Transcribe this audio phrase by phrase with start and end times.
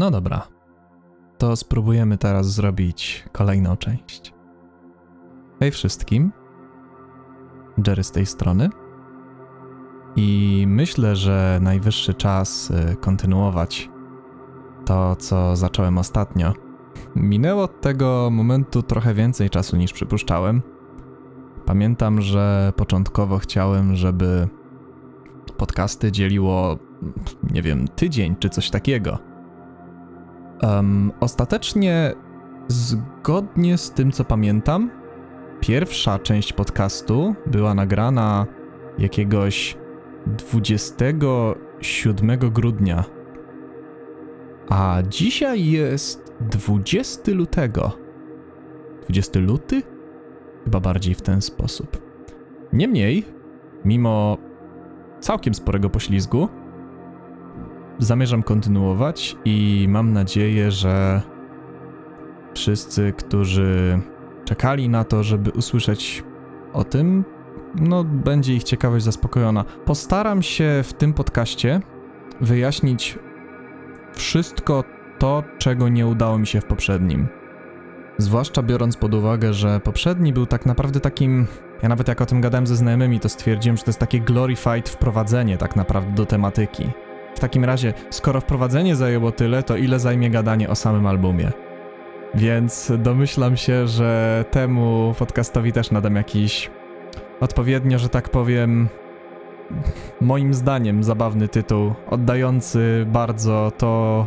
[0.00, 0.48] No dobra.
[1.38, 4.34] To spróbujemy teraz zrobić kolejną część.
[5.60, 6.32] Hej wszystkim.
[7.86, 8.68] Jerry z tej strony.
[10.16, 13.90] I myślę, że najwyższy czas y, kontynuować
[14.86, 16.52] to, co zacząłem ostatnio.
[17.16, 20.62] Minęło od tego momentu trochę więcej czasu niż przypuszczałem.
[21.66, 24.48] Pamiętam, że początkowo chciałem, żeby
[25.56, 26.78] podcasty dzieliło,
[27.50, 29.29] nie wiem, tydzień czy coś takiego.
[30.62, 32.14] Um, ostatecznie,
[32.68, 34.90] zgodnie z tym, co pamiętam,
[35.60, 38.46] pierwsza część podcastu była nagrana
[38.98, 39.76] jakiegoś
[40.26, 43.04] 27 grudnia.
[44.68, 47.92] A dzisiaj jest 20 lutego.
[49.02, 49.82] 20 luty?
[50.64, 52.02] Chyba bardziej w ten sposób.
[52.72, 53.24] Niemniej,
[53.84, 54.38] mimo
[55.20, 56.48] całkiem sporego poślizgu,
[58.00, 61.22] zamierzam kontynuować i mam nadzieję, że
[62.54, 64.00] wszyscy, którzy
[64.44, 66.24] czekali na to, żeby usłyszeć
[66.72, 67.24] o tym,
[67.74, 69.64] no będzie ich ciekawość zaspokojona.
[69.84, 71.80] Postaram się w tym podcaście
[72.40, 73.18] wyjaśnić
[74.12, 74.84] wszystko
[75.18, 77.28] to, czego nie udało mi się w poprzednim.
[78.18, 81.46] Zwłaszcza biorąc pod uwagę, że poprzedni był tak naprawdę takim.
[81.82, 84.88] Ja nawet jak o tym gadałem ze znajomymi, to stwierdziłem, że to jest takie glorified
[84.88, 86.90] wprowadzenie tak naprawdę do tematyki.
[87.40, 91.52] W takim razie, skoro wprowadzenie zajęło tyle, to ile zajmie gadanie o samym albumie?
[92.34, 96.70] Więc domyślam się, że temu podcastowi też nadam jakiś
[97.40, 98.88] odpowiednio, że tak powiem,
[100.20, 104.26] moim zdaniem zabawny tytuł, oddający bardzo to,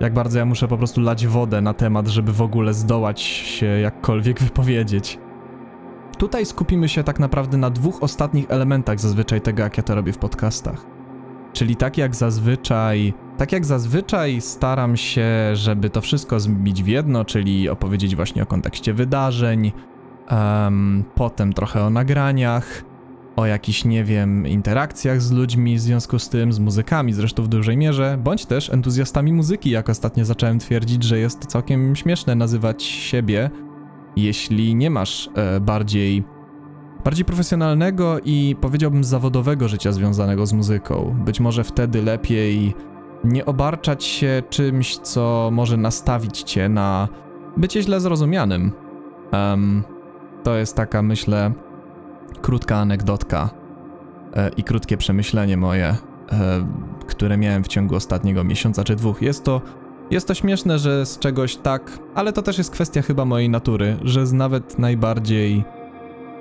[0.00, 3.66] jak bardzo ja muszę po prostu lać wodę na temat, żeby w ogóle zdołać się
[3.66, 5.18] jakkolwiek wypowiedzieć.
[6.18, 10.12] Tutaj skupimy się tak naprawdę na dwóch ostatnich elementach zazwyczaj tego, jak ja to robię
[10.12, 10.97] w podcastach.
[11.52, 17.24] Czyli tak jak zazwyczaj, tak jak zazwyczaj staram się, żeby to wszystko zbić w jedno,
[17.24, 19.72] czyli opowiedzieć właśnie o kontekście wydarzeń,
[20.30, 22.84] um, potem trochę o nagraniach,
[23.36, 27.48] o jakichś, nie wiem, interakcjach z ludźmi w związku z tym, z muzykami zresztą w
[27.48, 32.82] dużej mierze, bądź też entuzjastami muzyki, jak ostatnio zacząłem twierdzić, że jest całkiem śmieszne nazywać
[32.82, 33.50] siebie,
[34.16, 36.24] jeśli nie masz e, bardziej
[37.04, 41.16] bardziej profesjonalnego i powiedziałbym zawodowego życia związanego z muzyką.
[41.24, 42.74] Być może wtedy lepiej
[43.24, 47.08] nie obarczać się czymś, co może nastawić cię na
[47.56, 48.72] bycie źle zrozumianym.
[49.32, 49.84] Um,
[50.42, 51.52] to jest taka, myślę,
[52.42, 53.50] krótka anegdotka
[54.36, 55.96] e, i krótkie przemyślenie moje, e,
[57.06, 59.22] które miałem w ciągu ostatniego miesiąca czy dwóch.
[59.22, 59.62] Jest to,
[60.10, 63.96] jest to śmieszne, że z czegoś tak, ale to też jest kwestia chyba mojej natury,
[64.02, 65.64] że z nawet najbardziej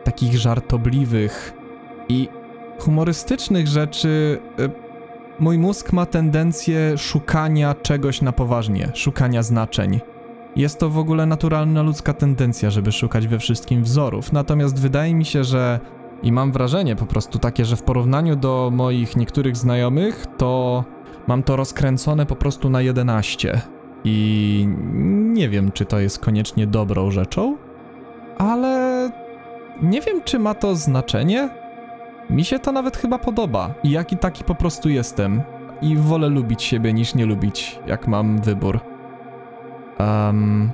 [0.08, 1.54] takich żartobliwych
[2.10, 2.30] i
[2.80, 4.70] humorystycznych rzeczy e,
[5.40, 10.00] mój mózg ma tendencję szukania czegoś na poważnie, szukania znaczeń.
[10.56, 14.34] Jest to w ogóle naturalna ludzka tendencja, żeby szukać we wszystkim wzorów.
[14.34, 15.80] Natomiast wydaje mi się, że
[16.24, 20.84] i mam wrażenie po prostu takie, że w porównaniu do moich niektórych znajomych, to
[21.28, 23.62] mam to rozkręcone po prostu na 11.
[24.04, 24.68] I
[25.34, 27.58] nie wiem, czy to jest koniecznie dobrą rzeczą,
[28.38, 28.87] ale
[29.82, 31.50] nie wiem, czy ma to znaczenie.
[32.30, 33.74] Mi się to nawet chyba podoba.
[33.84, 35.42] I jaki taki po prostu jestem.
[35.82, 38.80] I wolę lubić siebie niż nie lubić, jak mam wybór.
[40.00, 40.72] Um,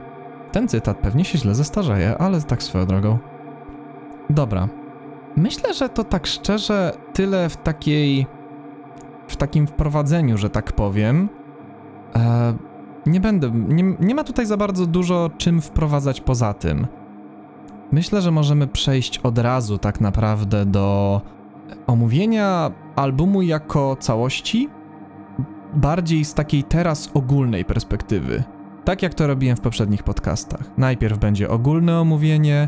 [0.51, 3.17] ten cytat pewnie się źle zestarzeje, ale tak swoją drogą.
[4.29, 4.67] Dobra.
[5.35, 8.27] Myślę, że to tak szczerze tyle w takiej.
[9.27, 11.29] w takim wprowadzeniu, że tak powiem.
[12.15, 12.53] E,
[13.05, 13.51] nie będę.
[13.51, 16.87] Nie, nie ma tutaj za bardzo dużo czym wprowadzać poza tym.
[17.93, 21.21] Myślę, że możemy przejść od razu tak naprawdę do
[21.87, 24.69] omówienia albumu jako całości,
[25.73, 28.43] bardziej z takiej teraz ogólnej perspektywy.
[28.85, 30.77] Tak jak to robiłem w poprzednich podcastach.
[30.77, 32.67] Najpierw będzie ogólne omówienie,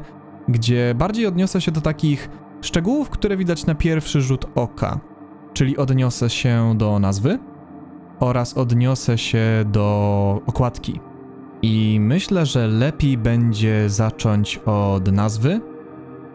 [0.50, 2.30] gdzie bardziej odniosę się do takich
[2.62, 5.00] szczegółów, które widać na pierwszy rzut oka.
[5.53, 7.40] Czyli odniosę się do nazwy
[8.19, 11.00] oraz odniosę się do okładki.
[11.65, 15.62] I myślę, że lepiej będzie zacząć od nazwy.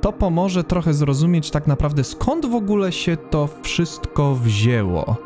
[0.01, 5.17] To pomoże trochę zrozumieć tak naprawdę skąd w ogóle się to wszystko wzięło.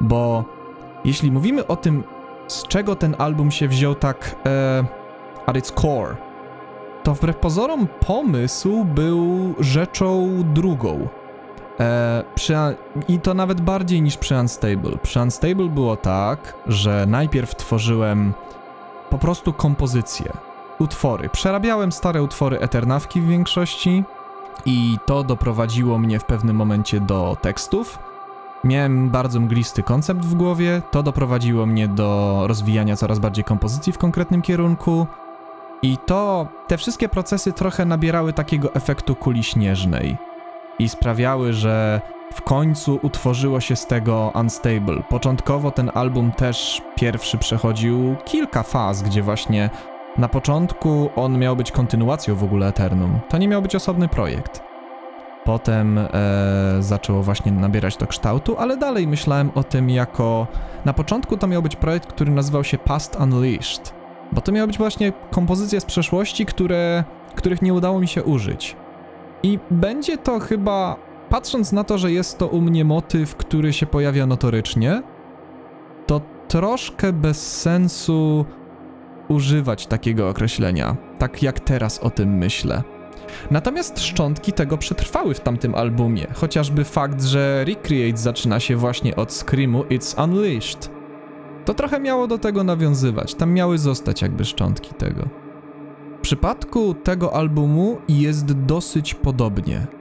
[0.00, 0.44] Bo
[1.04, 2.04] jeśli mówimy o tym,
[2.48, 4.84] z czego ten album się wziął tak e,
[5.46, 6.16] at its core,
[7.02, 11.08] to wbrew pozorom pomysł był rzeczą drugą.
[11.80, 12.54] E, przy,
[13.08, 14.98] I to nawet bardziej niż przy Unstable.
[15.02, 18.32] Przy Unstable było tak, że najpierw tworzyłem
[19.10, 20.32] po prostu kompozycje,
[20.78, 21.28] utwory.
[21.28, 24.04] Przerabiałem stare utwory Eternawki w większości
[24.66, 27.98] i to doprowadziło mnie w pewnym momencie do tekstów
[28.64, 33.98] Miałem bardzo mglisty koncept w głowie, to doprowadziło mnie do rozwijania coraz bardziej kompozycji w
[33.98, 35.06] konkretnym kierunku.
[35.82, 40.16] I to, te wszystkie procesy trochę nabierały takiego efektu kuli śnieżnej
[40.78, 42.00] i sprawiały, że
[42.32, 45.02] w końcu utworzyło się z tego Unstable.
[45.08, 49.70] Początkowo ten album też pierwszy przechodził kilka faz, gdzie właśnie
[50.18, 53.20] na początku on miał być kontynuacją w ogóle Eternum.
[53.28, 54.62] To nie miał być osobny projekt.
[55.44, 56.08] Potem e,
[56.80, 60.46] zaczęło właśnie nabierać to kształtu, ale dalej myślałem o tym jako.
[60.84, 63.94] Na początku to miał być projekt, który nazywał się Past Unleashed,
[64.32, 67.04] bo to miały być właśnie kompozycje z przeszłości, które,
[67.34, 68.76] których nie udało mi się użyć.
[69.42, 70.96] I będzie to chyba,
[71.30, 75.02] patrząc na to, że jest to u mnie motyw, który się pojawia notorycznie,
[76.06, 78.44] to troszkę bez sensu
[79.28, 82.82] używać takiego określenia, tak jak teraz o tym myślę.
[83.50, 89.32] Natomiast szczątki tego przetrwały w tamtym albumie, chociażby fakt, że Recreate zaczyna się właśnie od
[89.32, 90.90] screamu It's Unleashed.
[91.64, 95.28] To trochę miało do tego nawiązywać, tam miały zostać jakby szczątki tego.
[96.18, 99.99] W przypadku tego albumu jest dosyć podobnie.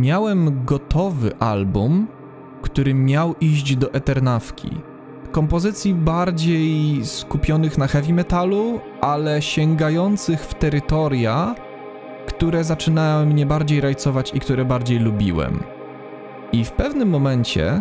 [0.00, 2.06] Miałem gotowy album,
[2.62, 4.70] który miał iść do Eternawki.
[5.32, 11.54] Kompozycji bardziej skupionych na heavy metalu, ale sięgających w terytoria,
[12.26, 15.62] które zaczynały mnie bardziej rajcować i które bardziej lubiłem.
[16.52, 17.80] I w pewnym momencie,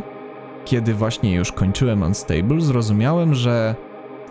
[0.66, 3.76] kiedy właśnie już kończyłem Unstable, zrozumiałem, że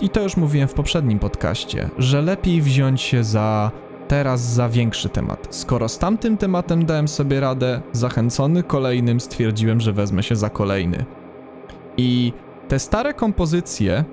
[0.01, 3.71] i to już mówiłem w poprzednim podcaście, że lepiej wziąć się za
[4.13, 5.49] teraz za większy temat.
[5.51, 11.05] Skoro z tamtym tematem dałem sobie radę, zachęcony kolejnym stwierdziłem, że wezmę się za kolejny.
[11.97, 12.33] I
[12.69, 14.05] te stare kompozycje,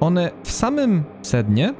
[0.00, 1.74] one w samym sednie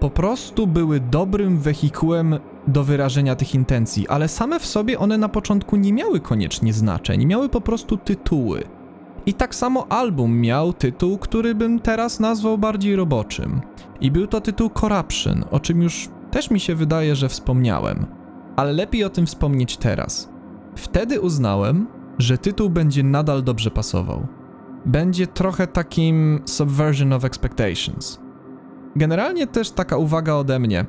[0.00, 5.28] po prostu były dobrym wehikułem do wyrażenia tych intencji, ale same w sobie one na
[5.28, 8.62] początku nie miały koniecznie znaczeń, miały po prostu tytuły.
[9.26, 13.60] I tak samo album miał tytuł, który bym teraz nazwał bardziej roboczym.
[14.00, 18.06] I był to tytuł Corruption, o czym już też mi się wydaje, że wspomniałem.
[18.56, 20.28] Ale lepiej o tym wspomnieć teraz.
[20.76, 21.86] Wtedy uznałem,
[22.18, 24.26] że tytuł będzie nadal dobrze pasował.
[24.86, 28.20] Będzie trochę takim subversion of expectations.
[28.96, 30.86] Generalnie też taka uwaga ode mnie.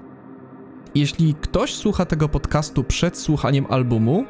[0.96, 4.26] Jeśli ktoś słucha tego podcastu przed słuchaniem albumu,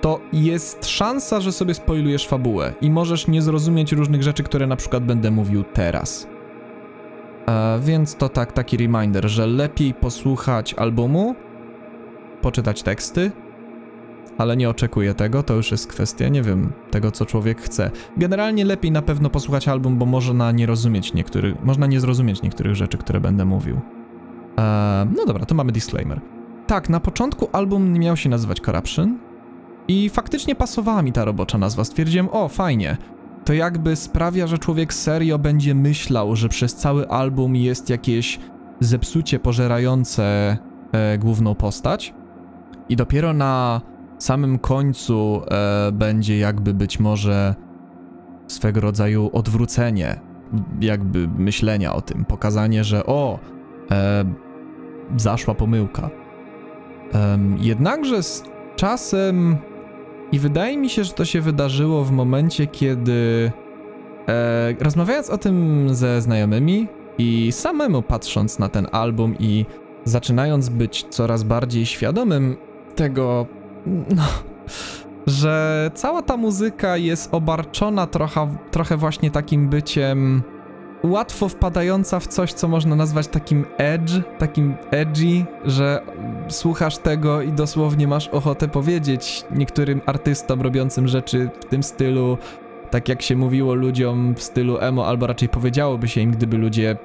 [0.00, 4.76] to jest szansa, że sobie spoilujesz fabułę i możesz nie zrozumieć różnych rzeczy, które na
[4.76, 6.33] przykład będę mówił teraz.
[7.48, 11.34] E, więc to tak, taki reminder, że lepiej posłuchać albumu,
[12.42, 13.30] poczytać teksty,
[14.38, 17.90] ale nie oczekuję tego, to już jest kwestia, nie wiem, tego co człowiek chce.
[18.16, 22.74] Generalnie lepiej na pewno posłuchać album, bo można nie rozumieć niektórych, można nie zrozumieć niektórych
[22.74, 23.80] rzeczy, które będę mówił.
[24.58, 26.20] E, no dobra, to mamy disclaimer.
[26.66, 29.18] Tak, na początku album miał się nazywać Corruption,
[29.88, 31.84] i faktycznie pasowała mi ta robocza nazwa.
[31.84, 32.96] Stwierdziłem, o, fajnie.
[33.44, 38.38] To jakby sprawia, że człowiek serio będzie myślał, że przez cały album jest jakieś
[38.80, 40.56] zepsucie pożerające
[40.92, 42.14] e, główną postać.
[42.88, 43.80] I dopiero na
[44.18, 47.54] samym końcu e, będzie jakby być może
[48.46, 50.20] swego rodzaju odwrócenie,
[50.80, 53.38] jakby myślenia o tym, pokazanie, że o,
[53.90, 54.24] e,
[55.16, 56.10] zaszła pomyłka.
[57.58, 58.42] jednakże z
[58.76, 59.56] czasem
[60.34, 63.52] i wydaje mi się, że to się wydarzyło w momencie, kiedy
[64.28, 66.88] e, rozmawiając o tym ze znajomymi
[67.18, 69.66] i samemu patrząc na ten album i
[70.04, 72.56] zaczynając być coraz bardziej świadomym
[72.94, 73.46] tego,
[73.86, 74.22] no,
[75.26, 80.42] że cała ta muzyka jest obarczona trochę, trochę właśnie takim byciem
[81.04, 86.00] łatwo wpadająca w coś, co można nazwać takim edge, takim edgy, że
[86.48, 92.38] słuchasz tego i dosłownie masz ochotę powiedzieć niektórym artystom robiącym rzeczy w tym stylu,
[92.90, 96.96] tak jak się mówiło ludziom w stylu emo, albo raczej powiedziałoby się im, gdyby ludzie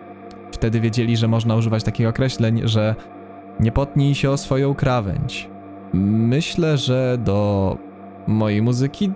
[0.51, 2.95] wtedy wiedzieli, że można używać takich określeń, że
[3.59, 5.49] nie potnij się o swoją krawędź.
[5.93, 7.77] Myślę, że do
[8.27, 9.11] mojej muzyki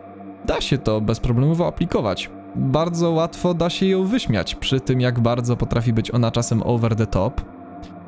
[0.45, 5.57] da się to bezproblemowo aplikować bardzo łatwo da się ją wyśmiać przy tym, jak bardzo
[5.57, 7.41] potrafi być ona czasem over the top,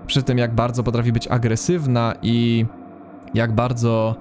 [0.07, 2.65] przy tym, jak bardzo potrafi być agresywna i
[3.33, 4.15] jak bardzo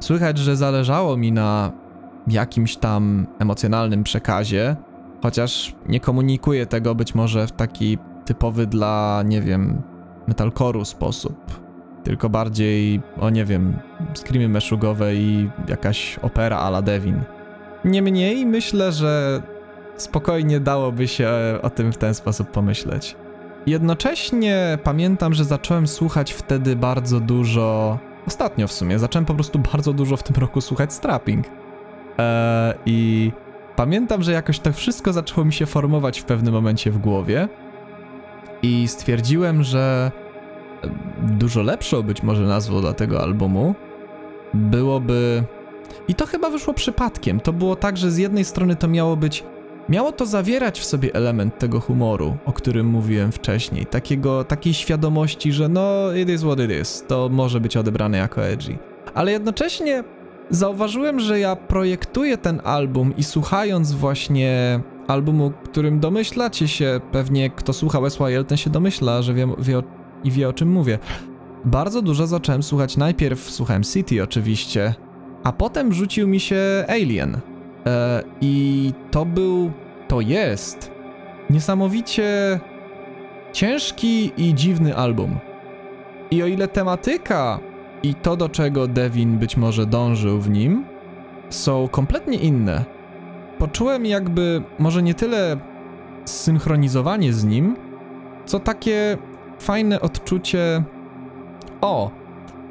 [0.00, 1.72] słychać, że zależało mi na
[2.26, 4.76] jakimś tam emocjonalnym przekazie,
[5.22, 9.82] chociaż nie komunikuję tego być może w taki typowy dla, nie wiem,
[10.28, 11.60] metalcore'u sposób,
[12.04, 13.76] tylko bardziej, o nie wiem,
[14.14, 17.20] screamy meszugowe i jakaś opera ala Devin.
[17.84, 19.42] Niemniej myślę, że
[19.96, 21.28] spokojnie dałoby się
[21.62, 23.16] o tym w ten sposób pomyśleć.
[23.66, 27.98] Jednocześnie pamiętam, że zacząłem słuchać wtedy bardzo dużo.
[28.26, 31.46] Ostatnio w sumie zacząłem po prostu bardzo dużo w tym roku słuchać strapping.
[32.18, 33.32] Eee, I
[33.76, 37.48] pamiętam, że jakoś to wszystko zaczęło mi się formować w pewnym momencie w głowie
[38.62, 40.12] i stwierdziłem, że
[41.22, 43.74] dużo lepszą być może nazwą dla tego albumu
[44.54, 45.44] byłoby.
[46.08, 47.40] I to chyba wyszło przypadkiem.
[47.40, 49.44] To było tak, że z jednej strony to miało być.
[49.88, 53.86] Miało to zawierać w sobie element tego humoru, o którym mówiłem wcześniej.
[53.86, 57.04] Takiego, takiej świadomości, że no, it is what it is.
[57.08, 58.78] To może być odebrane jako edgy.
[59.14, 60.04] Ale jednocześnie
[60.50, 67.72] zauważyłem, że ja projektuję ten album i słuchając właśnie albumu, którym domyślacie się, pewnie kto
[67.72, 69.82] słucha SYL, ten się domyśla, że wie, wie o,
[70.24, 70.98] i wie o czym mówię.
[71.64, 72.96] Bardzo dużo zacząłem słuchać.
[72.96, 74.94] Najpierw słuchałem City oczywiście,
[75.44, 77.40] a potem rzucił mi się Alien.
[77.86, 79.72] E, I to był,
[80.08, 80.90] to jest
[81.50, 82.60] niesamowicie
[83.52, 85.38] ciężki i dziwny album.
[86.30, 87.58] I o ile tematyka
[88.02, 90.84] i to, do czego Devin być może dążył w nim,
[91.50, 92.84] są kompletnie inne.
[93.58, 95.56] Poczułem jakby może nie tyle
[96.24, 97.76] synchronizowanie z nim,
[98.46, 99.18] co takie
[99.58, 100.82] fajne odczucie.
[101.80, 102.10] O,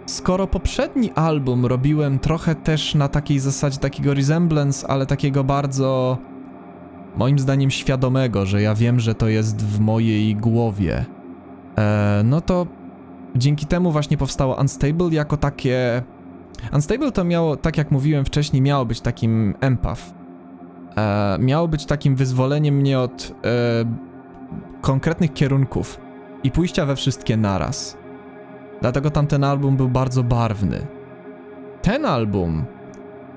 [0.05, 6.17] skoro poprzedni album robiłem trochę też na takiej zasadzie takiego resemblance, ale takiego bardzo
[7.17, 11.05] moim zdaniem świadomego, że ja wiem, że to jest w mojej głowie.
[11.77, 12.67] E, no to
[13.35, 16.03] dzięki temu właśnie powstało Unstable jako takie.
[16.73, 20.13] Unstable to miało, tak jak mówiłem wcześniej, miało być takim empath.
[20.97, 23.85] E, miało być takim wyzwoleniem mnie od e,
[24.81, 25.99] konkretnych kierunków
[26.43, 28.02] i pójścia we wszystkie naraz.
[28.83, 30.87] Dlatego tamten album był bardzo barwny.
[31.81, 32.65] Ten album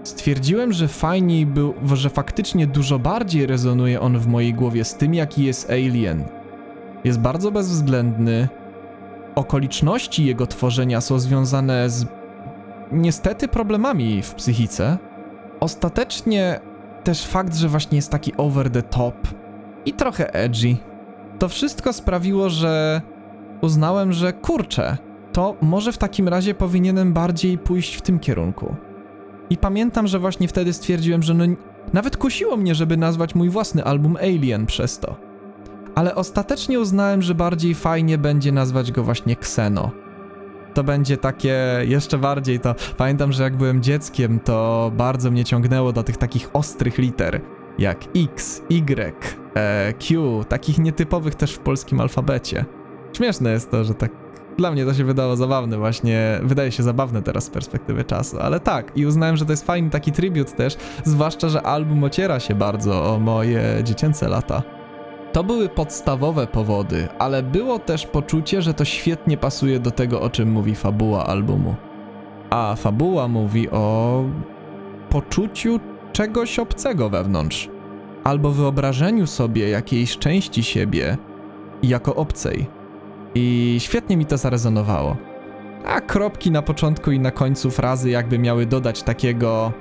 [0.03, 5.15] stwierdziłem, że fajniej był, że faktycznie dużo bardziej rezonuje on w mojej głowie z tym,
[5.15, 6.25] jaki jest Alien.
[7.05, 8.49] Jest bardzo bezwzględny.
[9.35, 12.07] Okoliczności jego tworzenia są związane z
[12.93, 14.99] niestety problemami w psychice.
[15.61, 16.61] Ostatecznie
[17.05, 19.29] też fakt, że właśnie jest taki over the top
[19.85, 20.77] i trochę edgy.
[21.39, 23.03] To wszystko sprawiło, że
[23.61, 25.06] uznałem, że kurczę,
[25.37, 28.75] to może w takim razie powinienem bardziej pójść w tym kierunku.
[29.51, 31.45] I pamiętam, że właśnie wtedy stwierdziłem, że no,
[31.93, 35.17] nawet kusiło mnie, żeby nazwać mój własny album Alien przez to.
[35.95, 39.91] Ale ostatecznie uznałem, że bardziej fajnie będzie nazwać go właśnie Xeno.
[40.75, 42.75] To będzie takie jeszcze bardziej to.
[42.97, 47.41] Pamiętam, że jak byłem dzieckiem, to bardzo mnie ciągnęło do tych takich ostrych liter,
[47.79, 49.15] jak X, Y,
[49.55, 52.65] e, Q, takich nietypowych też w polskim alfabecie.
[53.13, 54.26] Śmieszne jest to, że tak
[54.59, 58.61] dla mnie to się wydało zabawne właśnie, wydaje się zabawne teraz z perspektywy czasu, ale
[58.61, 62.55] tak i uznałem, że to jest fajny taki tribut też, zwłaszcza, że album ociera się
[62.55, 64.63] bardzo o moje dziecięce lata.
[65.33, 70.31] To były podstawowe powody, ale było też poczucie, że to świetnie pasuje do tego, o
[70.31, 71.75] czym mówi fabuła albumu.
[72.51, 74.25] A fabuła mówi o
[75.11, 75.81] poczuciu
[76.13, 77.69] czegoś obcego wewnątrz,
[78.25, 81.17] albo wyobrażeniu sobie jakiejś części siebie
[81.83, 82.76] jako obcej.
[83.39, 85.17] I świetnie mi to zarezonowało.
[85.87, 89.73] A kropki na początku i na końcu frazy jakby miały dodać takiego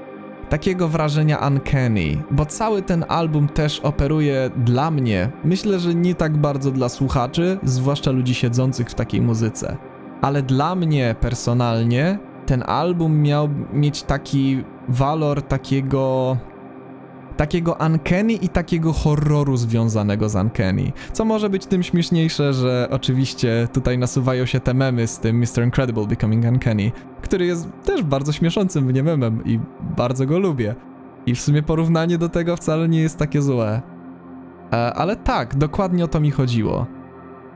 [0.50, 6.38] takiego wrażenia uncanny, bo cały ten album też operuje dla mnie, myślę, że nie tak
[6.38, 9.78] bardzo dla słuchaczy, zwłaszcza ludzi siedzących w takiej muzyce,
[10.22, 16.38] ale dla mnie personalnie ten album miał mieć taki walor takiego
[17.38, 20.92] takiego uncanny i takiego horroru związanego z uncanny.
[21.14, 25.64] Co może być tym śmieszniejsze, że oczywiście tutaj nasuwają się te memy z tym Mr.
[25.64, 29.60] Incredible Becoming Uncanny, który jest też bardzo śmieszącym mnie memem i
[29.98, 30.76] bardzo go lubię.
[31.26, 33.82] I w sumie porównanie do tego wcale nie jest takie złe.
[34.74, 36.86] E, ale tak, dokładnie o to mi chodziło.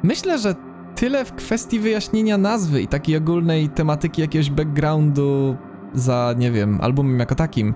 [0.03, 0.55] Myślę, że
[0.95, 5.57] tyle w kwestii wyjaśnienia nazwy i takiej ogólnej tematyki jakiegoś backgroundu
[5.93, 7.73] za, nie wiem, albumem jako takim.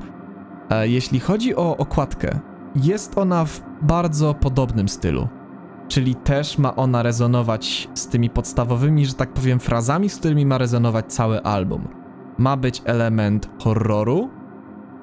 [0.69, 2.39] E, jeśli chodzi o okładkę,
[2.75, 5.27] jest ona w bardzo podobnym stylu.
[5.87, 10.57] Czyli też ma ona rezonować z tymi podstawowymi, że tak powiem, frazami, z którymi ma
[10.57, 11.87] rezonować cały album.
[12.37, 14.29] Ma być element horroru,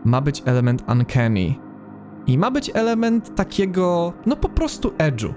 [0.04, 1.54] ma być element uncanny
[2.26, 5.34] i ma być element takiego, no po prostu edge'u.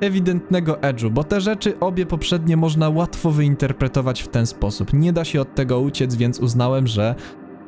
[0.00, 4.92] Ewidentnego edge'u, bo te rzeczy obie poprzednie można łatwo wyinterpretować w ten sposób.
[4.92, 7.14] Nie da się od tego uciec, więc uznałem, że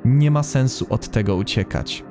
[0.05, 2.05] nie ma sensu od tego uciekać.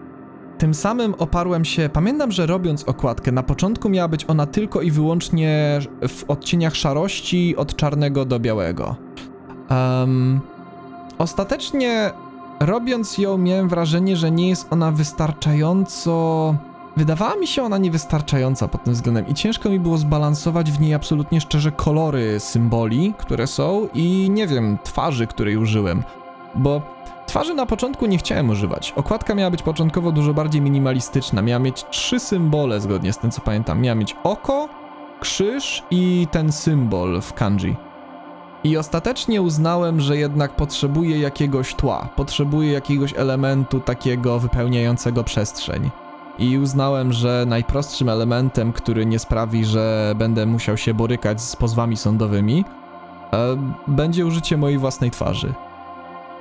[0.58, 4.92] Tym samym oparłem się, pamiętam, że robiąc okładkę, na początku miała być ona tylko i
[4.92, 8.96] wyłącznie w odcieniach szarości od czarnego do białego.
[9.70, 10.40] Um,
[11.18, 12.12] ostatecznie
[12.60, 16.56] robiąc ją miałem wrażenie, że nie jest ona wystarczająco...
[16.98, 20.94] Wydawała mi się ona niewystarczająca pod tym względem i ciężko mi było zbalansować w niej
[20.94, 26.04] absolutnie szczerze kolory symboli, które są i nie wiem, twarzy, której użyłem,
[26.56, 26.82] bo
[27.30, 28.94] Twarzy na początku nie chciałem używać.
[28.96, 31.42] Okładka miała być początkowo dużo bardziej minimalistyczna.
[31.42, 33.82] Miała mieć trzy symbole, zgodnie z tym co pamiętam.
[33.82, 34.70] Miała mieć oko,
[35.20, 37.76] krzyż i ten symbol w kanji.
[38.64, 45.90] I ostatecznie uznałem, że jednak potrzebuję jakiegoś tła, potrzebuję jakiegoś elementu takiego wypełniającego przestrzeń.
[46.40, 51.98] I uznałem, że najprostszym elementem, który nie sprawi, że będę musiał się borykać z pozwami
[51.98, 52.66] sądowymi,
[53.34, 53.58] e,
[53.88, 55.54] będzie użycie mojej własnej twarzy.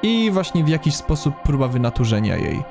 [0.03, 2.63] I właśnie w jakiś sposób próba wynaturzenia jej.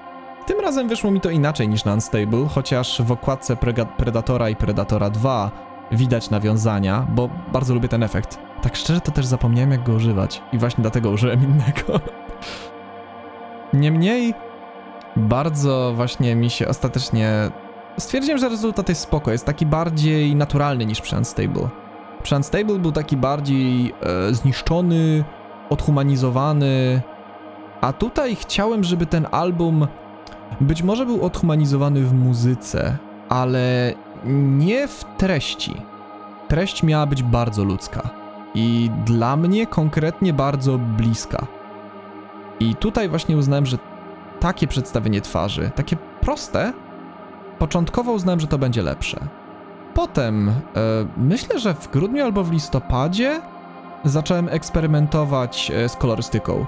[0.46, 4.56] Tym razem wyszło mi to inaczej niż na Unstable, chociaż w okładce Prega- Predatora i
[4.56, 5.52] Predatora 2
[5.92, 8.40] widać nawiązania, bo bardzo lubię ten efekt.
[8.62, 12.00] Tak szczerze to też zapomniałem jak go używać i właśnie dlatego użyłem innego.
[13.74, 14.34] Niemniej
[15.16, 17.32] bardzo właśnie mi się ostatecznie
[18.00, 21.70] stwierdziłem, że rezultat jest spoko, jest taki bardziej naturalny niż przy Unstable.
[22.24, 25.24] Przy Unstable był taki bardziej e, zniszczony,
[25.70, 27.02] odhumanizowany,
[27.82, 29.88] a tutaj chciałem, żeby ten album
[30.62, 32.98] być może był odhumanizowany w muzyce,
[33.30, 33.94] ale
[34.58, 35.82] nie w treści.
[36.48, 38.10] Treść miała być bardzo ludzka
[38.54, 41.48] i dla mnie konkretnie bardzo bliska.
[42.60, 43.78] I tutaj właśnie uznałem, że
[44.40, 46.74] takie przedstawienie twarzy, takie proste,
[47.60, 49.20] początkowo uznałem, że to będzie lepsze.
[49.94, 50.54] Potem, e,
[51.18, 53.42] myślę, że w grudniu albo w listopadzie
[54.04, 56.66] zacząłem eksperymentować e, z kolorystyką.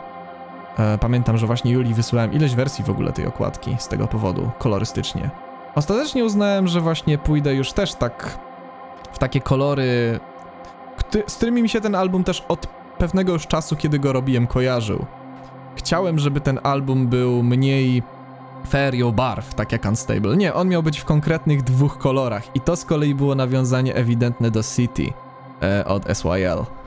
[0.79, 4.51] E, pamiętam, że właśnie Julii wysłałem ileś wersji w ogóle tej okładki z tego powodu,
[4.59, 5.29] kolorystycznie.
[5.75, 8.39] Ostatecznie uznałem, że właśnie pójdę już też tak
[9.11, 10.19] w takie kolory,
[11.27, 12.67] z którymi mi się ten album też od
[12.97, 15.05] pewnego już czasu, kiedy go robiłem, kojarzył.
[15.75, 18.03] Chciałem, żeby ten album był mniej
[18.69, 20.37] ferią barw, tak jak Unstable.
[20.37, 24.51] Nie, on miał być w konkretnych dwóch kolorach i to z kolei było nawiązanie ewidentne
[24.51, 25.13] do City
[25.61, 26.78] e, od SYL.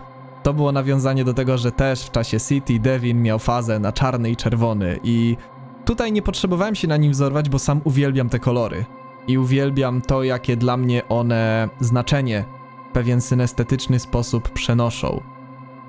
[0.43, 4.31] To było nawiązanie do tego, że też w czasie City Devin miał fazę na czarny
[4.31, 5.37] i czerwony i
[5.85, 8.85] tutaj nie potrzebowałem się na nim wzorować, bo sam uwielbiam te kolory.
[9.27, 12.45] I uwielbiam to, jakie dla mnie one znaczenie
[12.91, 15.21] w pewien synestetyczny sposób przenoszą.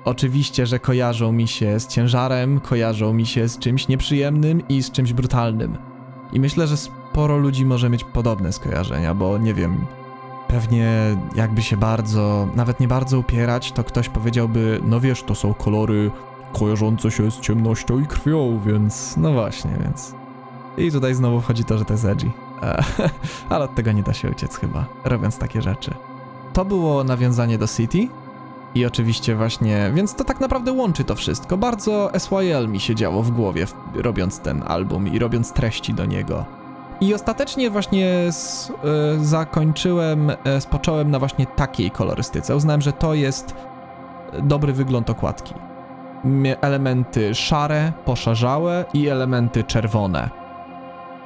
[0.04, 4.90] Oczywiście, że kojarzą mi się z ciężarem, kojarzą mi się z czymś nieprzyjemnym i z
[4.90, 5.78] czymś brutalnym.
[6.32, 9.86] I myślę, że sporo ludzi może mieć podobne skojarzenia, bo nie wiem,
[10.54, 15.54] pewnie jakby się bardzo, nawet nie bardzo upierać, to ktoś powiedziałby, no wiesz, to są
[15.54, 16.10] kolory
[16.52, 20.14] kojarzące się z ciemnością i krwią, więc no właśnie, więc...
[20.76, 22.30] I tutaj znowu wchodzi to, że to jest edgy.
[22.62, 22.84] E,
[23.48, 25.94] Ale od tego nie da się uciec chyba, robiąc takie rzeczy.
[26.52, 28.08] To było nawiązanie do City,
[28.74, 31.56] i oczywiście właśnie, więc to tak naprawdę łączy to wszystko.
[31.56, 36.63] Bardzo SYL mi się działo w głowie, robiąc ten album i robiąc treści do niego.
[37.00, 38.72] I ostatecznie właśnie s,
[39.20, 42.56] y, zakończyłem, y, spocząłem na właśnie takiej kolorystyce.
[42.56, 43.54] Uznałem, że to jest
[44.42, 45.54] dobry wygląd okładki.
[46.60, 50.30] Elementy szare, poszarzałe i elementy czerwone.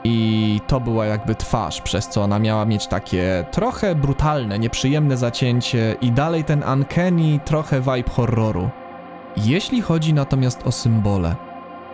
[0.04, 5.96] I to była jakby twarz, przez co ona miała mieć takie trochę brutalne, nieprzyjemne zacięcie
[6.00, 8.70] i dalej ten uncanny, trochę vibe horroru.
[9.36, 11.36] Jeśli chodzi natomiast o symbole,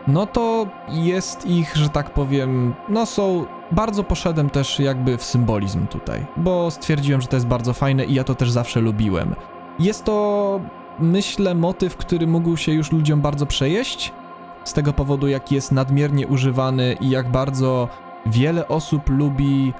[0.06, 3.46] no to jest ich, że tak powiem, no są.
[3.70, 8.14] Bardzo poszedłem też jakby w symbolizm tutaj, bo stwierdziłem, że to jest bardzo fajne i
[8.14, 9.34] ja to też zawsze lubiłem.
[9.78, 10.60] Jest to,
[10.98, 14.12] myślę, motyw, który mógł się już ludziom bardzo przejeść,
[14.64, 17.88] z tego powodu, jak jest nadmiernie używany i jak bardzo
[18.26, 19.72] wiele osób lubi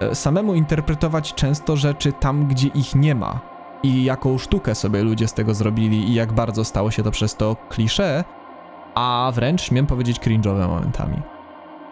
[0.00, 3.40] e, samemu interpretować często rzeczy tam, gdzie ich nie ma.
[3.82, 7.36] I jaką sztukę sobie ludzie z tego zrobili i jak bardzo stało się to przez
[7.36, 8.24] to klisze,
[8.94, 11.31] a wręcz śmiem powiedzieć cringe'owe momentami.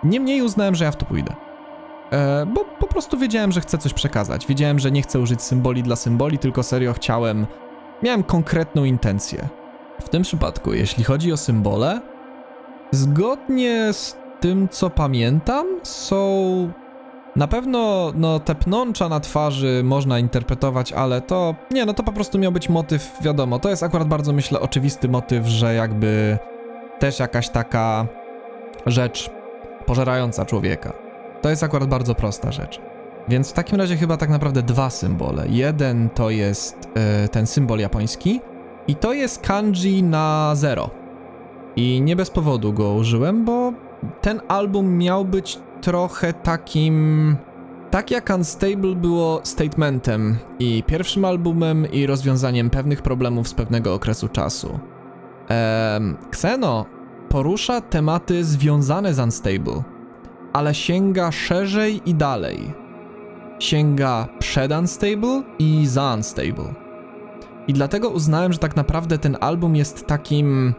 [0.03, 1.35] Niemniej uznałem, że ja w to pójdę.
[2.13, 4.47] E, bo po prostu wiedziałem, że chcę coś przekazać.
[4.47, 7.47] Wiedziałem, że nie chcę użyć symboli dla symboli, tylko serio chciałem.
[8.03, 9.49] Miałem konkretną intencję.
[10.01, 12.01] W tym przypadku, jeśli chodzi o symbole,
[12.91, 16.73] zgodnie z tym, co pamiętam, są.
[17.37, 21.55] Na pewno, no, te pnącza na twarzy można interpretować, ale to.
[21.71, 23.59] Nie, no to po prostu miał być motyw, wiadomo.
[23.59, 26.39] To jest akurat bardzo, myślę, oczywisty motyw, że jakby
[26.99, 28.07] też jakaś taka
[28.87, 29.31] rzecz
[29.91, 30.93] pożerająca człowieka.
[31.43, 32.81] To jest akurat bardzo prosta rzecz.
[33.29, 35.45] Więc w takim razie chyba tak naprawdę dwa symbole.
[35.49, 38.41] Jeden to jest e, ten symbol japoński
[38.89, 40.91] i to jest kanji na zero.
[41.77, 43.73] I nie bez powodu go użyłem, bo
[44.21, 47.37] ten album miał być trochę takim.
[47.91, 54.29] Tak jak Unstable było statementem i pierwszym albumem i rozwiązaniem pewnych problemów z pewnego okresu
[54.29, 54.79] czasu.
[55.49, 57.00] Ehm, Xeno
[57.31, 59.83] porusza tematy związane z Unstable,
[60.53, 62.73] ale sięga szerzej i dalej.
[63.59, 66.75] Sięga przed Unstable i za Unstable.
[67.69, 70.75] I dlatego uznałem, że tak naprawdę ten album jest takim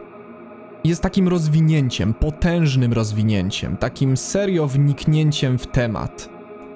[0.84, 6.28] jest takim rozwinięciem, potężnym rozwinięciem, takim serio wniknięciem w temat.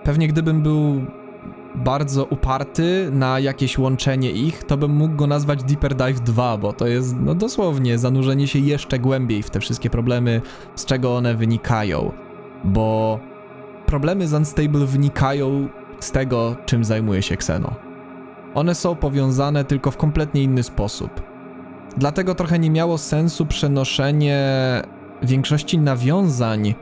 [0.05, 1.05] Pewnie gdybym był
[1.77, 6.73] bardzo uparty na jakieś łączenie ich, to bym mógł go nazwać Deeper Dive 2, bo
[6.73, 10.43] to jest no dosłownie zanurzenie się jeszcze głębiej w te wszystkie problemy,
[10.75, 12.13] z czego one wynikają.
[12.65, 13.21] Bo
[13.87, 15.69] problemy z Unstable wynikają
[16.01, 17.75] z tego, czym zajmuje się Xeno.
[18.55, 21.23] One są powiązane tylko w kompletnie inny sposób.
[21.97, 24.43] Dlatego trochę nie miało sensu przenoszenie
[25.23, 26.75] większości nawiązań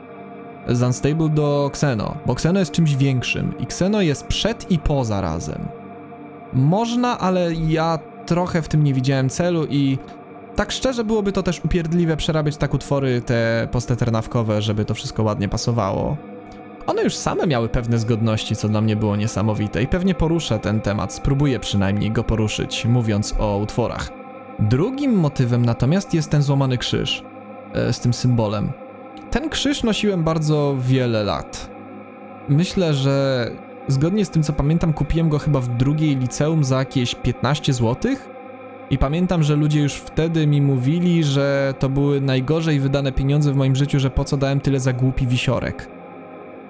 [0.67, 5.21] z Unstable do Xeno, bo Xeno jest czymś większym i Xeno jest przed i poza
[5.21, 5.67] razem.
[6.53, 9.97] Można, ale ja trochę w tym nie widziałem celu i
[10.55, 15.49] tak szczerze byłoby to też upierdliwe przerabiać tak utwory te posteternawkowe, żeby to wszystko ładnie
[15.49, 16.17] pasowało.
[16.87, 20.81] One już same miały pewne zgodności, co dla mnie było niesamowite i pewnie poruszę ten
[20.81, 24.09] temat, spróbuję przynajmniej go poruszyć, mówiąc o utworach.
[24.59, 27.23] Drugim motywem natomiast jest ten złamany krzyż
[27.73, 28.71] e, z tym symbolem.
[29.35, 31.69] Ten krzyż nosiłem bardzo wiele lat.
[32.49, 33.47] Myślę, że
[33.87, 38.11] zgodnie z tym co pamiętam, kupiłem go chyba w drugiej liceum za jakieś 15 zł.
[38.89, 43.55] I pamiętam, że ludzie już wtedy mi mówili, że to były najgorzej wydane pieniądze w
[43.55, 45.87] moim życiu, że po co dałem tyle za głupi wisiorek.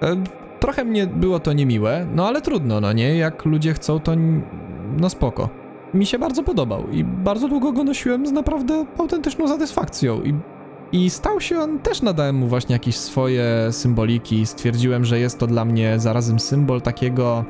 [0.02, 0.16] E,
[0.60, 3.16] trochę mnie było to niemiłe, no ale trudno, no nie?
[3.16, 4.12] Jak ludzie chcą, to
[4.96, 5.48] no spoko.
[5.94, 10.34] Mi się bardzo podobał i bardzo długo go nosiłem z naprawdę autentyczną satysfakcją i
[10.92, 14.46] i stał się on, też nadałem mu właśnie jakieś swoje symboliki.
[14.46, 17.44] Stwierdziłem, że jest to dla mnie zarazem symbol takiego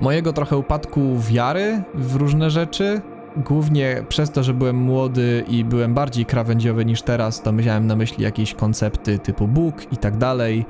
[0.00, 3.00] mojego trochę upadku wiary w różne rzeczy.
[3.36, 7.96] Głównie przez to, że byłem młody i byłem bardziej krawędziowy niż teraz, to miałem na
[7.96, 10.66] myśli jakieś koncepty typu Bóg i tak dalej.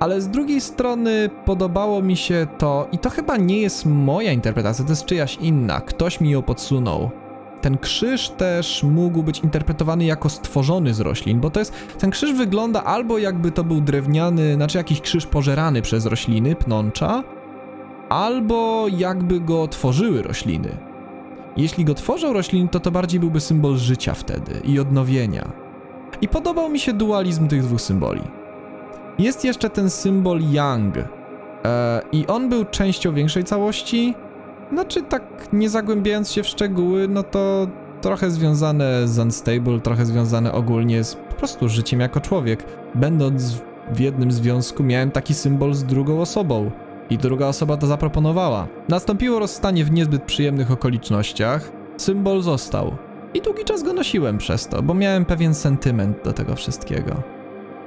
[0.00, 4.84] Ale z drugiej strony podobało mi się to, i to chyba nie jest moja interpretacja,
[4.84, 5.80] to jest czyjaś inna.
[5.80, 7.10] Ktoś mi ją podsunął
[7.60, 12.32] ten krzyż też mógł być interpretowany jako stworzony z roślin, bo to jest, ten krzyż
[12.32, 17.22] wygląda albo jakby to był drewniany, znaczy jakiś krzyż pożerany przez rośliny, pnącza,
[18.08, 20.76] albo jakby go tworzyły rośliny.
[21.56, 25.52] Jeśli go tworzą rośliny, to to bardziej byłby symbol życia wtedy i odnowienia.
[26.20, 28.22] I podobał mi się dualizm tych dwóch symboli.
[29.18, 34.14] Jest jeszcze ten symbol Yang, e, i on był częścią większej całości,
[34.72, 37.66] znaczy tak nie zagłębiając się w szczegóły, no to
[38.00, 42.64] trochę związane z Unstable, trochę związane ogólnie z po prostu życiem jako człowiek.
[42.94, 46.70] Będąc w jednym związku miałem taki symbol z drugą osobą
[47.10, 48.66] i druga osoba to zaproponowała.
[48.88, 52.96] Nastąpiło rozstanie w niezbyt przyjemnych okolicznościach, symbol został.
[53.34, 57.22] I długi czas go nosiłem przez to, bo miałem pewien sentyment do tego wszystkiego.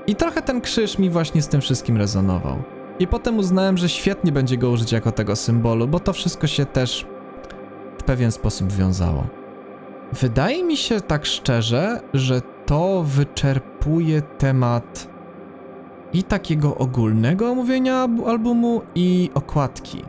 [0.07, 2.57] I trochę ten krzyż mi właśnie z tym wszystkim rezonował.
[2.99, 6.65] I potem uznałem, że świetnie będzie go użyć jako tego symbolu, bo to wszystko się
[6.65, 7.05] też
[7.97, 9.27] w pewien sposób wiązało.
[10.13, 15.09] Wydaje mi się tak szczerze, że to wyczerpuje temat
[16.13, 20.03] i takiego ogólnego omówienia albumu, i okładki.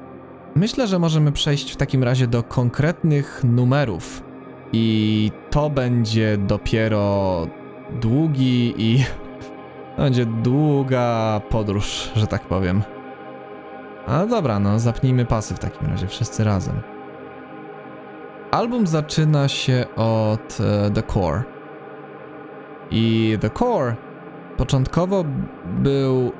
[0.55, 4.23] Myślę, że możemy przejść w takim razie do konkretnych numerów.
[4.73, 7.47] I to będzie dopiero
[8.01, 9.05] długi i
[10.01, 12.83] będzie długa podróż, że tak powiem.
[14.07, 16.75] A dobra, no zapnijmy pasy w takim razie, wszyscy razem.
[18.51, 21.43] Album zaczyna się od e, The Core.
[22.91, 23.97] I The Core
[24.57, 25.25] początkowo
[25.79, 26.33] był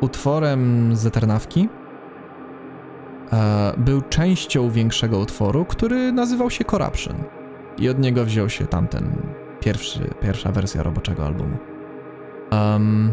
[0.00, 1.68] utworem z Eternawki.
[3.32, 7.16] E, był częścią większego utworu, który nazywał się Corruption.
[7.78, 9.16] I od niego wziął się tamten
[9.60, 11.69] pierwszy, pierwsza wersja roboczego albumu.
[12.52, 13.12] Um,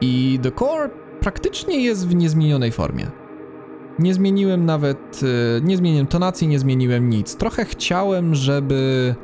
[0.00, 3.06] I The Core praktycznie jest w niezmienionej formie.
[3.98, 5.20] Nie zmieniłem nawet,
[5.58, 7.36] e, nie zmieniłem tonacji, nie zmieniłem nic.
[7.36, 9.14] Trochę chciałem, żeby,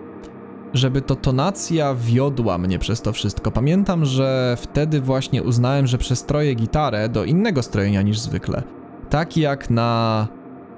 [0.75, 3.51] żeby to tonacja wiodła mnie przez to wszystko.
[3.51, 8.63] Pamiętam, że wtedy właśnie uznałem, że przestroję gitarę do innego strojenia niż zwykle.
[9.11, 10.29] Tak jak na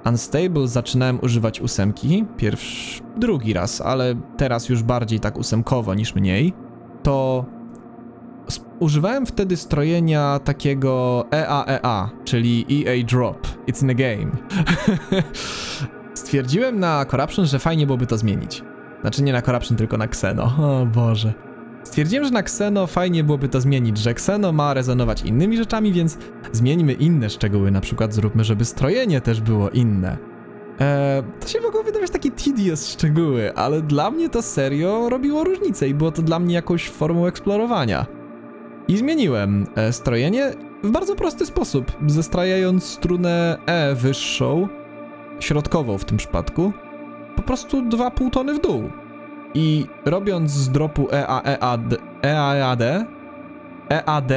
[0.05, 6.53] Unstable zaczynałem używać ósemki, pierwszy, drugi raz, ale teraz już bardziej tak ósemkowo niż mniej,
[7.03, 7.45] to
[8.81, 13.47] używałem wtedy strojenia takiego EAEA, czyli EA Drop.
[13.67, 14.31] It's in a game.
[16.13, 18.63] Stwierdziłem na Corruption, że fajnie byłoby to zmienić.
[19.01, 20.43] Znaczy nie na Corruption, tylko na Xeno.
[20.43, 21.33] O Boże.
[21.83, 26.17] Stwierdziłem, że na Xeno fajnie byłoby to zmienić, że Xeno ma rezonować innymi rzeczami, więc
[26.51, 30.17] zmieńmy inne szczegóły, na przykład zróbmy, żeby strojenie też było inne.
[30.79, 35.87] Eee, to się mogło wydawać takie tedious szczegóły, ale dla mnie to serio robiło różnicę
[35.87, 38.20] i było to dla mnie jakąś formą eksplorowania.
[38.91, 40.51] I zmieniłem e, strojenie
[40.83, 44.67] w bardzo prosty sposób, zestrajając strunę E wyższą,
[45.39, 46.73] środkową w tym przypadku,
[47.35, 48.89] po prostu 2,5 tony w dół.
[49.53, 52.81] I robiąc z dropu E EA, EAD, EAD,
[53.89, 54.31] EAD,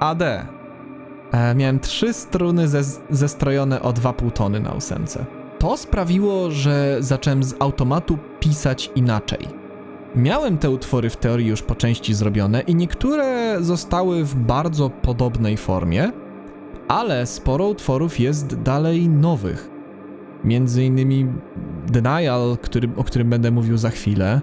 [0.00, 5.24] AD, e, miałem trzy struny ze, zestrojone o 2,5 tony na ósemce.
[5.58, 9.61] To sprawiło, że zacząłem z automatu pisać inaczej.
[10.16, 15.56] Miałem te utwory w teorii już po części zrobione i niektóre zostały w bardzo podobnej
[15.56, 16.12] formie,
[16.88, 19.70] ale sporo utworów jest dalej nowych.
[20.44, 21.26] Między innymi
[21.86, 24.40] Denial, który, o którym będę mówił za chwilę,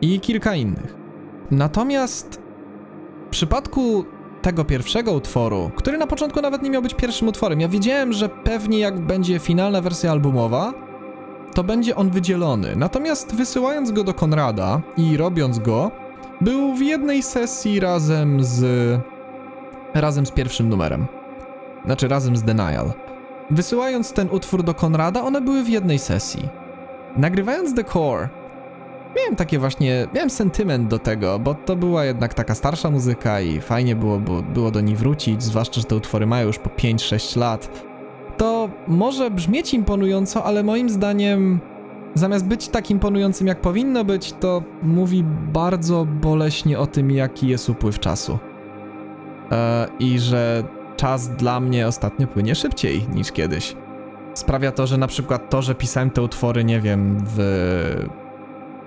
[0.00, 0.96] i kilka innych.
[1.50, 2.42] Natomiast
[3.26, 4.04] w przypadku
[4.42, 8.28] tego pierwszego utworu, który na początku nawet nie miał być pierwszym utworem, ja wiedziałem, że
[8.28, 10.83] pewnie jak będzie finalna wersja albumowa,
[11.54, 12.76] to będzie on wydzielony.
[12.76, 15.90] Natomiast wysyłając go do Konrada i robiąc go,
[16.40, 18.64] był w jednej sesji razem z.
[19.94, 21.06] razem z pierwszym numerem.
[21.84, 22.92] Znaczy razem z Denial.
[23.50, 26.48] Wysyłając ten utwór do Konrada, one były w jednej sesji.
[27.16, 28.28] Nagrywając The Core,
[29.16, 33.60] miałem takie właśnie, miałem sentyment do tego, bo to była jednak taka starsza muzyka i
[33.60, 37.38] fajnie było, było, było do niej wrócić, zwłaszcza, że te utwory mają już po 5-6
[37.38, 37.68] lat.
[38.36, 41.60] To może brzmieć imponująco, ale moim zdaniem
[42.14, 47.68] zamiast być tak imponującym jak powinno być, to mówi bardzo boleśnie o tym, jaki jest
[47.70, 48.38] upływ czasu.
[49.52, 50.64] E, I że
[50.96, 53.76] czas dla mnie ostatnio płynie szybciej niż kiedyś.
[54.34, 58.06] Sprawia to, że na przykład to, że pisałem te utwory, nie wiem, w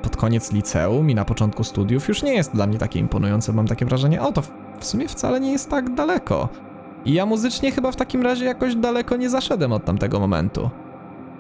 [0.02, 3.54] pod koniec liceum i na początku studiów już nie jest dla mnie takie imponujące.
[3.54, 6.50] Mam takie wrażenie, o to w- w sumie wcale nie jest tak daleko.
[7.08, 10.70] I ja muzycznie chyba w takim razie jakoś daleko nie zaszedłem od tamtego momentu.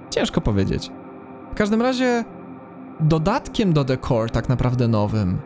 [0.09, 0.91] Ciężko powiedzieć.
[1.51, 2.23] W każdym razie
[2.99, 5.37] dodatkiem do The Core tak naprawdę nowym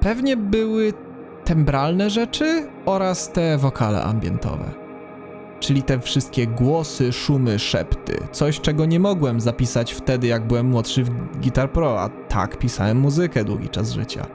[0.00, 0.92] pewnie były
[1.44, 4.70] tembralne rzeczy oraz te wokale ambientowe.
[5.60, 8.16] Czyli te wszystkie głosy, szumy, szepty.
[8.32, 13.00] Coś, czego nie mogłem zapisać wtedy, jak byłem młodszy w Guitar Pro, a tak pisałem
[13.00, 14.26] muzykę długi czas życia.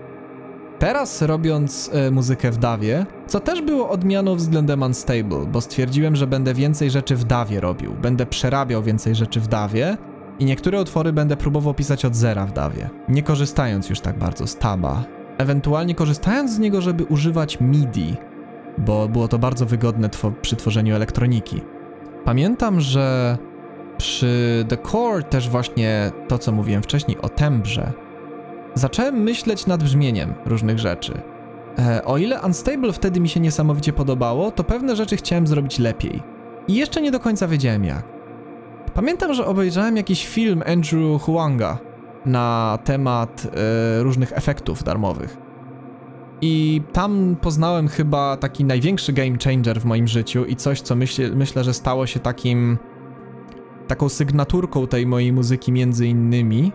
[0.80, 6.28] Teraz robiąc e, muzykę w Dawie, co też było odmianą względem Unstable, bo stwierdziłem, że
[6.28, 9.98] będę więcej rzeczy w Dawie robił, będę przerabiał więcej rzeczy w Dawie
[10.40, 14.48] i niektóre utwory będę próbował pisać od zera w Dawie, nie korzystając już tak bardzo
[14.48, 15.04] z taba.
[15.38, 18.16] Ewentualnie korzystając z niego, żeby używać MIDI,
[18.78, 20.10] bo było to bardzo wygodne
[20.42, 21.62] przy tworzeniu elektroniki.
[22.26, 23.38] Pamiętam, że
[23.98, 27.94] przy The Core też właśnie to, co mówiłem wcześniej o tembrze,
[28.74, 31.22] zacząłem myśleć nad brzmieniem różnych rzeczy.
[31.80, 36.24] E, o ile Unstable wtedy mi się niesamowicie podobało, to pewne rzeczy chciałem zrobić lepiej.
[36.68, 38.04] I jeszcze nie do końca wiedziałem jak.
[38.94, 41.78] Pamiętam, że obejrzałem jakiś film Andrew Huanga
[42.26, 45.38] na temat e, różnych efektów darmowych.
[46.42, 51.30] I tam poznałem chyba taki największy game changer w moim życiu i coś, co myślę,
[51.30, 52.78] myślę, że stało się takim
[53.88, 56.72] taką sygnaturką tej mojej muzyki między innymi.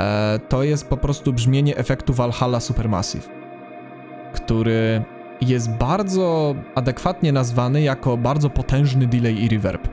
[0.00, 3.28] E, to jest po prostu brzmienie efektu Valhalla Supermassive,
[4.32, 5.02] który
[5.40, 9.88] jest bardzo adekwatnie nazwany jako bardzo potężny delay i reverb.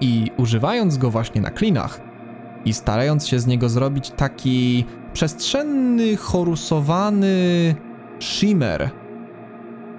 [0.00, 2.00] I używając go właśnie na klinach
[2.64, 7.74] i starając się z niego zrobić taki przestrzenny, chorusowany
[8.20, 8.90] shimmer,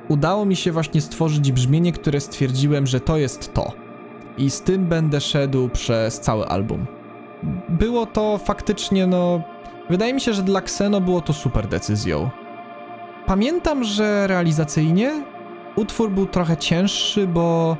[0.07, 3.71] udało mi się właśnie stworzyć brzmienie, które stwierdziłem, że to jest to.
[4.37, 6.96] I z tym będę szedł przez cały album.
[7.69, 9.41] Było to faktycznie, no.
[9.89, 12.29] Wydaje mi się, że dla Xeno było to super decyzją.
[13.25, 15.23] Pamiętam, że realizacyjnie
[15.75, 17.77] utwór był trochę cięższy, bo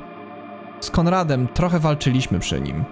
[0.80, 2.84] z Konradem trochę walczyliśmy przy nim.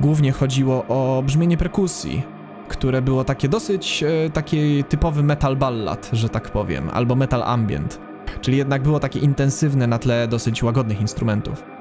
[0.00, 2.22] Głównie chodziło o brzmienie perkusji,
[2.68, 8.00] które było takie dosyć e, typowy metal ballad, że tak powiem, albo metal ambient.
[8.40, 11.77] Czyli jednak było takie intensywne na tle dosyć łagodnych instrumentów.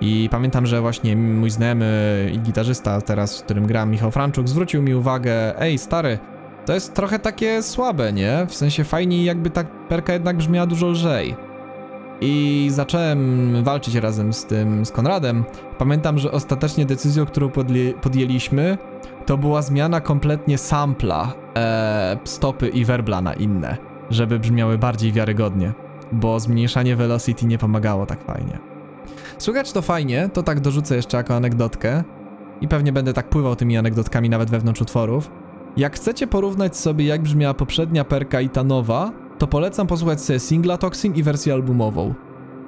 [0.00, 4.82] I pamiętam, że właśnie mój znajomy i gitarzysta teraz, z którym gram, Michał Franczuk, zwrócił
[4.82, 6.18] mi uwagę, ej stary,
[6.66, 8.46] to jest trochę takie słabe, nie?
[8.48, 11.36] W sensie fajniej jakby ta perka jednak brzmiała dużo lżej.
[12.20, 15.44] I zacząłem walczyć razem z tym, z Konradem.
[15.78, 18.78] Pamiętam, że ostatecznie decyzją, którą podjęli- podjęliśmy,
[19.26, 23.76] to była zmiana kompletnie sampla, e, stopy i werbla na inne,
[24.10, 25.72] żeby brzmiały bardziej wiarygodnie,
[26.12, 28.75] bo zmniejszanie velocity nie pomagało tak fajnie.
[29.38, 32.04] Słychać to fajnie, to tak dorzucę jeszcze jako anegdotkę
[32.60, 35.30] i pewnie będę tak pływał tymi anegdotkami nawet wewnątrz utworów.
[35.76, 40.38] Jak chcecie porównać sobie jak brzmiała poprzednia perka i ta nowa, to polecam posłuchać sobie
[40.38, 42.14] singla Toxin i wersję albumową.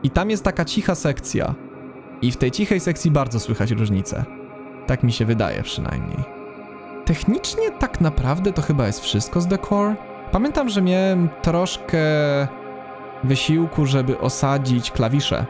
[0.03, 1.55] I tam jest taka cicha sekcja.
[2.23, 4.25] I w tej cichej sekcji bardzo słychać różnicę.
[4.87, 6.19] Tak mi się wydaje przynajmniej.
[7.05, 9.97] Technicznie tak naprawdę to chyba jest wszystko z The Core.
[10.33, 11.99] Pamiętam, że miałem troszkę
[13.25, 15.47] wysiłku, żeby osadzić klawisze,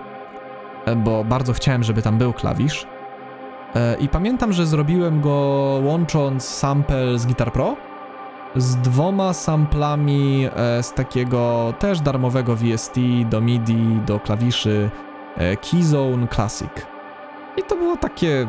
[0.96, 2.86] bo bardzo chciałem, żeby tam był klawisz.
[3.74, 5.30] E, I pamiętam, że zrobiłem go
[5.84, 7.76] łącząc sample z Guitar Pro
[8.56, 12.94] z dwoma samplami e, z takiego też darmowego VST
[13.30, 14.90] do MIDI, do klawiszy
[15.36, 16.70] e, Keyzone Classic.
[17.56, 18.48] I to było takie.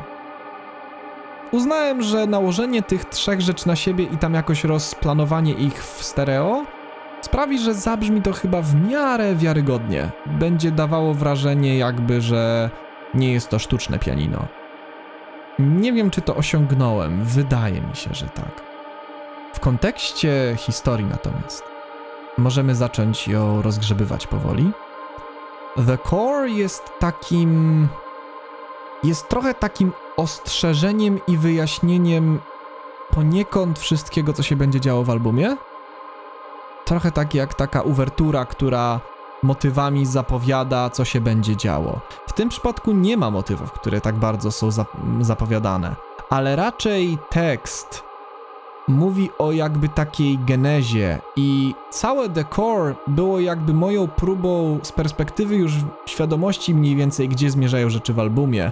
[1.51, 6.65] Uznałem, że nałożenie tych trzech rzeczy na siebie i tam jakoś rozplanowanie ich w stereo
[7.21, 10.11] sprawi, że zabrzmi to chyba w miarę wiarygodnie.
[10.25, 12.69] Będzie dawało wrażenie, jakby, że
[13.13, 14.45] nie jest to sztuczne pianino.
[15.59, 17.23] Nie wiem, czy to osiągnąłem.
[17.23, 18.61] Wydaje mi się, że tak.
[19.53, 21.63] W kontekście historii natomiast
[22.37, 24.71] możemy zacząć ją rozgrzebywać powoli.
[25.87, 27.87] The Core jest takim.
[29.03, 32.39] jest trochę takim ostrzeżeniem i wyjaśnieniem
[33.11, 35.57] poniekąd wszystkiego, co się będzie działo w albumie.
[36.89, 38.99] Trochę tak jak taka uwertura, która
[39.43, 41.99] motywami zapowiada, co się będzie działo.
[42.27, 45.95] W tym przypadku nie ma motywów, które tak bardzo są zap- zapowiadane,
[46.29, 48.03] ale raczej tekst
[48.87, 55.73] mówi o jakby takiej genezie i całe decor było jakby moją próbą z perspektywy już
[56.05, 58.71] świadomości mniej więcej, gdzie zmierzają rzeczy w albumie.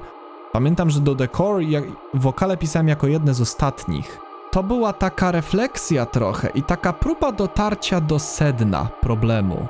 [0.51, 4.26] Pamiętam, że do decor jak wokale pisałem jako jedne z ostatnich.
[4.51, 9.67] To była taka refleksja trochę i taka próba dotarcia do sedna problemu.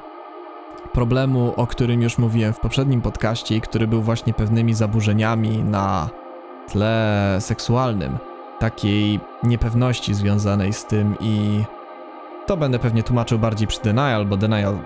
[0.93, 6.09] Problemu, o którym już mówiłem w poprzednim podcaście i który był właśnie pewnymi zaburzeniami na
[6.67, 8.17] tle seksualnym
[8.59, 11.63] takiej niepewności związanej z tym i
[12.45, 14.79] to będę pewnie tłumaczył bardziej przy Denial, bo Denial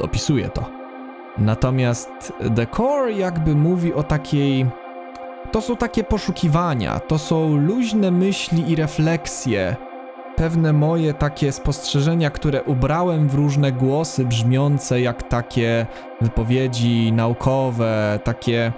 [0.00, 0.64] opisuje to.
[1.38, 4.66] Natomiast The Core jakby mówi o takiej...
[5.54, 9.76] To są takie poszukiwania, to są luźne myśli i refleksje,
[10.36, 15.86] pewne moje takie spostrzeżenia, które ubrałem w różne głosy brzmiące jak takie
[16.20, 18.72] wypowiedzi naukowe, takie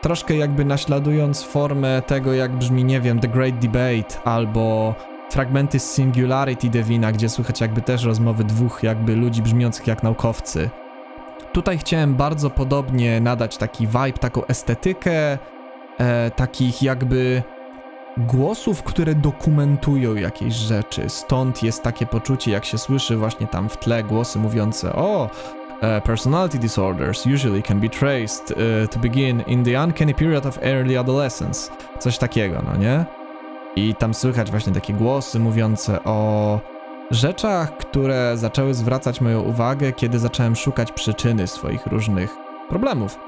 [0.00, 4.94] troszkę jakby naśladując formę tego, jak brzmi, nie wiem, The Great Debate albo
[5.30, 10.70] fragmenty z Singularity Devina, gdzie słychać jakby też rozmowy dwóch jakby ludzi brzmiących jak naukowcy.
[11.52, 15.38] Tutaj chciałem bardzo podobnie nadać taki vibe, taką estetykę,
[15.98, 17.42] e, takich jakby
[18.16, 21.08] głosów, które dokumentują jakieś rzeczy.
[21.08, 25.30] Stąd jest takie poczucie, jak się słyszy właśnie tam w tle głosy mówiące o
[25.74, 30.58] Uh, personality disorders usually can be traced uh, to begin in the uncanny period of
[30.62, 31.70] early adolescence.
[31.98, 33.04] Coś takiego, no nie?
[33.76, 36.60] I tam słychać właśnie takie głosy mówiące o
[37.10, 42.36] rzeczach, które zaczęły zwracać moją uwagę, kiedy zacząłem szukać przyczyny swoich różnych
[42.68, 43.18] problemów.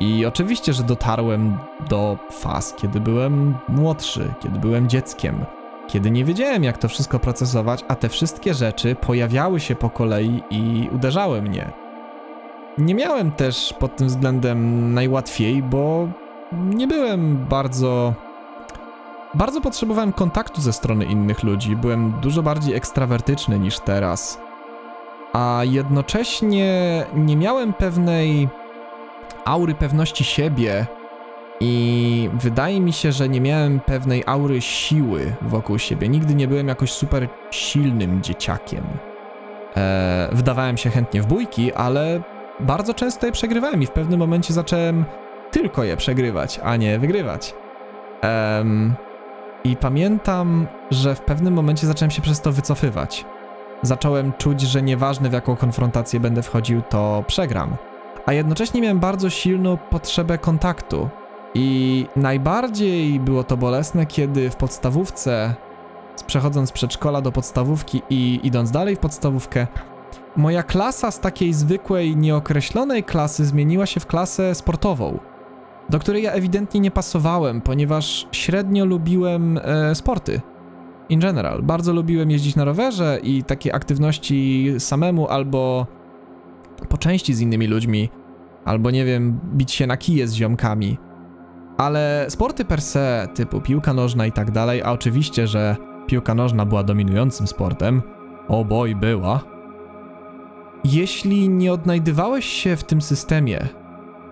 [0.00, 5.44] I oczywiście, że dotarłem do faz, kiedy byłem młodszy, kiedy byłem dzieckiem,
[5.88, 10.42] kiedy nie wiedziałem, jak to wszystko procesować, a te wszystkie rzeczy pojawiały się po kolei
[10.50, 11.72] i uderzały mnie.
[12.78, 16.08] Nie miałem też pod tym względem najłatwiej, bo
[16.52, 18.14] nie byłem bardzo.
[19.34, 21.76] Bardzo potrzebowałem kontaktu ze strony innych ludzi.
[21.76, 24.40] Byłem dużo bardziej ekstrawertyczny niż teraz.
[25.32, 28.48] A jednocześnie nie miałem pewnej
[29.44, 30.86] aury pewności siebie
[31.60, 36.08] i wydaje mi się, że nie miałem pewnej aury siły wokół siebie.
[36.08, 38.84] Nigdy nie byłem jakoś super silnym dzieciakiem.
[39.76, 42.20] Eee, wdawałem się chętnie w bójki, ale
[42.60, 45.04] bardzo często je przegrywałem i w pewnym momencie zacząłem
[45.50, 47.54] tylko je przegrywać, a nie wygrywać.
[49.64, 53.24] I pamiętam, że w pewnym momencie zacząłem się przez to wycofywać.
[53.82, 57.76] Zacząłem czuć, że nieważne w jaką konfrontację będę wchodził, to przegram.
[58.26, 61.08] A jednocześnie miałem bardzo silną potrzebę kontaktu.
[61.54, 65.54] I najbardziej było to bolesne, kiedy w podstawówce,
[66.26, 69.66] przechodząc z przedszkola do podstawówki i idąc dalej w podstawówkę,
[70.36, 75.18] moja klasa z takiej zwykłej, nieokreślonej klasy zmieniła się w klasę sportową,
[75.88, 80.40] do której ja ewidentnie nie pasowałem, ponieważ średnio lubiłem e, sporty.
[81.08, 81.62] In general.
[81.62, 85.86] Bardzo lubiłem jeździć na rowerze i takie aktywności samemu albo
[86.88, 88.08] po części z innymi ludźmi,
[88.64, 90.98] albo nie wiem, bić się na kije z ziomkami.
[91.78, 96.66] Ale sporty per se, typu piłka nożna i tak dalej, a oczywiście, że piłka nożna
[96.66, 98.02] była dominującym sportem,
[98.48, 99.40] o boj była,
[100.84, 103.68] jeśli nie odnajdywałeś się w tym systemie,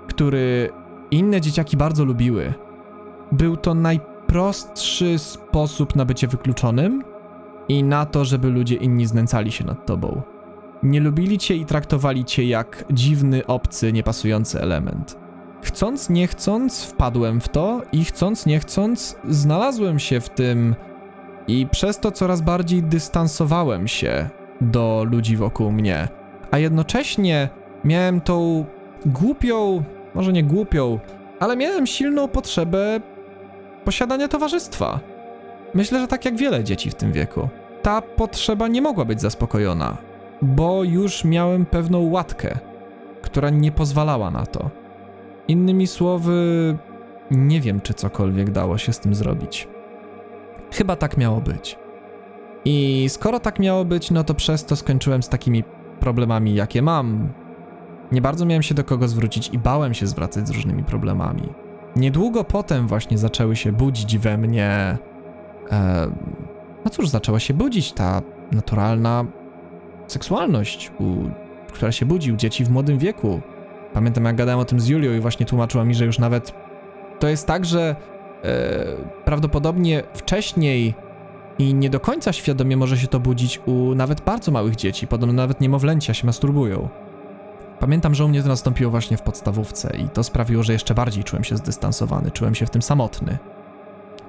[0.09, 0.71] który
[1.11, 2.55] inne dzieciaki bardzo lubiły,
[3.33, 7.05] był to najprostszy sposób na bycie wykluczonym
[7.69, 10.23] i na to, żeby ludzie inni znęcali się nad tobą.
[10.83, 15.19] Nie lubili cię i traktowali cię jak dziwny, obcy, niepasujący element.
[15.63, 20.75] Chcąc, nie chcąc, wpadłem w to i chcąc, nie chcąc, znalazłem się w tym
[21.49, 24.31] i przez to coraz bardziej dystansowałem się
[24.61, 26.09] do ludzi wokół mnie
[26.53, 27.49] a jednocześnie
[27.85, 28.65] miałem tą
[29.07, 29.83] głupią,
[30.15, 30.99] może nie głupią,
[31.41, 33.01] ale miałem silną potrzebę
[33.85, 35.01] posiadania towarzystwa.
[35.75, 37.49] Myślę, że tak jak wiele dzieci w tym wieku.
[37.83, 39.97] Ta potrzeba nie mogła być zaspokojona,
[40.43, 42.59] bo już miałem pewną łatkę,
[43.23, 44.71] która nie pozwalała na to.
[45.49, 46.77] Innymi słowy,
[47.31, 49.69] nie wiem, czy cokolwiek dało się z tym zrobić.
[50.73, 51.79] Chyba tak miało być.
[52.65, 55.65] I skoro tak miało być, no to przez to skończyłem z takimi
[56.01, 57.29] problemami, jakie mam.
[58.13, 61.49] Nie bardzo miałem się do kogo zwrócić i bałem się zwracać z różnymi problemami.
[61.97, 64.99] Niedługo potem właśnie zaczęły się budzić we mnie.
[65.71, 66.11] E,
[66.85, 68.23] no cóż, zaczęła się budzić ta
[68.53, 69.25] naturalna
[70.13, 71.15] seksualność, u,
[71.73, 73.41] która się budzi u dzieci w młodym wieku.
[73.93, 76.53] Pamiętam, jak gadałem o tym z Julią i właśnie tłumaczyła mi, że już nawet
[77.19, 77.97] to jest tak, że
[78.45, 78.85] e,
[79.25, 80.95] prawdopodobnie wcześniej
[81.59, 85.33] i nie do końca świadomie może się to budzić u nawet bardzo małych dzieci, podobno
[85.33, 86.89] nawet niemowlęcia się masturbują.
[87.81, 91.25] Pamiętam, że u mnie to nastąpiło właśnie w podstawówce i to sprawiło, że jeszcze bardziej
[91.25, 93.39] czułem się zdystansowany, czułem się w tym samotny.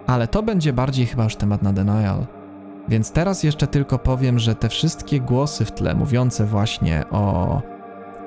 [0.07, 2.25] Ale to będzie bardziej chyba już temat na denial.
[2.87, 7.61] Więc teraz jeszcze tylko powiem, że te wszystkie głosy w tle mówiące właśnie o.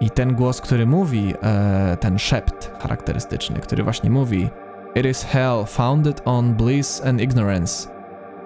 [0.00, 4.50] I ten głos, który mówi, e, ten szept charakterystyczny, który właśnie mówi:
[4.94, 7.88] It is hell founded on bliss and ignorance,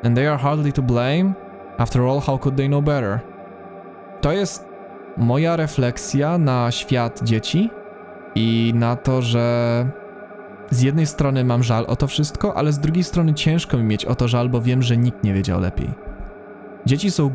[0.04, 1.32] and they are hardly to blame.
[1.78, 3.20] After all, how could they know better?
[4.20, 4.68] To jest
[5.16, 7.70] moja refleksja na świat dzieci
[8.34, 9.86] i na to, że
[10.70, 14.04] z jednej strony mam żal o to wszystko, ale z drugiej strony ciężko mi mieć
[14.04, 15.90] o to żal, bo wiem, że nikt nie wiedział lepiej.
[16.86, 17.30] Dzieci są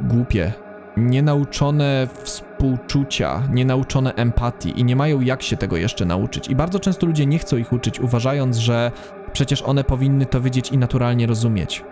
[0.00, 0.52] głupie,
[0.96, 6.48] nienauczone współczucia, nienauczone empatii i nie mają jak się tego jeszcze nauczyć.
[6.48, 8.92] I bardzo często ludzie nie chcą ich uczyć, uważając, że
[9.32, 11.84] przecież one powinny to wiedzieć i naturalnie rozumieć.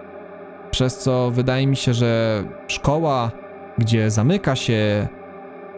[0.70, 3.30] Przez co wydaje mi się, że szkoła,
[3.78, 5.08] gdzie zamyka się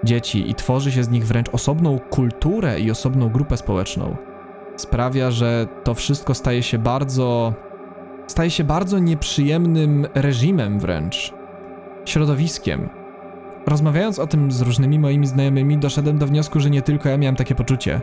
[0.05, 4.17] dzieci i tworzy się z nich wręcz osobną kulturę i osobną grupę społeczną,
[4.81, 7.53] sprawia, że to wszystko staje się bardzo.
[8.27, 11.35] staje się bardzo nieprzyjemnym reżimem wręcz,
[12.05, 12.89] środowiskiem.
[13.67, 17.37] Rozmawiając o tym z różnymi moimi znajomymi, doszedłem do wniosku, że nie tylko ja miałem
[17.37, 18.01] takie poczucie.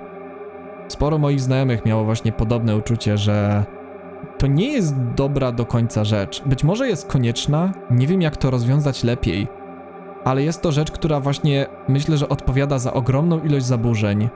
[0.88, 3.66] Sporo moich znajomych miało właśnie podobne uczucie, że
[4.38, 6.44] to nie jest dobra do końca rzecz.
[6.46, 9.48] Być może jest konieczna, nie wiem jak to rozwiązać lepiej,
[10.24, 14.30] ale jest to rzecz, która właśnie myślę, że odpowiada za ogromną ilość zaburzeń,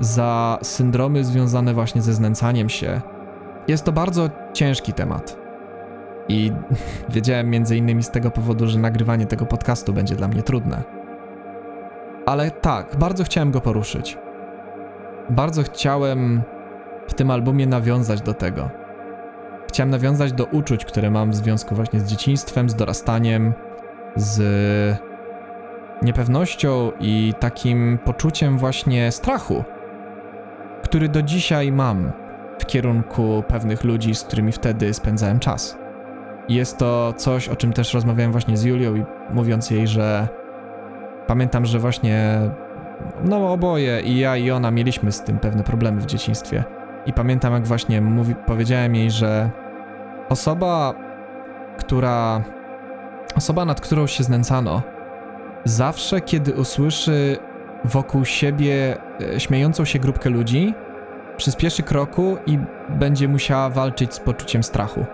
[0.00, 3.00] za syndromy związane właśnie ze znęcaniem się.
[3.68, 5.36] Jest to bardzo ciężki temat.
[6.28, 6.52] I
[7.14, 10.82] wiedziałem między innymi z tego powodu, że nagrywanie tego podcastu będzie dla mnie trudne.
[12.26, 14.18] Ale tak, bardzo chciałem go poruszyć.
[15.30, 16.42] Bardzo chciałem
[17.08, 18.70] w tym albumie nawiązać do tego.
[19.68, 23.52] Chciałem nawiązać do uczuć, które mam w związku właśnie z dzieciństwem, z dorastaniem,
[24.16, 24.42] z
[26.02, 29.64] niepewnością i takim poczuciem właśnie strachu,
[30.82, 32.12] który do dzisiaj mam
[32.58, 35.78] w kierunku pewnych ludzi, z którymi wtedy spędzałem czas.
[36.48, 40.28] Jest to coś, o czym też rozmawiałem właśnie z Julią i mówiąc jej, że
[41.26, 42.40] pamiętam, że właśnie
[43.24, 46.64] no oboje i ja i ona mieliśmy z tym pewne problemy w dzieciństwie.
[47.06, 49.50] I pamiętam jak właśnie mówi, powiedziałem jej, że
[50.28, 50.94] osoba,
[51.78, 52.42] która
[53.36, 54.82] osoba nad którą się znęcano,
[55.64, 57.38] zawsze kiedy usłyszy
[57.84, 58.96] wokół siebie
[59.34, 60.74] e, śmiejącą się grupkę ludzi,
[61.36, 62.58] przyspieszy kroku i
[62.88, 65.06] będzie musiała walczyć z poczuciem strachu,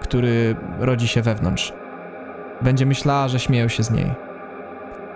[0.00, 1.72] który rodzi się wewnątrz.
[2.62, 4.10] Będzie myślała, że śmieją się z niej.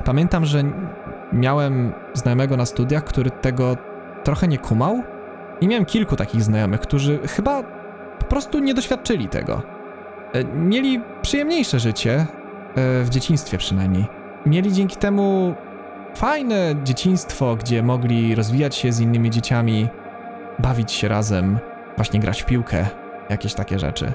[0.05, 0.63] Pamiętam, że
[1.33, 3.77] miałem znajomego na studiach, który tego
[4.25, 5.03] trochę nie kumał,
[5.61, 7.63] i miałem kilku takich znajomych, którzy chyba
[8.19, 9.63] po prostu nie doświadczyli tego.
[10.33, 12.27] E, Mieli przyjemniejsze życie, e,
[13.05, 14.07] w dzieciństwie przynajmniej.
[14.47, 15.55] Mieli dzięki temu
[16.15, 19.89] fajne dzieciństwo, gdzie mogli rozwijać się z innymi dzieciami,
[20.59, 21.59] bawić się razem,
[21.97, 22.87] właśnie grać w piłkę,
[23.31, 24.13] jakieś takie rzeczy.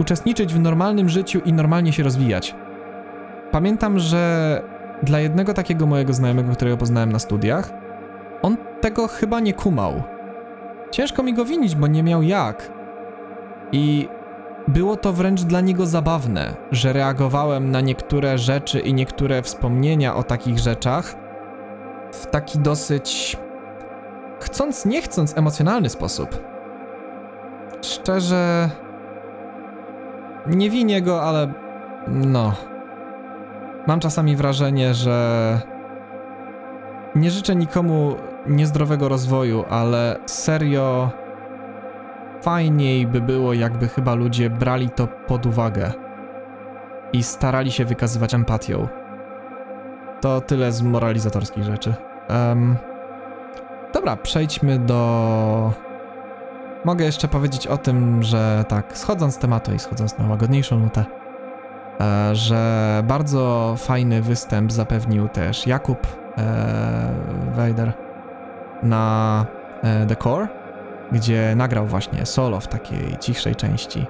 [0.00, 2.54] Uczestniczyć w normalnym życiu i normalnie się rozwijać.
[3.50, 4.62] Pamiętam, że
[5.02, 7.72] dla jednego takiego mojego znajomego, którego poznałem na studiach,
[8.42, 10.02] on tego chyba nie kumał.
[10.90, 12.70] Ciężko mi go winić, bo nie miał jak.
[13.72, 14.08] I
[14.68, 20.22] było to wręcz dla niego zabawne, że reagowałem na niektóre rzeczy i niektóre wspomnienia o
[20.22, 21.14] takich rzeczach
[22.12, 23.36] w taki dosyć
[24.40, 26.40] chcąc, nie chcąc, emocjonalny sposób.
[27.82, 28.70] Szczerze.
[30.46, 31.52] Nie winię go, ale.
[32.08, 32.52] No.
[33.86, 35.60] Mam czasami wrażenie, że.
[37.14, 41.10] Nie życzę nikomu niezdrowego rozwoju, ale serio
[42.42, 45.92] fajniej by było, jakby chyba ludzie brali to pod uwagę
[47.12, 48.88] i starali się wykazywać empatią.
[50.20, 51.94] To tyle z moralizatorskich rzeczy.
[52.28, 52.76] Em,
[53.92, 55.72] dobra, przejdźmy do
[56.84, 61.04] mogę jeszcze powiedzieć o tym, że tak, schodząc z tematu i schodząc na łagodniejszą nutę,
[62.00, 66.06] e, że bardzo fajny występ zapewnił też Jakub
[66.38, 67.14] e,
[67.54, 67.92] Wejder
[68.82, 69.46] na
[69.82, 70.48] e, The Core,
[71.12, 74.06] gdzie nagrał właśnie solo w takiej cichszej części.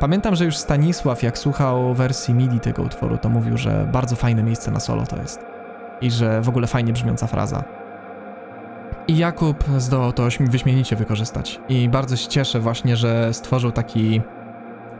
[0.00, 4.42] Pamiętam, że już Stanisław, jak słuchał wersji MIDI tego utworu, to mówił, że bardzo fajne
[4.42, 5.44] miejsce na solo to jest.
[6.00, 7.64] I że w ogóle fajnie brzmiąca fraza.
[9.08, 11.60] I Jakub zdołał to wyśmienicie wykorzystać.
[11.68, 14.22] I bardzo się cieszę właśnie, że stworzył taki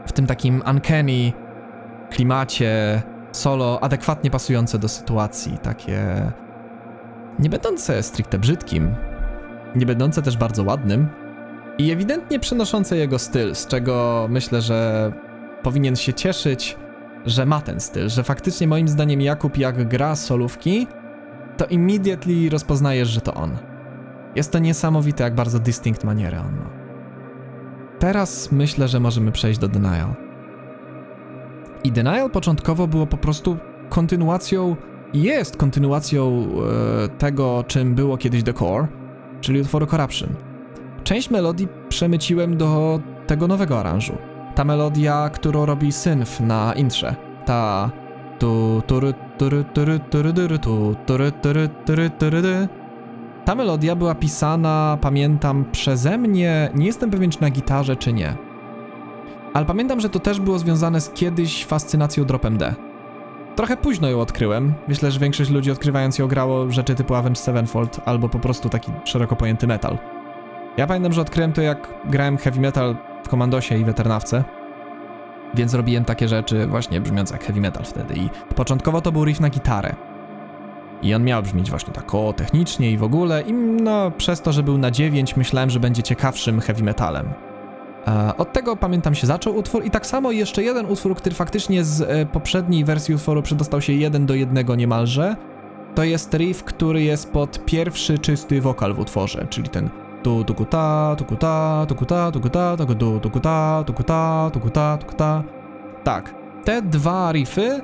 [0.05, 1.31] w tym takim uncanny
[2.09, 6.31] klimacie solo adekwatnie pasujące do sytuacji, takie
[7.39, 8.95] nie będące stricte brzydkim,
[9.75, 11.22] nie będące też bardzo ładnym
[11.77, 15.11] i ewidentnie przenoszące jego styl, z czego myślę, że
[15.63, 16.77] powinien się cieszyć,
[17.25, 20.87] że ma ten styl, że faktycznie moim zdaniem Jakub jak gra solówki,
[21.57, 23.57] to immediately rozpoznajesz, że to on.
[24.35, 26.69] Jest to niesamowite, jak bardzo distinct manierę on ma.
[27.99, 30.13] Teraz myślę, że możemy przejść do Denial.
[31.83, 33.57] I Denial początkowo było po prostu
[33.89, 34.75] kontynuacją,
[35.13, 36.47] jest kontynuacją
[37.05, 38.87] e, tego, czym było kiedyś The Core,
[39.41, 40.52] czyli utworu Corruption.
[41.03, 44.17] Część melodii przemyciłem do tego nowego aranżu.
[44.55, 47.15] Ta melodia, którą robi Synth na intrze.
[47.45, 47.91] Ta.
[53.45, 58.37] Ta melodia była pisana, pamiętam, przeze mnie, nie jestem pewien czy na gitarze czy nie.
[59.53, 62.75] Ale pamiętam, że to też było związane z kiedyś fascynacją dropem D.
[63.55, 64.73] Trochę późno ją odkryłem.
[64.87, 68.91] Myślę, że większość ludzi odkrywając ją grało rzeczy typu Avenged Sevenfold albo po prostu taki
[69.03, 69.97] szeroko pojęty metal.
[70.77, 74.43] Ja pamiętam, że odkryłem to jak grałem heavy metal w Komandosie i Weternawce.
[75.53, 79.39] Więc robiłem takie rzeczy właśnie brzmiące jak heavy metal wtedy i początkowo to był riff
[79.39, 79.95] na gitarę.
[81.01, 84.51] I on miał brzmieć właśnie tak o technicznie i w ogóle i no przez to,
[84.51, 87.33] że był na 9 myślałem, że będzie ciekawszym heavy metalem.
[88.37, 92.01] Od tego pamiętam się zaczął utwór i tak samo jeszcze jeden utwór, który faktycznie z
[92.01, 95.35] e, poprzedniej wersji utworu przedostał się jeden do jednego niemalże.
[95.95, 99.89] To jest riff, który jest pod pierwszy czysty wokal w utworze, czyli ten
[100.23, 104.49] tu tu ta tu ta tu ta tu ta tu tu tu ta tu ta
[104.53, 105.43] tu ta tu ta
[106.03, 107.81] Tak, te dwa riffy,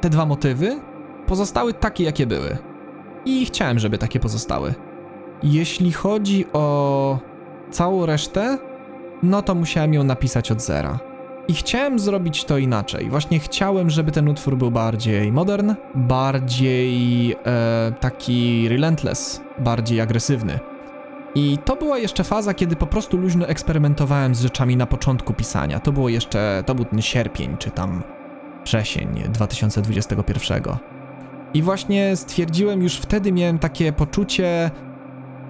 [0.00, 0.80] te dwa motywy
[1.26, 2.58] pozostały takie jakie były.
[3.24, 4.74] I chciałem, żeby takie pozostały.
[5.42, 7.18] Jeśli chodzi o
[7.70, 8.58] całą resztę,
[9.22, 10.98] no to musiałem ją napisać od zera.
[11.48, 13.10] I chciałem zrobić to inaczej.
[13.10, 20.58] Właśnie chciałem, żeby ten utwór był bardziej modern, bardziej e, taki relentless, bardziej agresywny.
[21.34, 25.80] I to była jeszcze faza, kiedy po prostu luźno eksperymentowałem z rzeczami na początku pisania.
[25.80, 28.02] To było jeszcze, to był ten sierpień, czy tam
[28.64, 30.62] wrzesień 2021.
[31.54, 34.70] I właśnie stwierdziłem, już wtedy miałem takie poczucie,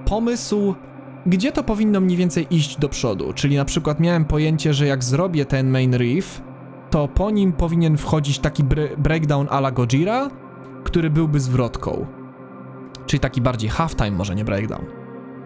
[0.04, 0.74] pomysł,
[1.26, 3.32] gdzie to powinno mniej więcej iść do przodu.
[3.32, 6.42] Czyli na przykład miałem pojęcie, że jak zrobię ten main riff,
[6.90, 10.30] to po nim powinien wchodzić taki bre- breakdown a la Gojira,
[10.84, 12.06] który byłby zwrotką.
[13.06, 14.97] Czyli taki bardziej halftime, może nie breakdown.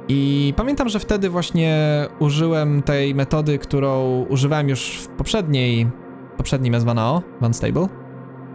[0.08, 1.76] I pamiętam, że wtedy właśnie
[2.18, 5.90] użyłem tej metody, którą używałem już w poprzedniej,
[6.36, 7.88] poprzednim SVNO, One Stable.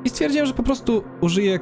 [0.05, 1.59] I stwierdziłem, że po prostu użyję,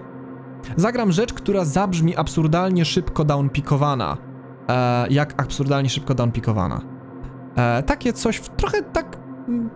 [0.75, 4.17] zagram rzecz, która zabrzmi absurdalnie szybko downpikowana.
[4.69, 6.81] E, jak absurdalnie szybko downpikowana.
[7.55, 9.17] E, takie coś, w, trochę tak...
[9.47, 9.69] mm,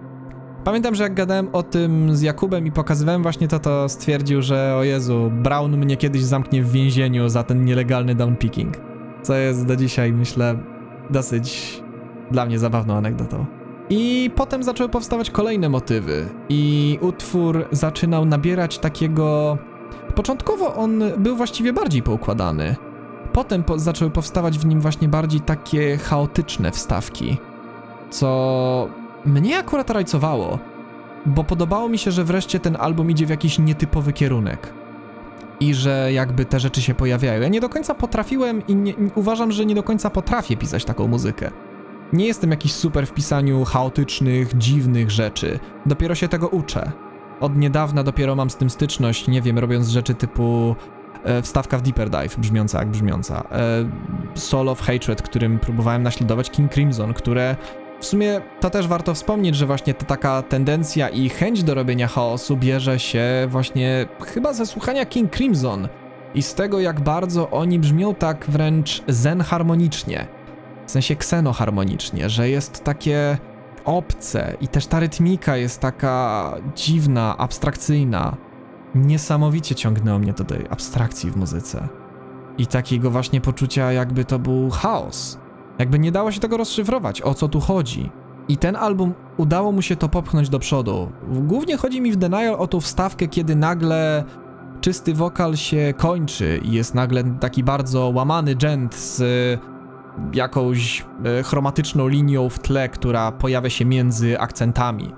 [0.63, 4.75] Pamiętam, że jak gadałem o tym z Jakubem i pokazywałem właśnie to, to stwierdził, że
[4.75, 8.88] o Jezu, Brown mnie kiedyś zamknie w więzieniu za ten nielegalny downpicking.
[9.29, 10.55] Co jest do dzisiaj, myślę,
[11.09, 11.83] dosyć
[12.31, 13.45] dla mnie zabawną anegdotą.
[13.89, 19.57] I potem zaczęły powstawać kolejne motywy, i utwór zaczynał nabierać takiego.
[20.15, 22.75] Początkowo on był właściwie bardziej poukładany.
[23.33, 27.37] Potem po zaczęły powstawać w nim właśnie bardziej takie chaotyczne wstawki,
[28.09, 28.89] co
[29.25, 30.59] mnie akurat rajcowało,
[31.25, 34.73] bo podobało mi się, że wreszcie ten album idzie w jakiś nietypowy kierunek
[35.59, 37.41] i że jakby te rzeczy się pojawiają.
[37.41, 41.07] Ja nie do końca potrafiłem i nie, uważam, że nie do końca potrafię pisać taką
[41.07, 41.51] muzykę.
[42.13, 45.59] Nie jestem jakiś super w pisaniu chaotycznych, dziwnych rzeczy.
[45.85, 46.91] Dopiero się tego uczę.
[47.39, 50.75] Od niedawna dopiero mam z tym styczność, nie wiem, robiąc rzeczy typu
[51.23, 53.43] e, wstawka w Deeper Dive, brzmiąca jak brzmiąca.
[53.51, 53.89] E,
[54.35, 57.55] Soul of Hatred, którym próbowałem naśladować King Crimson, które
[57.99, 62.07] w sumie to też warto wspomnieć, że właśnie ta taka tendencja i chęć do robienia
[62.07, 65.87] chaosu bierze się właśnie chyba ze słuchania King Crimson
[66.35, 70.27] i z tego jak bardzo oni brzmią tak wręcz zen harmonicznie,
[70.85, 73.37] w sensie ksenoharmonicznie, że jest takie
[73.85, 78.37] obce i też ta rytmika jest taka dziwna, abstrakcyjna.
[78.95, 81.87] Niesamowicie ciągnęło mnie do tej abstrakcji w muzyce
[82.57, 85.39] i takiego właśnie poczucia jakby to był chaos
[85.79, 88.09] Jakby nie dało się tego rozszyfrować, o co tu chodzi.
[88.47, 91.11] I ten album udało mu się to popchnąć do przodu.
[91.27, 94.23] Głównie chodzi mi w Denial o tą wstawkę, kiedy nagle
[94.81, 99.21] czysty wokal się kończy i jest nagle taki bardzo łamany dżent z
[100.33, 105.13] jakąś e, chromatyczną linią w tle, która pojawia się między akcentami.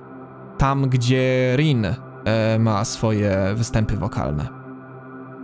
[0.57, 4.47] Tam, gdzie Rin e, ma swoje występy wokalne.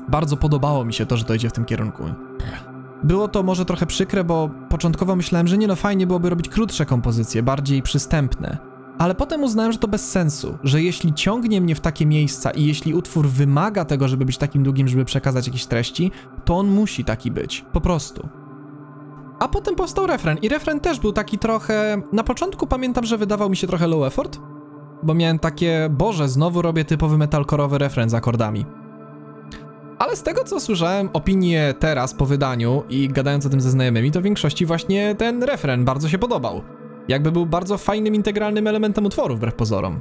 [0.10, 2.04] Bardzo podobało mi się to, że to idzie w tym kierunku.
[3.04, 6.86] Było to może trochę przykre, bo początkowo myślałem, że nie no fajnie byłoby robić krótsze
[6.86, 8.58] kompozycje, bardziej przystępne.
[8.98, 12.66] Ale potem uznałem, że to bez sensu, że jeśli ciągnie mnie w takie miejsca i
[12.66, 16.12] jeśli utwór wymaga tego, żeby być takim długim, żeby przekazać jakieś treści,
[16.46, 17.66] to on musi taki być.
[17.74, 18.30] Po prostu.
[19.40, 22.02] A potem powstał refren i refren też był taki trochę...
[22.14, 24.40] Na początku pamiętam, że wydawał mi się trochę low effort,
[25.04, 28.66] bo miałem takie, boże, znowu robię typowy metalkorowy refren z akordami.
[30.00, 34.12] Ale z tego co słyszałem, opinie teraz po wydaniu i gadając o tym ze znajomymi,
[34.12, 36.62] to w większości właśnie ten refren bardzo się podobał.
[37.08, 40.00] Jakby był bardzo fajnym, integralnym elementem utworu, wbrew pozorom.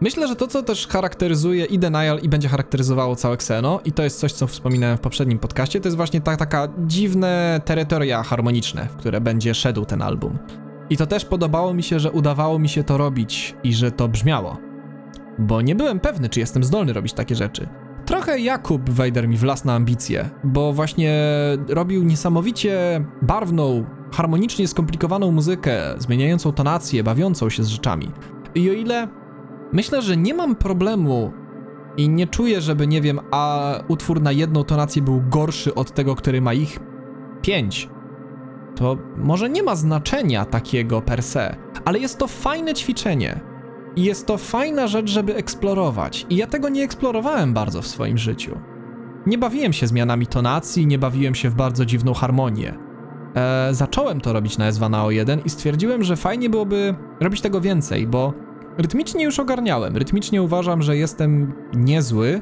[0.00, 4.02] Myślę, że to, co też charakteryzuje i Denial, i będzie charakteryzowało całe Xeno, i to
[4.02, 8.88] jest coś, co wspominałem w poprzednim podcaście, to jest właśnie ta taka dziwne terytoria harmoniczne,
[8.88, 10.38] w które będzie szedł ten album.
[10.90, 14.08] I to też podobało mi się, że udawało mi się to robić i że to
[14.08, 14.56] brzmiało.
[15.38, 17.68] Bo nie byłem pewny, czy jestem zdolny robić takie rzeczy.
[18.10, 21.14] Trochę Jakub Wejder mi wlasł na ambicje, bo właśnie
[21.68, 28.10] robił niesamowicie barwną, harmonicznie skomplikowaną muzykę, zmieniającą tonację, bawiącą się z rzeczami.
[28.54, 29.08] I o ile
[29.72, 31.32] myślę, że nie mam problemu
[31.96, 36.14] i nie czuję, żeby, nie wiem, a utwór na jedną tonację był gorszy od tego,
[36.14, 36.80] który ma ich
[37.42, 37.88] pięć,
[38.76, 43.49] to może nie ma znaczenia takiego per se, ale jest to fajne ćwiczenie.
[43.96, 46.26] I jest to fajna rzecz, żeby eksplorować.
[46.30, 48.58] I ja tego nie eksplorowałem bardzo w swoim życiu.
[49.26, 52.74] Nie bawiłem się zmianami tonacji, nie bawiłem się w bardzo dziwną harmonię.
[53.34, 57.60] Eee, zacząłem to robić na S2 na O1 i stwierdziłem, że fajnie byłoby robić tego
[57.60, 58.34] więcej, bo
[58.78, 59.96] rytmicznie już ogarniałem.
[59.96, 62.40] Rytmicznie uważam, że jestem niezły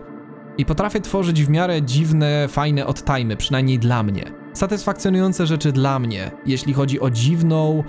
[0.58, 4.32] i potrafię tworzyć w miarę dziwne, fajne odtajmy, przynajmniej dla mnie.
[4.52, 7.84] Satysfakcjonujące rzeczy dla mnie, jeśli chodzi o dziwną,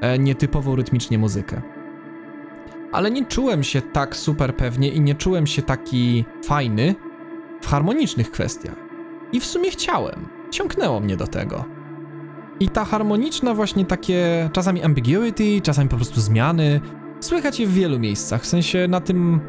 [0.00, 1.79] e, nietypową rytmicznie muzykę
[2.92, 6.94] ale nie czułem się tak super pewnie i nie czułem się taki fajny
[7.60, 8.76] w harmonicznych kwestiach.
[9.32, 10.28] I w sumie chciałem.
[10.50, 11.64] Ciągnęło mnie do tego.
[12.60, 16.80] I ta harmoniczna właśnie takie czasami ambiguity, czasami po prostu zmiany,
[17.20, 18.42] słychać je w wielu miejscach.
[18.42, 19.40] W sensie na tym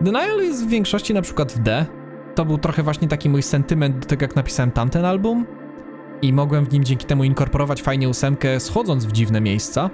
[0.00, 1.86] Denial jest w większości na przykład w D.
[2.34, 5.46] To był trochę właśnie taki mój sentyment do tego, jak napisałem tamten album.
[6.22, 9.90] I mogłem w nim dzięki temu inkorporować fajnie ósemkę, schodząc w dziwne miejsca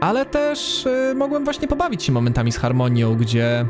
[0.00, 3.66] ale też y, mogłem właśnie pobawić się momentami z harmonią, gdzie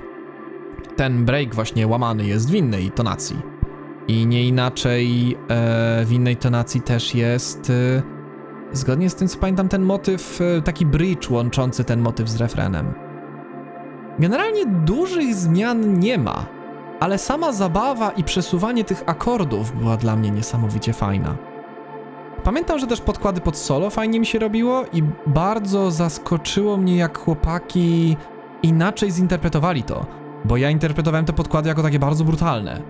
[0.96, 3.36] ten break właśnie łamany jest w innej tonacji.
[4.08, 8.02] I nie inaczej e, w innej tonacji też jest, y,
[8.72, 12.94] zgodnie z tym co pamiętam, ten motyw, y, taki bridge łączący ten motyw z refrenem.
[14.18, 16.46] Generalnie dużych zmian nie ma,
[17.00, 21.36] ale sama zabawa i przesuwanie tych akordów była dla mnie niesamowicie fajna.
[22.44, 27.18] Pamiętam, że też podkłady pod solo fajnie mi się robiło i bardzo zaskoczyło mnie, jak
[27.18, 28.16] chłopaki
[28.62, 30.06] inaczej zinterpretowali to,
[30.44, 32.82] bo ja interpretowałem te podkłady jako takie bardzo brutalne.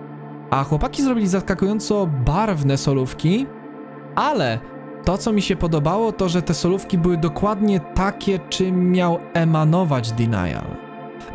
[0.49, 3.45] A chłopaki zrobili zaskakująco barwne solówki,
[4.15, 4.59] ale
[5.05, 10.11] to, co mi się podobało, to że te solówki były dokładnie takie, czym miał emanować
[10.11, 10.65] Denial.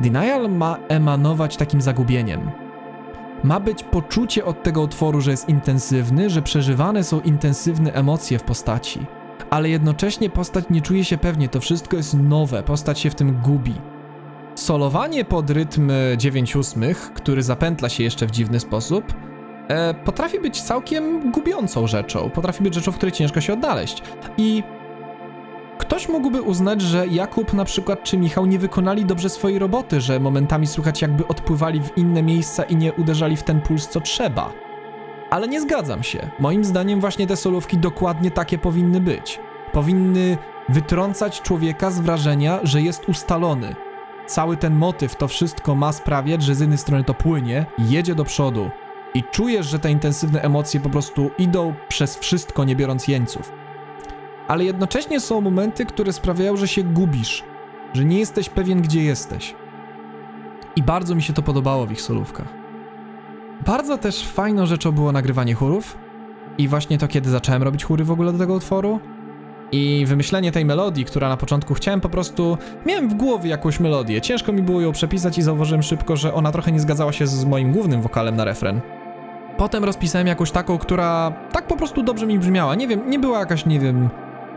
[0.01, 2.62] Denial ma emanować takim zagubieniem
[3.45, 8.43] ma być poczucie od tego utworu, że jest intensywny, że przeżywane są intensywne emocje w
[8.43, 9.07] postaci,
[9.51, 13.41] ale jednocześnie postać nie czuje się pewnie, to wszystko jest nowe, postać się w tym
[13.43, 13.75] gubi.
[14.55, 19.05] Solowanie pod rytm 9-8, który zapętla się jeszcze w dziwny sposób,
[19.69, 24.03] e, potrafi być całkiem gubiącą rzeczą, potrafi być rzeczą, w której ciężko się odnaleźć.
[24.39, 24.63] I
[25.83, 30.21] Ktoś mógłby uznać, że Jakub na przykład czy Michał nie wykonali dobrze swojej roboty, że
[30.21, 34.53] momentami słychać jakby odpływali w inne miejsca i nie uderzali w ten puls co trzeba.
[35.31, 36.31] Ale nie zgadzam się.
[36.39, 39.41] Moim zdaniem właśnie te solówki dokładnie takie powinny być.
[39.73, 43.75] Powinny wytrącać człowieka z wrażenia, że jest ustalony.
[44.27, 48.25] Cały ten motyw, to wszystko ma sprawiać, że z jednej strony to płynie, jedzie do
[48.25, 48.71] przodu
[49.15, 53.62] i czujesz, że te intensywne emocje po prostu idą przez wszystko, nie biorąc jeńców
[54.49, 57.45] ale jednocześnie są momenty, które sprawiają, że się gubisz,
[57.93, 59.55] że nie jesteś pewien, gdzie jesteś.
[60.77, 62.49] I bardzo mi się to podobało w ich solówkach.
[63.67, 65.99] Bardzo też fajną rzeczą było nagrywanie chórów
[66.59, 69.01] i właśnie to, kiedy zacząłem robić chóry w ogóle do tego utworu
[69.73, 72.59] i wymyślenie tej melodii, która na początku chciałem po prostu...
[72.87, 76.53] Miałem w głowie jakąś melodię, ciężko mi było ją przepisać i zauważyłem szybko, że ona
[76.53, 78.81] trochę nie zgadzała się z moim głównym wokalem na refren.
[79.57, 82.75] Potem rozpisałem jakąś taką, która tak po prostu dobrze mi brzmiała.
[82.75, 84.09] Nie wiem, nie była jakaś, nie wiem,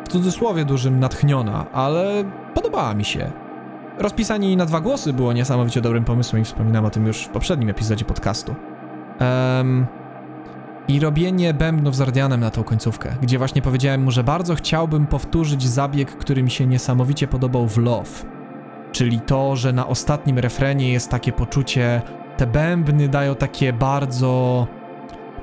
[0.05, 3.31] w cudzysłowie dużym natchniona, ale podobała mi się.
[3.99, 7.69] Rozpisanie na dwa głosy było niesamowicie dobrym pomysłem i wspominam o tym już w poprzednim
[7.69, 8.55] epizodzie podcastu.
[9.19, 9.85] Em,
[10.87, 15.07] I robienie bębnów z Ardianem na tą końcówkę, gdzie właśnie powiedziałem mu, że bardzo chciałbym
[15.07, 18.25] powtórzyć zabieg, który mi się niesamowicie podobał w Love.
[18.91, 22.01] Czyli to, że na ostatnim refrenie jest takie poczucie,
[22.37, 24.67] te bębny dają takie bardzo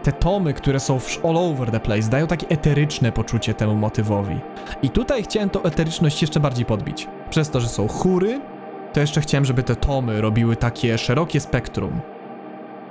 [0.03, 4.41] te tomy, które są all over the place, dają takie eteryczne poczucie temu motywowi.
[4.83, 7.09] I tutaj chciałem tą eteryczność jeszcze bardziej podbić.
[7.31, 8.41] Przez to, że są chóry,
[8.93, 12.01] to jeszcze chciałem, żeby te tomy robiły takie szerokie spektrum.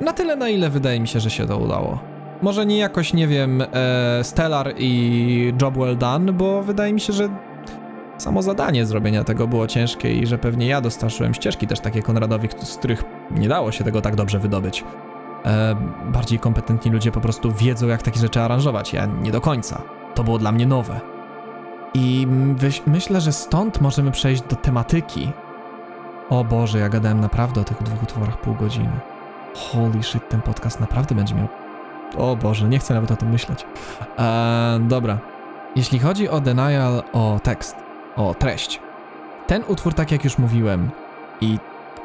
[0.02, 2.00] Na tyle, na ile wydaje mi się, że się to udało.
[2.42, 7.14] Może nie jakoś, nie wiem, e, Stellar i Job Well Done, bo wydaje mi się,
[7.14, 7.30] że
[8.18, 12.48] samo zadanie zrobienia tego było ciężkie i że pewnie ja dostarczyłem ścieżki też takie Konradowi,
[12.64, 14.84] z których nie dało się tego tak dobrze wydobyć
[15.46, 15.76] e,
[16.06, 18.94] bardziej kompetentni ludzie po prostu wiedzą, jak takie rzeczy aranżować.
[18.94, 19.82] Ja nie do końca.
[20.16, 21.00] To było dla mnie nowe.
[21.94, 22.28] I
[22.88, 25.32] myślę, że stąd możemy przejść do tematyki.
[26.30, 29.00] O Boże, ja gadałem naprawdę o tych dwóch utworach pół godziny.
[29.56, 31.48] Holy shit, ten podcast naprawdę będzie miał.
[32.18, 33.66] O Boże, nie chcę nawet o tym myśleć.
[34.20, 35.18] E, dobra.
[35.76, 37.76] Jeśli chodzi o denial, o tekst,
[38.16, 38.80] o treść.
[39.48, 40.90] Ten utwór, tak jak już mówiłem,
[41.42, 41.60] i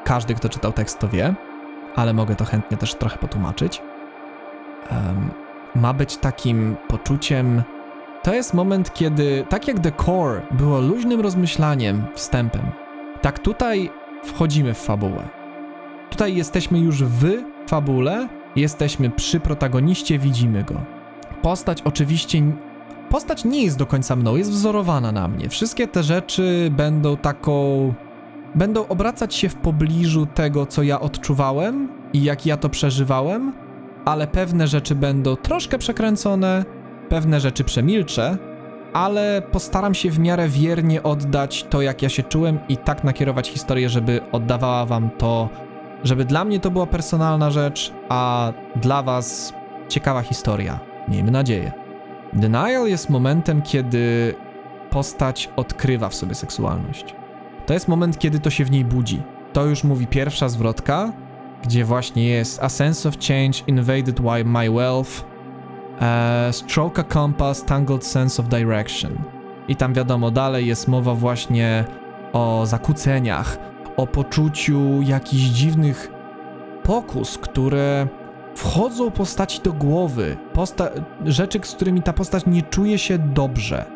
[0.05, 1.35] każdy, kto czytał tekst, to wie,
[1.97, 3.83] ale mogę to chętnie też trochę potłumaczyć.
[4.91, 5.31] Um,
[5.75, 7.63] ma być takim poczuciem.
[8.23, 12.63] To jest moment, kiedy, tak jak The Core było luźnym rozmyślaniem, wstępem,
[13.23, 13.91] tak tutaj
[14.25, 15.29] wchodzimy w fabułę.
[16.11, 17.25] Tutaj jesteśmy już w
[17.69, 20.81] fabule, jesteśmy przy protagoniście, widzimy go.
[21.43, 22.43] Postać oczywiście.
[23.11, 25.49] Postać nie jest do końca mną, jest wzorowana na mnie.
[25.49, 27.95] Wszystkie te rzeczy będą taką
[28.55, 33.53] będą obracać się w pobliżu tego, co ja odczuwałem i jak ja to przeżywałem,
[34.05, 36.65] ale pewne rzeczy będą troszkę przekręcone,
[37.09, 38.37] pewne rzeczy przemilczę,
[38.93, 43.49] ale postaram się w miarę wiernie oddać to, jak ja się czułem i tak nakierować
[43.49, 45.49] historię, żeby oddawała wam to,
[46.05, 49.53] żeby dla mnie to była personalna rzecz, a dla was
[49.89, 50.81] ciekawa historia.
[51.09, 51.73] Miejmy nadzieję.
[52.33, 54.35] Denial jest momentem, kiedy
[54.91, 57.15] postać odkrywa w sobie seksualność.
[57.67, 59.23] To jest moment, kiedy to się w niej budzi.
[59.53, 61.13] To już mówi pierwsza zwrotka,
[61.63, 65.25] gdzie właśnie jest A sense of change invaded my wealth,
[66.01, 69.19] uh, stroke a compass, tangled sense of direction.
[69.69, 71.85] I tam wiadomo, dalej jest mowa właśnie
[72.33, 73.59] o zakłóceniach,
[73.97, 76.11] o poczuciu jakichś dziwnych
[76.83, 78.07] pokus, które
[78.55, 80.89] wchodzą postaci do głowy, posta
[81.25, 83.96] rzeczy, z którymi ta postać nie czuje się dobrze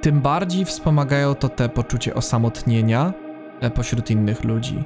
[0.00, 3.12] tym bardziej wspomagają to te poczucie osamotnienia
[3.60, 4.84] e, pośród innych ludzi.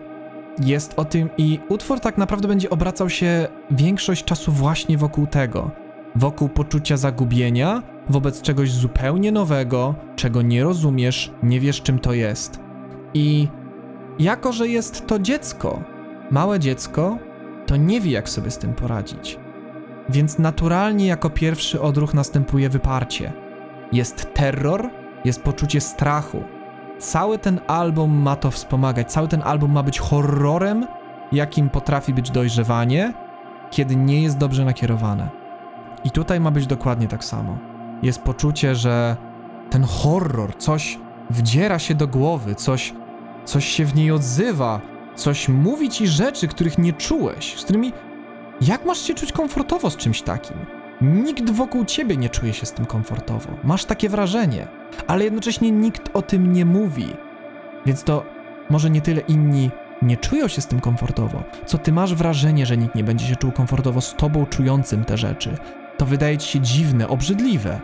[0.61, 5.71] Jest o tym i utwór tak naprawdę będzie obracał się większość czasu właśnie wokół tego.
[6.17, 12.61] Wokół poczucia zagubienia, wobec czegoś zupełnie nowego, czego nie rozumiesz, nie wiesz czym to jest.
[13.15, 13.49] I
[14.19, 15.83] jako, że jest to dziecko,
[16.31, 17.19] małe dziecko,
[17.67, 19.39] to nie wie jak sobie z tym poradzić.
[20.09, 23.33] Więc naturalnie jako pierwszy odruch następuje wyparcie.
[23.93, 24.91] Jest terror,
[25.25, 26.43] jest poczucie strachu.
[26.99, 29.13] Cały ten album ma to wspomagać.
[29.13, 30.87] Cały ten album ma być horrorem,
[31.33, 33.13] jakim potrafi być dojrzewanie,
[33.71, 35.29] kiedy nie jest dobrze nakierowane.
[36.05, 37.59] I tutaj ma być dokładnie tak samo.
[38.03, 39.17] Jest poczucie, że
[39.71, 40.99] ten horror, coś
[41.31, 42.95] wdziera się do głowy, coś,
[43.45, 44.81] coś się w niej odzywa,
[45.15, 47.93] coś mówi ci rzeczy, których nie czułeś, z którymi.
[48.61, 50.57] Jak masz się czuć komfortowo z czymś takim?
[51.01, 53.49] Nikt wokół ciebie nie czuje się z tym komfortowo.
[53.65, 54.67] Masz takie wrażenie,
[55.07, 57.07] ale jednocześnie nikt o tym nie mówi.
[57.87, 58.25] Więc to
[58.71, 59.71] może nie tyle inni
[60.03, 63.37] nie czują się z tym komfortowo, co ty masz wrażenie, że nikt nie będzie się
[63.37, 65.57] czuł komfortowo z tobą czującym te rzeczy.
[65.97, 67.81] To wydaje ci się dziwne, obrzydliwe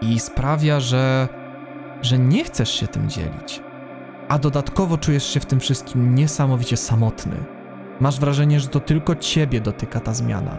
[0.00, 1.28] i sprawia, że
[2.02, 3.60] że nie chcesz się tym dzielić.
[4.28, 7.36] A dodatkowo czujesz się w tym wszystkim niesamowicie samotny.
[8.00, 10.58] Masz wrażenie, że to tylko ciebie dotyka ta zmiana.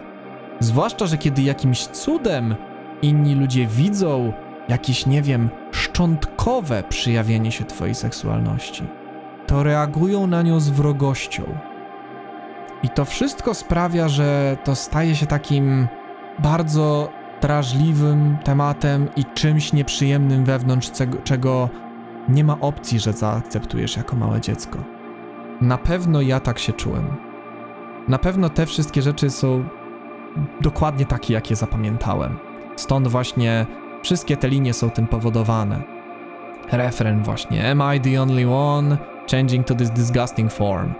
[0.60, 2.54] Zwłaszcza, że kiedy jakimś cudem
[3.02, 4.32] inni ludzie widzą
[4.68, 8.84] jakieś, nie wiem, szczątkowe przyjawienie się Twojej seksualności,
[9.46, 11.42] to reagują na nią z wrogością.
[12.82, 15.88] I to wszystko sprawia, że to staje się takim
[16.38, 17.08] bardzo
[17.40, 20.90] drażliwym tematem i czymś nieprzyjemnym wewnątrz,
[21.24, 21.68] czego
[22.28, 24.78] nie ma opcji, że zaakceptujesz jako małe dziecko.
[25.60, 27.16] Na pewno ja tak się czułem.
[28.08, 29.64] Na pewno te wszystkie rzeczy są
[30.60, 32.38] dokładnie takie, jakie zapamiętałem.
[32.76, 33.66] Stąd właśnie
[34.06, 35.82] wszystkie te linie są tym powodowane.
[36.72, 38.98] Refren właśnie Am I the only one?
[39.30, 40.94] Changing to this disgusting form.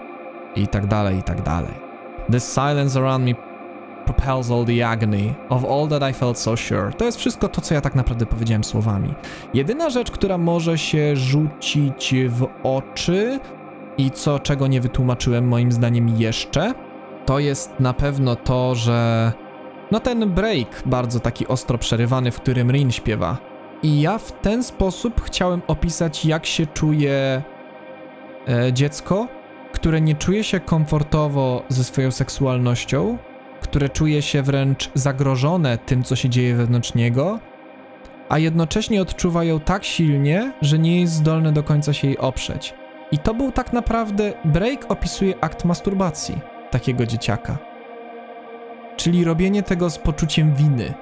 [0.56, 1.70] I tak dalej, i tak dalej.
[2.30, 3.34] This silence around me
[4.04, 6.92] propels all the agony of all that I felt so sure.
[6.92, 9.14] To jest wszystko to, co ja tak naprawdę powiedziałem słowami.
[9.54, 13.40] Jedyna rzecz, która może się rzucić w oczy
[13.98, 16.74] i co, czego nie wytłumaczyłem moim zdaniem jeszcze,
[17.26, 19.32] to jest na pewno to, że
[19.90, 23.38] no ten break bardzo taki ostro przerywany, w którym Rin śpiewa.
[23.82, 27.42] I ja w ten sposób chciałem opisać, jak się czuje
[28.48, 29.28] e, dziecko,
[29.72, 33.18] które nie czuje się komfortowo ze swoją seksualnością,
[33.60, 37.38] które czuje się wręcz zagrożone tym, co się dzieje wewnątrz niego,
[38.28, 42.74] a jednocześnie odczuwa ją tak silnie, że nie jest zdolne do końca się jej oprzeć.
[43.12, 47.65] I to był tak naprawdę break opisuje akt masturbacji takiego dzieciaka.
[48.96, 50.94] Czyli robienie tego z poczuciem winy,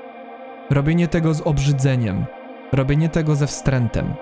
[0.71, 2.25] robienie tego z obrzydzeniem,
[2.73, 4.15] robienie tego ze wstrętem,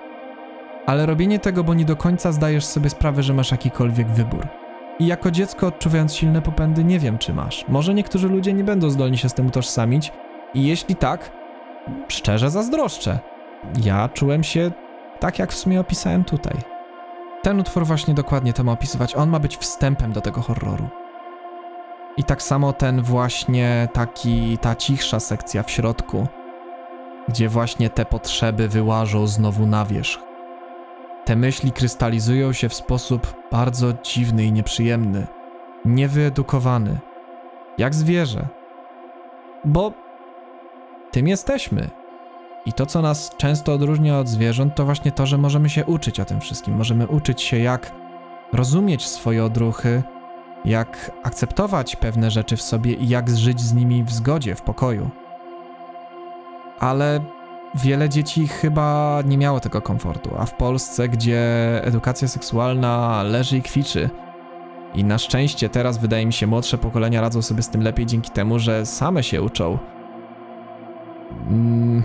[0.85, 4.47] ale robienie tego, bo nie do końca zdajesz sobie sprawę, że masz jakikolwiek wybór.
[4.99, 7.65] I jako dziecko odczuwając silne popędy, nie wiem, czy masz.
[7.67, 10.11] Może niektórzy ludzie nie będą zdolni się z tym utożsamić,
[10.53, 11.31] i jeśli tak,
[12.07, 13.19] szczerze zazdroszczę.
[13.85, 14.71] Ja czułem się
[15.19, 16.57] tak, jak w sumie opisałem tutaj.
[17.41, 19.15] Ten utwór właśnie dokładnie to ma opisywać.
[19.15, 20.87] On ma być wstępem do tego horroru.
[22.17, 26.27] I tak samo ten właśnie taki, ta cichsza sekcja w środku,
[27.27, 30.19] gdzie właśnie te potrzeby wyłażą znowu na wierzch.
[31.25, 35.27] Te myśli krystalizują się w sposób bardzo dziwny i nieprzyjemny,
[35.85, 36.99] niewyedukowany,
[37.77, 38.47] jak zwierzę.
[39.65, 39.93] Bo
[41.11, 41.89] tym jesteśmy.
[42.65, 46.19] I to, co nas często odróżnia od zwierząt, to właśnie to, że możemy się uczyć
[46.19, 46.75] o tym wszystkim.
[46.75, 47.91] Możemy uczyć się, jak
[48.53, 50.03] rozumieć swoje odruchy,
[50.65, 55.09] jak akceptować pewne rzeczy w sobie i jak żyć z nimi w zgodzie, w pokoju.
[56.79, 57.19] Ale
[57.75, 61.41] wiele dzieci chyba nie miało tego komfortu, a w Polsce, gdzie
[61.83, 64.09] edukacja seksualna leży i kwiczy,
[64.95, 68.31] i na szczęście teraz wydaje mi się młodsze pokolenia radzą sobie z tym lepiej dzięki
[68.31, 69.77] temu, że same się uczą.
[71.47, 72.03] Mm,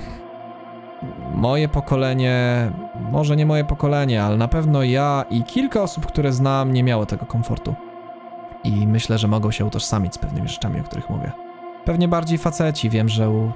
[1.34, 2.70] moje pokolenie,
[3.12, 7.06] może nie moje pokolenie, ale na pewno ja i kilka osób, które znam, nie miało
[7.06, 7.74] tego komfortu.
[8.64, 11.32] I myślę, że mogą się utożsamić z pewnymi rzeczami, o których mówię.
[11.84, 12.90] Pewnie bardziej faceci.
[12.90, 13.52] Wiem, że u,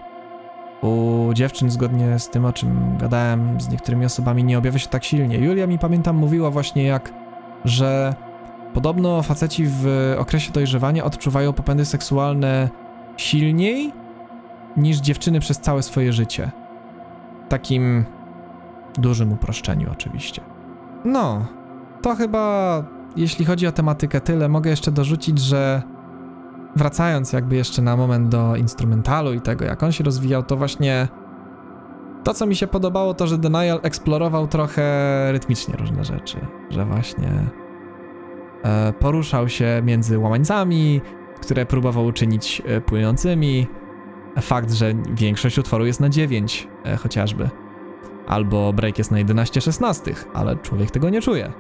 [0.83, 5.05] u dziewczyn, zgodnie z tym, o czym gadałem z niektórymi osobami, nie objawia się tak
[5.05, 5.39] silnie.
[5.39, 7.13] Julia mi pamiętam mówiła właśnie jak,
[7.65, 8.15] że
[8.75, 12.69] podobno faceci w okresie dojrzewania odczuwają popędy seksualne
[13.17, 13.93] silniej
[14.77, 16.51] niż dziewczyny przez całe swoje życie.
[17.49, 18.05] Takim
[18.95, 20.43] dużym uproszczeniu, oczywiście.
[21.05, 21.47] No,
[22.03, 22.85] to chyba
[23.17, 25.83] jeśli chodzi o tematykę tyle, mogę jeszcze dorzucić, że
[26.77, 31.09] wracając jakby jeszcze na moment do instrumentalu i tego, jak on się rozwijał, to właśnie
[32.25, 34.83] to, co mi się podobało, to, że Denial eksplorował trochę
[35.33, 36.39] rytmicznie różne rzeczy,
[36.71, 37.31] że właśnie
[38.63, 41.01] e, poruszał się między łamańcami,
[41.41, 43.67] które próbował uczynić e, płynącymi.
[44.41, 47.51] Fakt, że większość utworu jest na 9 e, chociażby.
[48.27, 51.53] Albo break jest na 11 16, ale człowiek tego nie czuje.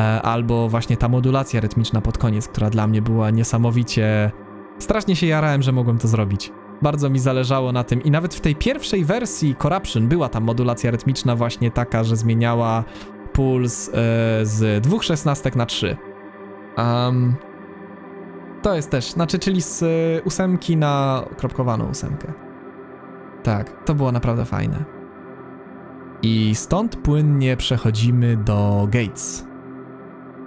[0.00, 4.30] E, albo właśnie ta modulacja rytmiczna pod koniec, która dla mnie była niesamowicie.
[4.78, 6.52] Strasznie się jarałem, że mogłem to zrobić.
[6.82, 10.90] Bardzo mi zależało na tym i nawet w tej pierwszej wersji Corruption była ta modulacja
[10.90, 12.84] rytmiczna właśnie taka, że zmieniała
[13.32, 13.92] puls e,
[14.42, 15.96] z dwóch szesnastek na trzy.
[16.78, 17.34] Um,
[18.62, 19.86] to jest też, znaczy, czyli z e,
[20.22, 22.32] ósemki na kropkowaną ósemkę.
[23.42, 24.84] Tak, to było naprawdę fajne.
[26.22, 29.49] I stąd płynnie przechodzimy do Gates.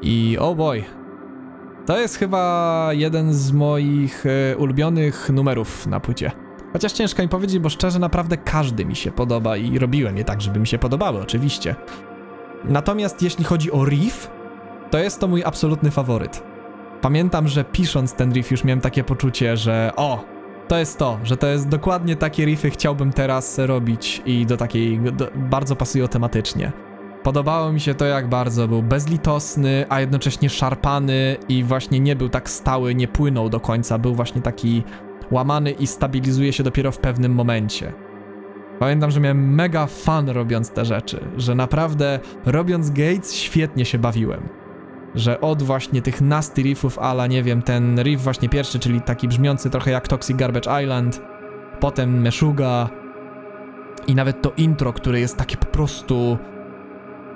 [0.03, 0.83] I oh boy,
[1.85, 6.31] to jest chyba jeden z moich e, ulubionych numerów na płycie.
[6.73, 10.41] Chociaż ciężko mi powiedzieć, bo szczerze naprawdę każdy mi się podoba i robiłem je tak,
[10.41, 11.75] żeby mi się podobały, oczywiście.
[12.65, 14.31] Natomiast jeśli chodzi o riff,
[14.91, 16.43] to jest to mój absolutny faworyt.
[17.01, 20.23] Pamiętam, że pisząc ten riff już miałem takie poczucie, że o,
[20.67, 24.99] to jest to, że to jest dokładnie takie riffy chciałbym teraz robić i do takiej,
[24.99, 26.71] do, bardzo pasują tematycznie.
[27.24, 32.30] Podobało mi się to, jak bardzo był bezlitosny, a jednocześnie szarpany i właśnie nie był
[32.30, 34.84] tak stały, nie płynął do końca, był właśnie taki
[35.32, 37.93] łamany i stabilizuje się dopiero w pewnym momencie.
[38.80, 44.49] Pamiętam, że miałem mega fan robiąc te rzeczy, że naprawdę robiąc Gates świetnie się bawiłem.
[45.15, 49.28] Że od właśnie tych nasty riffów ala, nie wiem, ten riff właśnie pierwszy, czyli taki
[49.28, 51.21] brzmiący trochę jak Toxic Garbage Island,
[51.80, 52.89] potem Meshuga
[54.07, 56.38] i nawet to intro, które jest takie po prostu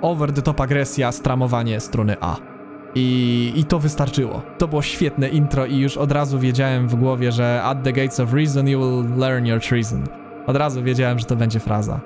[0.02, 2.36] over the top agresja, stramowanie strony A.
[2.94, 4.42] I, I to wystarczyło.
[4.58, 8.20] To było świetne intro i już od razu wiedziałem w głowie, że at the gates
[8.20, 10.04] of reason you will learn your treason.
[10.46, 12.00] Od razu wiedziałem, że to będzie fraza.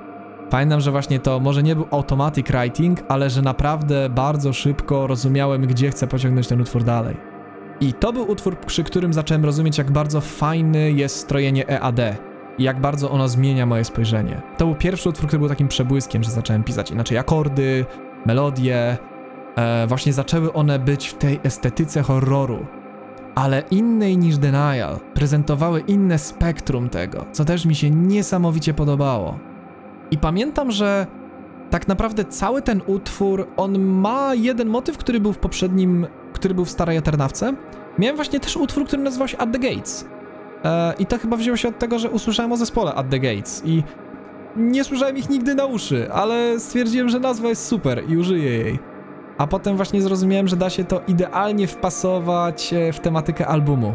[0.50, 5.66] Pamiętam, że właśnie to może nie był automatic writing, ale że naprawdę bardzo szybko rozumiałem,
[5.66, 7.16] gdzie chcę pociągnąć ten utwór dalej.
[7.80, 12.62] I to był utwór, przy którym zacząłem rozumieć, jak bardzo fajny jest strojenie EAD i
[12.62, 14.42] jak bardzo ono zmienia moje spojrzenie.
[14.58, 17.84] To był pierwszy utwór, który był takim przebłyskiem, że zacząłem pisać inaczej akordy,
[18.26, 18.98] melodie.
[19.56, 22.66] E, właśnie zaczęły one być w tej estetyce horroru,
[23.34, 24.98] ale innej niż Denial.
[25.14, 29.38] Prezentowały inne spektrum tego, co też mi się niesamowicie podobało.
[30.10, 31.06] I pamiętam, że
[31.70, 36.64] tak naprawdę cały ten utwór, on ma jeden motyw, który był w poprzednim, który był
[36.64, 37.54] w Starej Eternawce.
[37.98, 40.04] Miałem właśnie też utwór, który nazywał się At the Gates.
[40.64, 43.62] E, I to chyba wzięło się od tego, że usłyszałem o zespole At the Gates
[43.64, 43.82] i
[44.56, 48.78] nie słyszałem ich nigdy na uszy, ale stwierdziłem, że nazwa jest super i użyję jej.
[49.38, 53.94] A potem właśnie zrozumiałem, że da się to idealnie wpasować e, w tematykę albumu.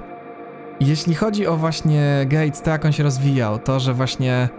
[0.80, 4.50] Jeśli chodzi o właśnie Gates, to jak on się rozwijał, to że właśnie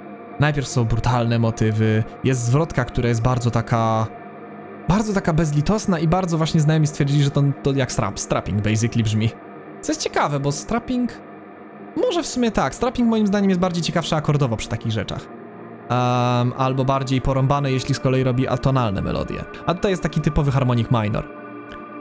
[0.41, 4.07] najpierw są brutalne motywy, jest zwrotka, która jest bardzo taka
[4.89, 9.03] bardzo taka bezlitosna i bardzo właśnie znajomi stwierdzili, że to, to jak strap, strapping basically
[9.03, 9.31] brzmi.
[9.81, 11.13] Co jest ciekawe, bo strapping
[11.99, 15.21] może w sumie tak, strapping moim zdaniem jest bardziej ciekawszy akordowo przy takich rzeczach.
[15.91, 19.45] Um, albo bardziej porąbane, jeśli z kolei robi atonalne melodie.
[19.67, 21.29] A tutaj jest taki typowy harmonik minor.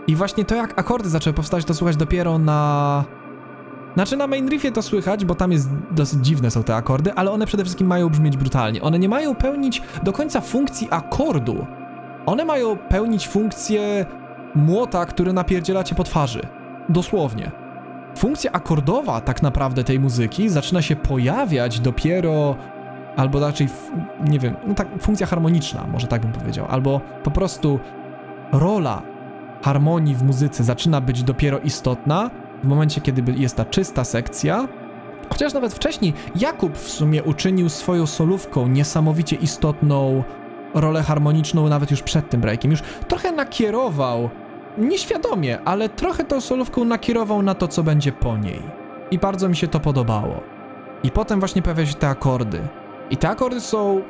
[0.08, 3.04] I właśnie to, jak akordy zaczęły powstać, to słychać dopiero na...
[3.94, 7.32] Znaczy na main riffie to słychać, bo tam jest dosyć dziwne są te akordy, ale
[7.32, 8.82] one przede wszystkim mają brzmieć brutalnie.
[8.82, 11.66] One nie mają pełnić do końca funkcji akordu.
[12.26, 14.06] One mają pełnić funkcję
[14.56, 16.42] młota, który napierdziela cię po twarzy.
[16.90, 17.67] Dosłownie.
[18.18, 22.56] Funkcja akordowa tak naprawdę tej muzyki zaczyna się pojawiać dopiero
[23.16, 23.70] albo raczej,
[24.28, 27.80] nie wiem, no tak, funkcja harmoniczna, może tak bym powiedział, albo po prostu
[28.52, 29.02] rola
[29.62, 32.30] harmonii w muzyce zaczyna być dopiero istotna
[32.64, 34.68] w momencie, kiedy jest ta czysta sekcja.
[35.30, 40.24] Chociaż nawet wcześniej Jakub w sumie uczynił swoją solówką niesamowicie istotną
[40.74, 42.72] rolę harmoniczną nawet już przed tym breakiem.
[42.72, 44.30] Już trochę nakierował,
[44.78, 48.62] nieświadomie, ale trochę tą solówką nakierował na to, co będzie po niej.
[49.12, 50.42] I bardzo mi się to podobało.
[51.04, 52.60] I potem właśnie pojawiają się te akordy.
[53.10, 54.02] I te akordy są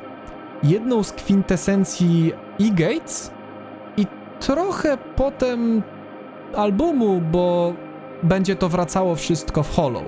[0.62, 3.32] jedną z kwintesencji E-Gates
[3.96, 4.06] i
[4.40, 5.82] trochę potem
[6.56, 7.72] albumu, bo
[8.22, 10.04] będzie to wracało wszystko w Hollow.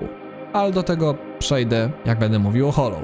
[0.53, 3.03] Ale do tego przejdę, jak będę mówił o Hollow.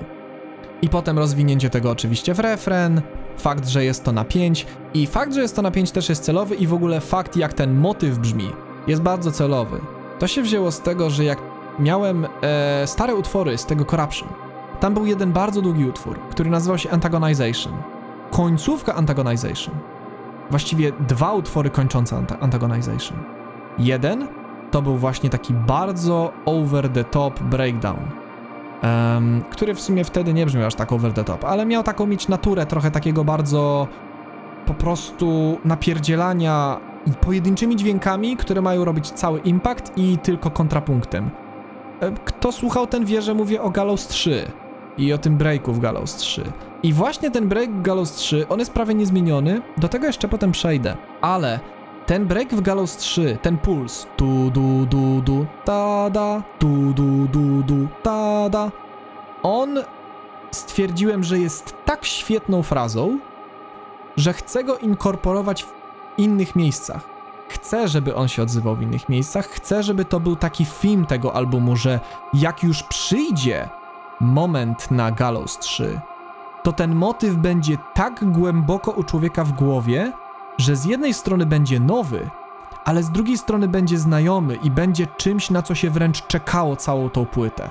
[0.81, 3.01] I potem rozwinięcie tego oczywiście w refren,
[3.37, 6.23] fakt, że jest to na 5 i fakt, że jest to na 5 też jest
[6.23, 8.51] celowy i w ogóle fakt, jak ten motyw brzmi,
[8.87, 9.81] jest bardzo celowy.
[10.19, 11.39] To się wzięło z tego, że jak
[11.79, 14.29] miałem e, stare utwory z tego Corruption,
[14.79, 17.73] tam był jeden bardzo długi utwór, który nazywał się Antagonization.
[18.31, 19.75] Końcówka Antagonization.
[20.49, 23.17] Właściwie dwa utwory kończące anta- Antagonization.
[23.77, 24.27] Jeden
[24.71, 27.99] to był właśnie taki bardzo over the top breakdown,
[28.81, 32.07] em, który w sumie wtedy nie brzmiał aż tak over the top, ale miał taką
[32.07, 33.87] mieć naturę trochę takiego bardzo
[34.65, 36.79] po prostu napierdzielania
[37.21, 41.29] pojedynczymi dźwiękami, które mają robić cały impact i tylko kontrapunktem.
[42.25, 44.51] Kto słuchał, ten wie, że mówię o Gallows 3
[44.97, 46.43] i o tym breaku w Gallows 3.
[46.83, 50.97] I właśnie ten break Gallows 3, on jest prawie niezmieniony, do tego jeszcze potem przejdę,
[51.21, 51.59] ale
[52.07, 57.27] ten break w Gallows 3, ten puls, tu du du du, ta da, tu du
[57.27, 58.71] du du, ta da,
[59.43, 59.79] on
[60.51, 63.19] stwierdziłem, że jest tak świetną frazą,
[64.17, 65.73] że chcę go inkorporować w
[66.17, 67.09] innych miejscach.
[67.49, 71.35] Chcę, żeby on się odzywał w innych miejscach, chcę, żeby to był taki film tego
[71.35, 71.99] albumu, że
[72.33, 73.69] jak już przyjdzie
[74.19, 75.99] moment na Gallows 3,
[76.63, 80.11] to ten motyw będzie tak głęboko u człowieka w głowie,
[80.57, 82.29] że z jednej strony będzie nowy,
[82.85, 87.09] ale z drugiej strony będzie znajomy i będzie czymś, na co się wręcz czekało całą
[87.09, 87.69] tą płytę.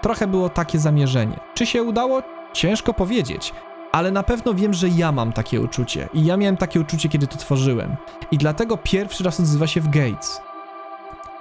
[0.00, 1.40] Trochę było takie zamierzenie.
[1.54, 2.22] Czy się udało?
[2.52, 3.54] Ciężko powiedzieć,
[3.92, 7.26] ale na pewno wiem, że ja mam takie uczucie i ja miałem takie uczucie, kiedy
[7.26, 7.96] to tworzyłem.
[8.30, 10.40] I dlatego pierwszy raz odzywa się w Gates.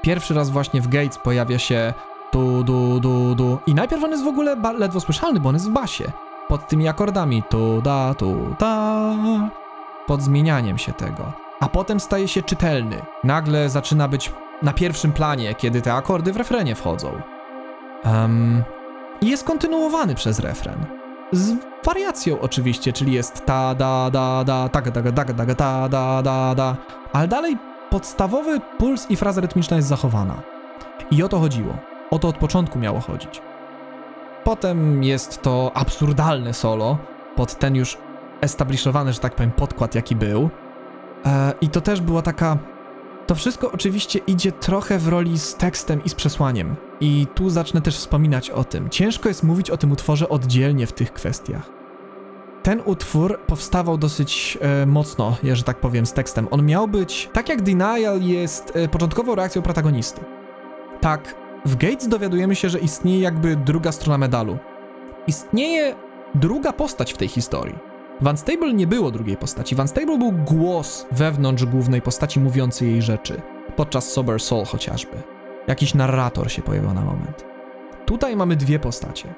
[0.01, 1.93] Pierwszy raz właśnie w Gates pojawia się
[2.31, 3.57] tu, du, du, du.
[3.67, 6.11] I najpierw on jest w ogóle ledwo słyszalny, bo on jest w basie.
[6.47, 9.66] Pod tymi akordami tu, da, tu, da.
[10.07, 11.33] Pod zmienianiem się tego.
[11.59, 13.01] A potem staje się czytelny.
[13.23, 17.21] Nagle zaczyna być na pierwszym planie, kiedy te akordy w refrenie wchodzą.
[19.21, 20.85] I jest kontynuowany przez refren.
[21.31, 21.53] Z
[21.85, 26.55] wariacją oczywiście, czyli jest ta da da da taka da da da da da da
[26.55, 26.75] da,
[27.13, 27.57] ale dalej
[27.89, 30.35] podstawowy puls i fraza rytmiczna jest zachowana.
[31.11, 31.77] I o to chodziło.
[32.11, 33.41] O to od początku miało chodzić.
[34.43, 36.97] Potem jest to absurdalne solo
[37.35, 37.97] pod ten już
[38.41, 40.49] establishowany, że tak powiem, podkład jaki był.
[41.25, 42.57] E, I to też była taka.
[43.27, 46.75] To wszystko oczywiście idzie trochę w roli z tekstem i z przesłaniem.
[46.99, 48.89] I tu zacznę też wspominać o tym.
[48.89, 51.69] Ciężko jest mówić o tym utworze oddzielnie w tych kwestiach.
[52.63, 56.47] ten utwór powstawał dosyć e, mocno, ja, że tak powiem, z tekstem.
[56.51, 60.21] On miał być, tak jak Denial jest e, początkową reakcją protagonisty.
[61.01, 61.35] Tak,
[61.65, 64.57] w Gates dowiadujemy się, że istnieje jakby druga strona medalu.
[65.27, 65.95] Istnieje
[66.35, 67.86] druga postać w tej historii.
[68.21, 69.75] Van Stable nie było drugiej postaci.
[69.75, 73.41] Van Stable był głos wewnątrz głównej postaci mówiący jej rzeczy.
[73.75, 75.17] Podczas Sober Soul chociażby.
[75.67, 77.45] Jakiś narrator się pojawił na moment.
[78.05, 79.33] Tutaj mamy dwie postacie.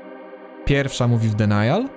[0.65, 1.89] Pierwsza mówi w Denial,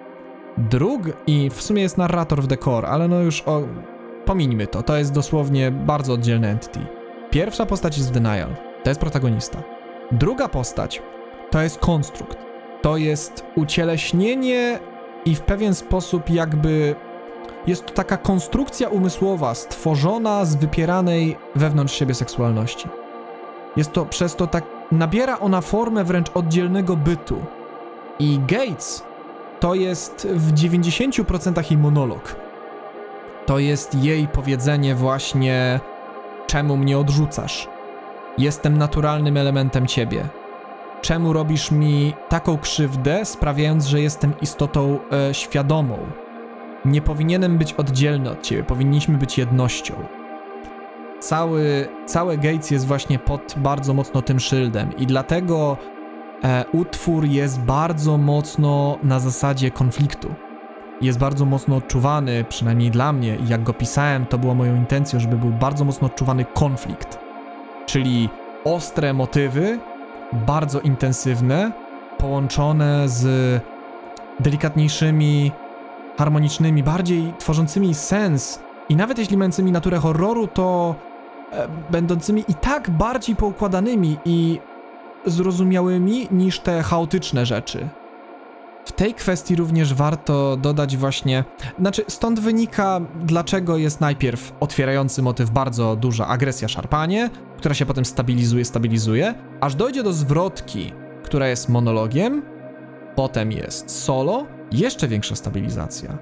[0.59, 3.63] drug i w sumie jest narrator w The Core, ale no już o...
[4.25, 6.81] Pomińmy to, to jest dosłownie bardzo oddzielny entity.
[7.31, 8.55] Pierwsza postać jest w Denial,
[8.85, 9.63] to jest protagonista.
[10.13, 11.03] Druga postać
[11.51, 12.39] to jest konstrukt.
[12.83, 14.79] To jest ucieleśnienie
[15.25, 16.95] i w pewien sposób jakby
[17.67, 22.89] jest to taka konstrukcja umysłowa stworzona z wypieranej wewnątrz siebie seksualności.
[23.77, 27.45] Jest to przez to tak nabiera ona formę wręcz oddzielnego bytu.
[28.19, 29.05] I Gates
[29.61, 32.37] to jest w 90% jej monolog.
[33.47, 35.81] To jest jej powiedzenie właśnie
[36.47, 37.69] czemu mnie odrzucasz?
[38.39, 40.29] Jestem naturalnym elementem ciebie.
[41.03, 45.99] Czemu robisz mi taką krzywdę, sprawiając, że jestem istotą e, świadomą?
[46.85, 49.95] Nie powinienem być oddzielny od ciebie, powinniśmy być jednością.
[51.21, 55.77] Cały, całe Gates jest właśnie pod bardzo mocno tym szyldem i dlatego
[56.45, 60.35] e, utwór jest bardzo mocno na zasadzie konfliktu.
[61.01, 65.37] Jest bardzo mocno odczuwany, przynajmniej dla mnie, jak go pisałem, to było moją intencją, żeby
[65.37, 67.19] był bardzo mocno odczuwany konflikt.
[67.87, 68.29] Czyli
[68.65, 69.79] ostre motywy,
[70.33, 71.73] bardzo intensywne,
[72.19, 73.63] połączone z
[74.41, 75.53] delikatniejszymi,
[76.19, 80.95] harmonicznymi, bardziej tworzącymi sens i nawet jeśli mającymi naturę horroru, to
[81.53, 84.61] e, będącymi i tak bardziej poukładanymi i
[85.27, 87.89] zrozumiałymi niż te chaotyczne rzeczy.
[88.85, 91.45] W tej kwestii również warto dodać właśnie,
[91.79, 98.05] znaczy stąd wynika, dlaczego jest najpierw otwierający motyw bardzo duża agresja, szarpanie, która się potem
[98.05, 100.93] stabilizuje, stabilizuje, aż dojdzie do zwrotki,
[101.25, 102.43] która jest monologiem,
[103.17, 106.19] potem jest solo, jeszcze większa stabilizacja.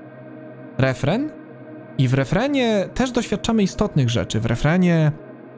[0.78, 1.30] Refren
[1.98, 4.40] i w refrenie też doświadczamy istotnych rzeczy.
[4.40, 5.12] W refrenie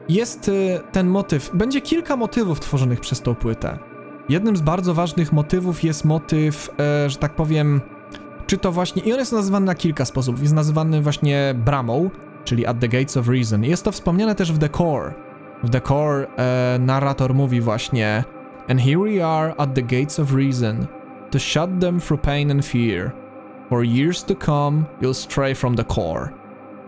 [0.09, 3.92] jest y, ten motyw, będzie kilka motywów tworzonych przez tą płytę.
[4.29, 7.81] Jednym z bardzo ważnych motywów jest motyw, e, że tak powiem,
[8.47, 10.41] czy to właśnie, i on jest nazywany na kilka sposobów.
[10.41, 12.09] Jest nazywany właśnie bramą,
[12.43, 13.63] czyli at the gates of reason.
[13.63, 15.13] Jest to wspomniane też w The Core.
[15.63, 18.23] W The Core e, narrator mówi właśnie
[18.69, 20.87] And here we are at the gates of reason,
[21.31, 23.11] to shut them through pain and fear.
[23.69, 26.29] For years to come, you'll stray from the core.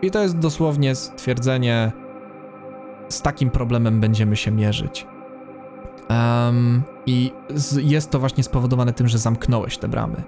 [0.02, 1.92] I to jest dosłownie stwierdzenie,
[3.10, 5.08] z takim problemem będziemy się mierzyć.
[6.10, 10.24] Um, I z, jest to właśnie spowodowane tym, że zamknąłeś te bramy.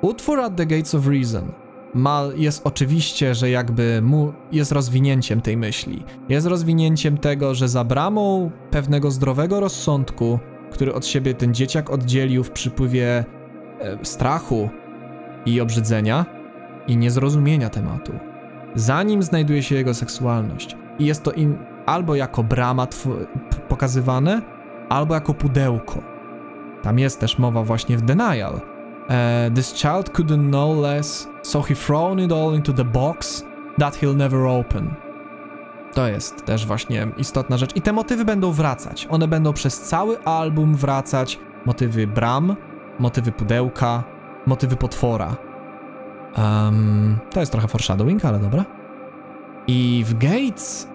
[0.00, 1.52] Utwór At the Gates of Reason
[1.94, 6.04] ma, jest oczywiście, że jakby mu jest rozwinięciem tej myśli.
[6.28, 10.38] Jest rozwinięciem tego, że za bramą pewnego zdrowego rozsądku,
[10.70, 13.24] który od siebie ten dzieciak oddzielił w przypływie
[13.80, 14.70] e, strachu
[15.46, 16.26] i obrzydzenia
[16.86, 18.12] i niezrozumienia tematu.
[18.74, 20.76] Za nim znajduje się jego seksualność.
[20.98, 22.86] I jest to in, albo jako brama
[23.68, 24.55] pokazywane,
[24.88, 26.02] albo jako pudełko.
[26.82, 28.54] Tam jest też mowa właśnie w Denial.
[28.54, 33.44] Uh, this child couldn't know less, so he thrown it all into the box
[33.78, 34.94] that he'll never open.
[35.92, 37.76] To jest też właśnie istotna rzecz.
[37.76, 39.06] I te motywy będą wracać.
[39.10, 41.38] One będą przez cały album wracać.
[41.64, 42.56] Motywy bram,
[42.98, 44.04] motywy pudełka,
[44.46, 45.36] motywy potwora.
[46.38, 48.64] Um, to jest trochę foreshadowing, ale dobra.
[49.66, 50.88] I w Gates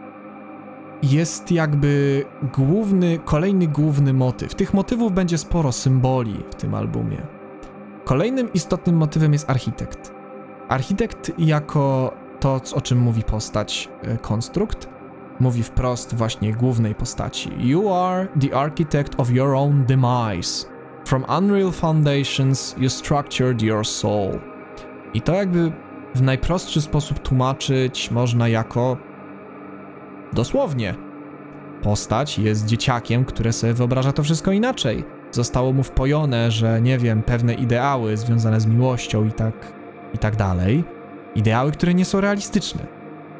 [1.03, 4.55] jest jakby główny, kolejny główny motyw.
[4.55, 7.21] Tych motywów będzie sporo symboli w tym albumie.
[8.05, 10.13] Kolejnym istotnym motywem jest architekt.
[10.69, 14.89] Architekt jako to, o czym mówi postać e, konstrukt,
[15.39, 17.51] mówi wprost właśnie głównej postaci.
[17.57, 20.65] You are the architect of your own demise.
[21.05, 24.39] From unreal foundations you structured your soul.
[25.13, 25.71] I to jakby
[26.15, 28.97] w najprostszy sposób tłumaczyć można jako
[30.33, 30.95] Dosłownie.
[31.81, 35.03] Postać jest dzieciakiem, które sobie wyobraża to wszystko inaczej.
[35.31, 39.73] Zostało mu wpojone, że nie wiem, pewne ideały związane z miłością i tak,
[40.13, 40.83] i tak dalej.
[41.35, 42.81] Ideały, które nie są realistyczne.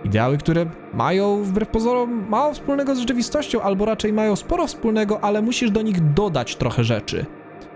[0.03, 5.41] Ideały, które mają wbrew pozorom mało wspólnego z rzeczywistością, albo raczej mają sporo wspólnego, ale
[5.41, 7.26] musisz do nich dodać trochę rzeczy,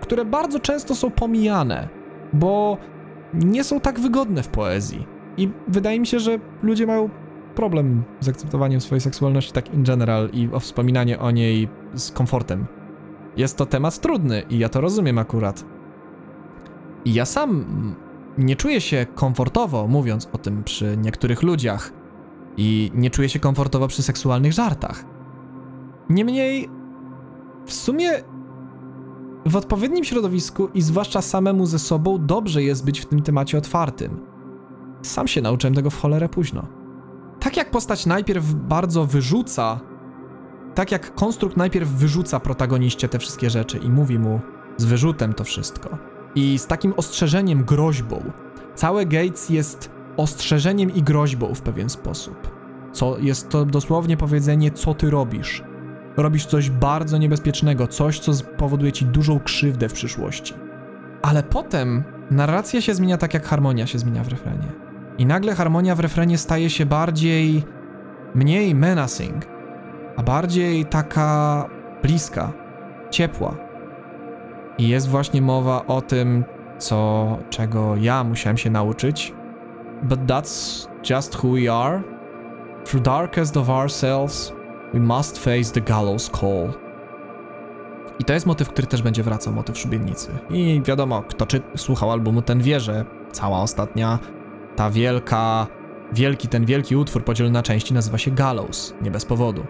[0.00, 1.88] które bardzo często są pomijane,
[2.32, 2.76] bo
[3.34, 5.06] nie są tak wygodne w poezji.
[5.36, 7.10] I wydaje mi się, że ludzie mają
[7.56, 12.66] problem z akceptowaniem swojej seksualności tak in general i o wspominanie o niej z komfortem.
[13.36, 15.64] Jest to temat trudny i ja to rozumiem akurat.
[17.04, 17.64] I ja sam
[18.38, 21.92] nie czuję się komfortowo mówiąc o tym przy niektórych ludziach
[22.56, 25.04] i nie czuję się komfortowo przy seksualnych żartach.
[26.10, 26.68] Niemniej,
[27.66, 28.10] w sumie
[29.46, 34.20] w odpowiednim środowisku i zwłaszcza samemu ze sobą dobrze jest być w tym temacie otwartym.
[35.02, 36.85] Sam się nauczyłem tego w cholerę późno.
[37.40, 39.80] Tak jak postać najpierw bardzo wyrzuca,
[40.74, 44.40] tak jak konstrukt najpierw wyrzuca protagoniście te wszystkie rzeczy i mówi mu
[44.76, 45.98] z wyrzutem to wszystko.
[46.34, 48.32] I z takim ostrzeżeniem, groźbą.
[48.74, 52.50] Całe Gates jest ostrzeżeniem i groźbą w pewien sposób.
[52.92, 55.62] Co jest to dosłownie powiedzenie, co ty robisz.
[56.16, 60.54] Robisz coś bardzo niebezpiecznego, coś, co spowoduje ci dużą krzywdę w przyszłości.
[61.22, 64.85] Ale potem narracja się zmienia tak, jak harmonia się zmienia w refrenie.
[65.18, 67.64] I nagle harmonia w refrenie staje się bardziej,
[68.34, 69.46] mniej menacing,
[70.16, 71.64] a bardziej taka
[72.02, 72.52] bliska,
[73.10, 73.54] ciepła.
[74.78, 76.44] I jest właśnie mowa o tym,
[76.78, 79.34] co, czego ja musiałem się nauczyć.
[80.02, 82.02] But that's just who we are.
[82.84, 84.52] Through darkest of ourselves,
[84.94, 86.72] we must face the gallows call.
[88.18, 90.28] I to jest motyw, który też będzie wracał, motyw szubienicy.
[90.50, 94.18] I wiadomo, kto czy słuchał albumu, ten wie, że cała ostatnia,
[94.76, 95.66] ta wielka,
[96.12, 99.66] wielki, ten wielki utwór podzielony na części nazywa się Gallows, nie bez powodu.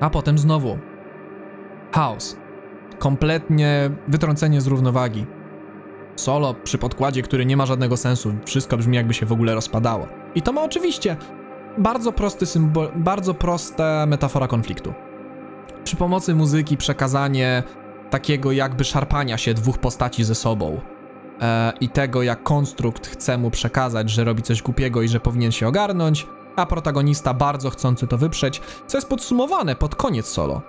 [0.00, 0.78] A potem znowu
[1.92, 2.36] House.
[2.98, 5.26] Kompletnie wytrącenie z równowagi.
[6.16, 10.06] Solo przy podkładzie, który nie ma żadnego sensu, wszystko brzmi jakby się w ogóle rozpadało.
[10.34, 11.16] I to ma oczywiście
[11.78, 14.94] bardzo prosty symbol, bardzo prosta metafora konfliktu.
[15.84, 17.62] Przy pomocy muzyki przekazanie
[18.10, 20.80] takiego jakby szarpania się dwóch postaci ze sobą
[21.42, 25.52] e, i tego, jak konstrukt chce mu przekazać, że robi coś głupiego i że powinien
[25.52, 30.62] się ogarnąć, a protagonista bardzo chcący to wyprzeć, co jest podsumowane pod koniec solo,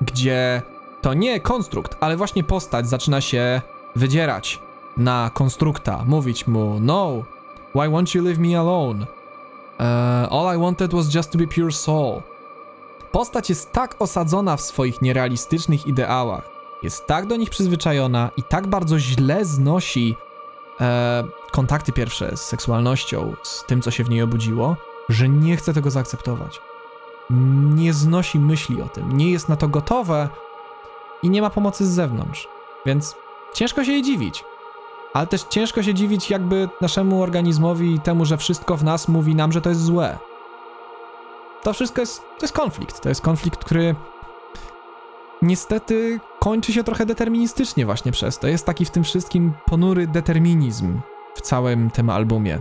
[0.00, 0.62] gdzie
[1.02, 3.60] to nie konstrukt, ale właśnie postać zaczyna się
[3.96, 4.60] wydzierać
[4.96, 7.22] na konstrukta, mówić mu no,
[7.74, 9.06] why won't you leave me alone?
[9.78, 12.22] Uh, all I wanted was just to be pure soul.
[13.12, 18.66] Postać jest tak osadzona w swoich nierealistycznych ideałach, jest tak do nich przyzwyczajona i tak
[18.66, 20.16] bardzo źle znosi
[20.80, 24.76] e, kontakty pierwsze z seksualnością, z tym, co się w niej obudziło,
[25.08, 26.60] że nie chce tego zaakceptować.
[27.74, 30.28] Nie znosi myśli o tym, nie jest na to gotowe
[31.22, 32.48] i nie ma pomocy z zewnątrz.
[32.86, 33.14] Więc
[33.54, 34.44] ciężko się jej dziwić.
[35.12, 39.34] Ale też ciężko się dziwić jakby naszemu organizmowi i temu, że wszystko w nas mówi
[39.34, 40.18] nam, że to jest złe.
[41.62, 43.00] To wszystko jest, to jest konflikt.
[43.00, 43.94] To jest konflikt, który
[45.42, 48.48] niestety kończy się trochę deterministycznie właśnie przez to.
[48.48, 51.00] Jest taki w tym wszystkim ponury determinizm
[51.34, 52.60] w całym tym albumie.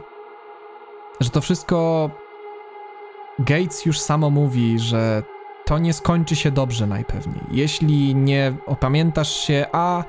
[1.19, 2.09] Że to wszystko
[3.39, 5.23] Gates już samo mówi, że
[5.65, 7.43] to nie skończy się dobrze najpewniej.
[7.51, 10.03] Jeśli nie opamiętasz się, a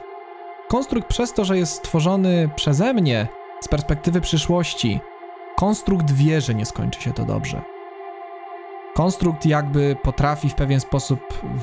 [0.68, 3.28] konstrukt przez to, że jest stworzony przeze mnie
[3.60, 5.00] z perspektywy przyszłości,
[5.56, 7.77] konstrukt wie, że nie skończy się to dobrze.
[8.98, 11.20] Konstrukt jakby potrafi w pewien sposób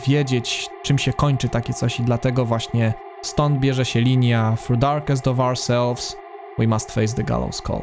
[0.08, 5.28] wiedzieć, czym się kończy takie coś, i dlatego właśnie stąd bierze się linia Through darkest
[5.28, 6.18] of ourselves,
[6.58, 7.82] we must face the gallows call.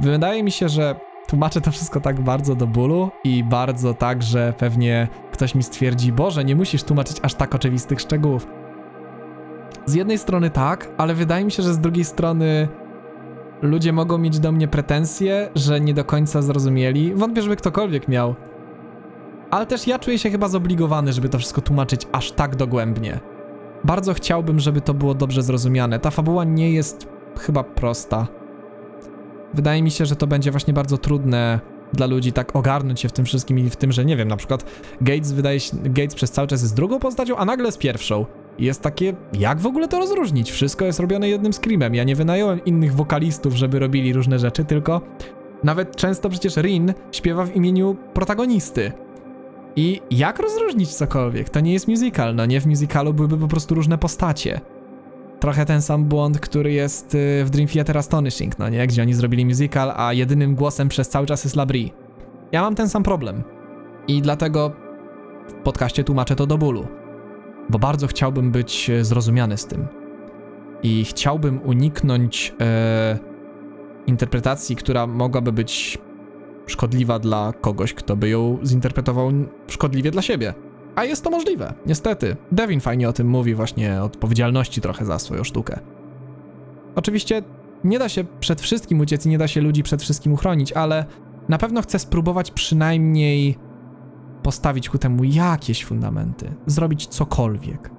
[0.00, 4.54] Wydaje mi się, że tłumaczę to wszystko tak bardzo do bólu i bardzo tak, że
[4.58, 8.46] pewnie ktoś mi stwierdzi, Boże, nie musisz tłumaczyć aż tak oczywistych szczegółów.
[9.84, 12.68] Z jednej strony tak, ale wydaje mi się, że z drugiej strony
[13.62, 17.14] ludzie mogą mieć do mnie pretensje, że nie do końca zrozumieli.
[17.14, 18.34] Wątpię, żeby ktokolwiek miał.
[19.56, 23.20] Ale też ja czuję się chyba zobligowany, żeby to wszystko tłumaczyć aż tak dogłębnie.
[23.84, 25.98] Bardzo chciałbym, żeby to było dobrze zrozumiane.
[25.98, 27.08] Ta fabuła nie jest
[27.38, 28.26] chyba prosta.
[29.54, 31.60] Wydaje mi się, że to będzie właśnie bardzo trudne
[31.92, 34.36] dla ludzi tak ogarnąć się w tym wszystkim i w tym, że nie wiem, na
[34.36, 34.64] przykład
[35.00, 38.26] Gates wydaje się, Gates przez cały czas jest drugą postacią, a nagle jest pierwszą.
[38.58, 40.50] Jest takie, jak w ogóle to rozróżnić?
[40.50, 41.94] Wszystko jest robione jednym screamem.
[41.94, 45.00] Ja nie wynająłem innych wokalistów, żeby robili różne rzeczy, tylko
[45.64, 49.05] nawet często przecież Rin śpiewa w imieniu protagonisty.
[49.76, 51.48] I jak rozróżnić cokolwiek?
[51.48, 54.60] To nie jest musical, no nie w musicalu byłyby po prostu różne postacie.
[55.40, 58.86] Trochę ten sam błąd, który jest y, w Dream Theater Astonishing, no nie?
[58.86, 61.90] Gdzie oni zrobili musical, a jedynym głosem przez cały czas jest Labrie.
[62.52, 63.42] Ja mam ten sam problem.
[64.08, 64.72] I dlatego
[65.48, 66.86] w podcaście tłumaczę to do bólu.
[67.70, 69.86] Bo bardzo chciałbym być e, zrozumiany z tym.
[70.82, 73.18] I chciałbym uniknąć e,
[74.06, 75.98] interpretacji, która mogłaby być
[76.66, 79.30] szkodliwa dla kogoś, kto by ją zinterpretował
[79.68, 80.54] szkodliwie dla siebie.
[80.94, 82.36] A jest to możliwe, niestety.
[82.52, 85.78] Devin fajnie o tym mówi, właśnie odpowiedzialności trochę za swoją sztukę.
[86.94, 87.42] Oczywiście
[87.84, 91.04] nie da się przed wszystkim uciec i nie da się ludzi przed wszystkim uchronić, ale
[91.48, 93.58] na pewno chcę spróbować przynajmniej
[94.42, 97.90] postawić ku temu jakieś fundamenty, zrobić cokolwiek.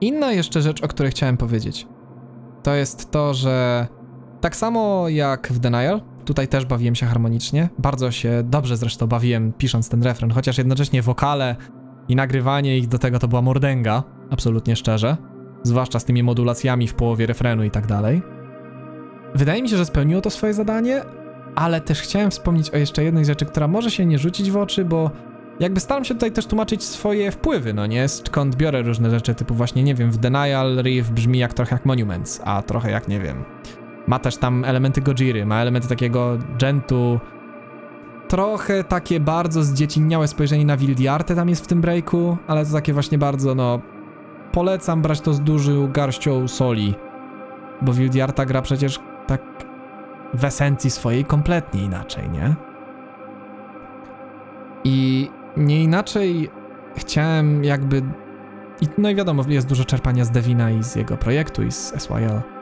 [0.00, 1.86] Inna jeszcze rzecz, o której chciałem powiedzieć,
[2.62, 3.86] to jest to, że
[4.40, 7.68] tak samo jak w Denial, tutaj też bawiłem się harmonicznie.
[7.78, 11.56] Bardzo się dobrze zresztą bawiłem pisząc ten refren, chociaż jednocześnie wokale
[12.08, 15.16] i nagrywanie ich do tego to była mordęga, absolutnie szczerze.
[15.62, 18.22] Zwłaszcza z tymi modulacjami w połowie refrenu i tak dalej.
[19.34, 21.02] Wydaje mi się, że spełniło to swoje zadanie,
[21.54, 24.84] ale też chciałem wspomnieć o jeszcze jednej rzeczy, która może się nie rzucić w oczy,
[24.84, 25.10] bo
[25.60, 28.08] jakby staram się tutaj też tłumaczyć swoje wpływy, no nie?
[28.08, 31.86] Skąd biorę różne rzeczy, typu właśnie, nie wiem, w Denial Riff brzmi jak trochę jak
[31.86, 33.44] Monuments, a trochę jak, nie wiem,
[34.08, 37.20] ma też tam elementy Gojiry, ma elementy takiego gentu,
[38.28, 42.92] trochę takie bardzo zdziecinniałe spojrzenie na Wildiartę tam jest w tym breaku, ale to takie
[42.92, 43.80] właśnie bardzo, no,
[44.52, 46.94] polecam brać to z dużą garścią soli,
[47.82, 49.42] bo Wildiarta gra przecież tak
[50.34, 52.54] w esencji swojej kompletnie inaczej, nie?
[54.84, 56.50] I nie inaczej
[56.96, 58.02] chciałem jakby...
[58.80, 61.94] I, no i wiadomo, jest dużo czerpania z Devina i z jego projektu i z
[61.98, 62.57] SYL.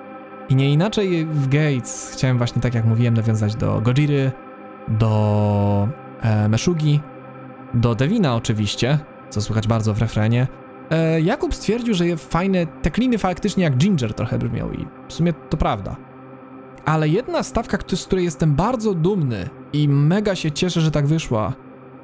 [0.48, 4.32] I nie inaczej w Gates chciałem właśnie, tak jak mówiłem, nawiązać do Gojiry,
[4.88, 5.88] do
[6.20, 7.00] e, Meshugi,
[7.74, 8.98] do Devina oczywiście,
[9.30, 10.46] co słychać bardzo w refrenie.
[10.90, 15.32] E, Jakub stwierdził, że fajne, te kliny faktycznie jak Ginger trochę brzmią i w sumie
[15.32, 15.96] to prawda.
[16.84, 21.52] Ale jedna stawka, z której jestem bardzo dumny i mega się cieszę, że tak wyszła,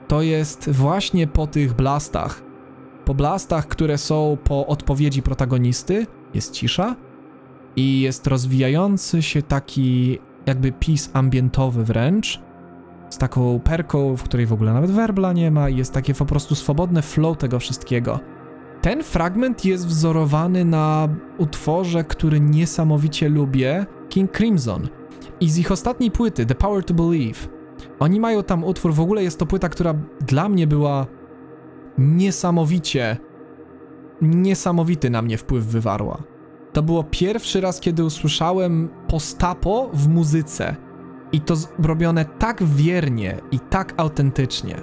[0.09, 2.43] to jest właśnie po tych blastach.
[3.05, 6.97] Po blastach, które są po odpowiedzi protagonisty, jest cisza
[7.77, 12.41] i jest rozwijający się taki jakby pis ambientowy wręcz,
[13.11, 16.27] z taką perką, w której w ogóle nawet werbla nie ma i jest takie po
[16.27, 18.21] prostu swobodne flow tego wszystkiego.
[18.81, 21.09] Ten fragment jest wzorowany na
[21.39, 24.89] utworze, który niesamowicie lubię, King Crimson.
[25.41, 27.49] I z ich ostatniej płyty, The Power to Believe,
[27.99, 29.95] oni mają tam utwór, w ogóle jest to płyta, która
[30.27, 31.07] dla mnie była
[31.99, 33.17] niesamowicie,
[34.23, 36.32] niesamowity na mnie wpływ wywarła.
[36.73, 40.77] To było pierwszy raz, kiedy usłyszałem postapo w muzyce.
[41.33, 44.83] I to zrobione tak wiernie i tak autentycznie.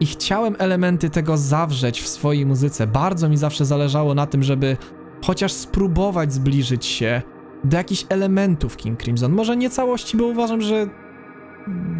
[0.00, 2.86] I chciałem elementy tego zawrzeć w swojej muzyce.
[2.86, 4.76] Bardzo mi zawsze zależało na tym, żeby
[5.24, 7.22] chociaż spróbować zbliżyć się
[7.64, 9.32] do jakichś elementów King Crimson.
[9.32, 10.86] Może nie całości, bo uważam, że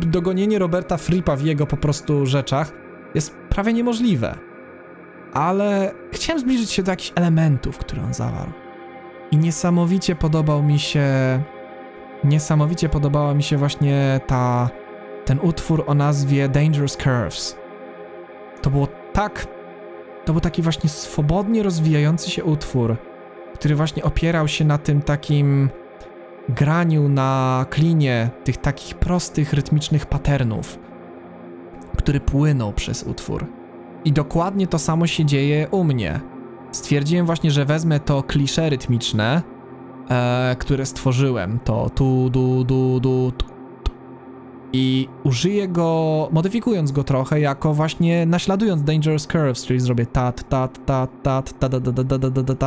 [0.00, 2.72] dogonienie Roberta Fripa w jego po prostu rzeczach
[3.14, 4.38] jest prawie niemożliwe.
[5.32, 8.67] Ale chciałem zbliżyć się do jakichś elementów, które on zawarł.
[9.30, 11.04] I niesamowicie podobał mi się.
[12.24, 14.70] Niesamowicie podobała mi się właśnie ta.
[15.24, 17.56] ten utwór o nazwie Dangerous Curves.
[18.62, 19.46] To było tak.
[20.24, 22.96] To był taki właśnie swobodnie rozwijający się utwór,
[23.54, 25.70] który właśnie opierał się na tym takim
[26.48, 30.78] graniu na klinie tych takich prostych, rytmicznych patternów,
[31.96, 33.46] który płynął przez utwór.
[34.04, 36.20] I dokładnie to samo się dzieje u mnie.
[36.72, 39.42] Stwierdziłem właśnie, że wezmę to klisze rytmiczne,
[40.10, 43.46] e, które stworzyłem, to tu, du, du, du, tu,
[44.72, 50.86] i użyję go, modyfikując go trochę, jako właśnie naśladując Dangerous Curves, czyli zrobię tat, tat,
[50.86, 52.58] tat, tat, tat, tat, tat,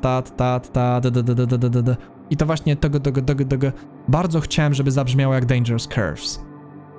[0.00, 1.86] tat, tat, tat,
[2.30, 3.72] i to właśnie tego, tego, tego, tego
[4.08, 6.44] bardzo chciałem, żeby zabrzmiało jak Dangerous Curves.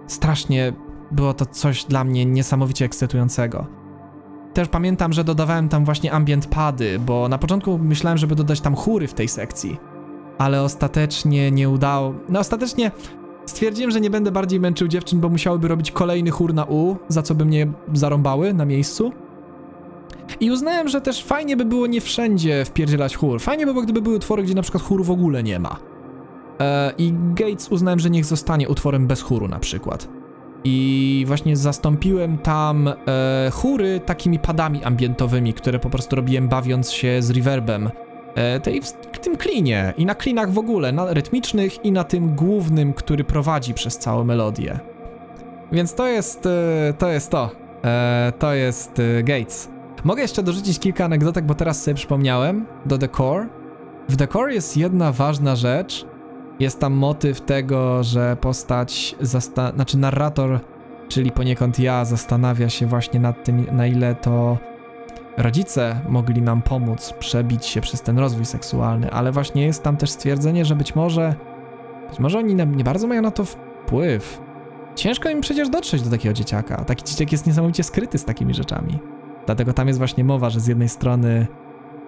[0.07, 0.73] Strasznie
[1.11, 3.65] było to coś dla mnie niesamowicie ekscytującego.
[4.53, 8.75] Też pamiętam, że dodawałem tam właśnie ambient pady, bo na początku myślałem, żeby dodać tam
[8.75, 9.77] chóry w tej sekcji,
[10.37, 12.13] ale ostatecznie nie udało.
[12.29, 12.91] No ostatecznie
[13.45, 17.21] stwierdziłem, że nie będę bardziej męczył dziewczyn, bo musiałyby robić kolejny chór na U, za
[17.21, 19.11] co by mnie zarąbały na miejscu.
[20.39, 23.41] I uznałem, że też fajnie by było nie wszędzie wpierdzielać chór.
[23.41, 25.77] Fajnie by było, gdyby były utwory, gdzie na przykład chóru w ogóle nie ma.
[26.59, 30.18] E, I Gates uznałem, że niech zostanie utworem bez chóru na przykład.
[30.63, 32.95] I właśnie zastąpiłem tam e,
[33.53, 37.89] chóry takimi padami ambientowymi, które po prostu robiłem bawiąc się z reverbem.
[38.35, 38.81] E, tej,
[39.11, 43.23] w tym klinie i na klinach w ogóle, na rytmicznych i na tym głównym, który
[43.23, 44.79] prowadzi przez całą melodię.
[45.71, 47.09] Więc to jest e, to.
[47.09, 47.51] Jest to.
[47.83, 49.69] E, to jest e, Gates.
[50.03, 53.47] Mogę jeszcze dorzucić kilka anegdotek, bo teraz sobie przypomniałem, do The Core.
[54.09, 56.05] W The Core jest jedna ważna rzecz.
[56.59, 60.59] Jest tam motyw tego, że postać, zasta- znaczy narrator,
[61.07, 64.57] czyli poniekąd ja, zastanawia się właśnie nad tym, na ile to
[65.37, 70.09] rodzice mogli nam pomóc przebić się przez ten rozwój seksualny, ale właśnie jest tam też
[70.09, 71.35] stwierdzenie, że być może,
[72.09, 74.41] być może oni nie bardzo mają na to wpływ.
[74.95, 76.85] Ciężko im przecież dotrzeć do takiego dzieciaka.
[76.85, 78.99] Taki dzieciak jest niesamowicie skryty z takimi rzeczami.
[79.45, 81.47] Dlatego tam jest właśnie mowa, że z jednej strony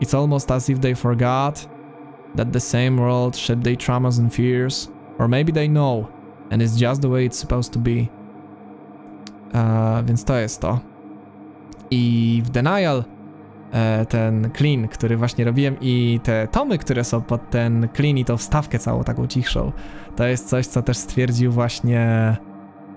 [0.02, 1.70] it's almost as if they forgot
[2.36, 6.08] that the same world shared their traumas and fears, or maybe they know
[6.52, 8.08] and it's just the way it's supposed to be.
[9.54, 10.80] Uh, więc to jest to.
[11.92, 13.04] I w Denial
[13.72, 18.26] e, ten clean, który właśnie robiłem i te tomy, które są pod ten clean i
[18.26, 19.72] tą wstawkę całą taką cichszą,
[20.16, 22.38] to jest coś, co też stwierdził właśnie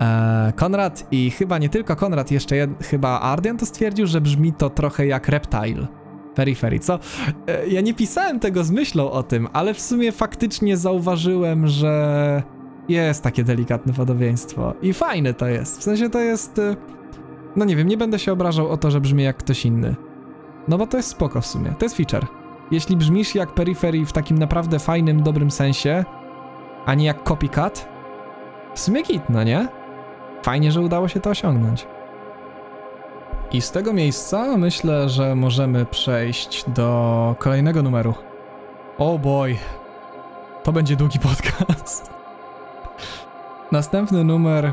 [0.01, 4.53] e, Konrad i chyba nie tylko Konrad, jeszcze jed, chyba Ardian to stwierdził, że brzmi
[4.53, 5.87] to trochę jak Reptile.
[6.35, 6.99] Periphery, co?
[7.49, 12.43] E, ja nie pisałem tego z myślą o tym, ale w sumie faktycznie zauważyłem, że
[12.89, 15.79] jest takie delikatne podobieństwo i fajne to jest.
[15.81, 16.59] W sensie to jest...
[16.59, 16.77] e,
[17.57, 19.95] No nie wiem, nie będę się obrażał o to, że brzmi jak ktoś inny.
[20.69, 22.27] No bo to jest spoko w sumie, to jest feature.
[22.71, 26.05] Jeśli brzmisz jak Periphery w takim naprawdę fajnym, dobrym sensie,
[26.87, 27.89] a nie jak copycat,
[28.75, 29.69] w sumie git, no nie?
[30.43, 31.87] Fajnie, że udało się to osiągnąć.
[33.53, 38.15] I z tego miejsca myślę, że możemy przejść do kolejnego numeru.
[38.99, 39.57] Oh boy.
[40.63, 42.11] To będzie długi podcast.
[43.73, 44.73] Następny numer,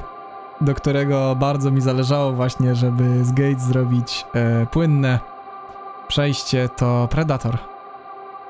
[0.62, 5.20] do którego bardzo mi zależało właśnie, żeby z Gates zrobić e, płynne
[6.08, 7.58] przejście, to Predator.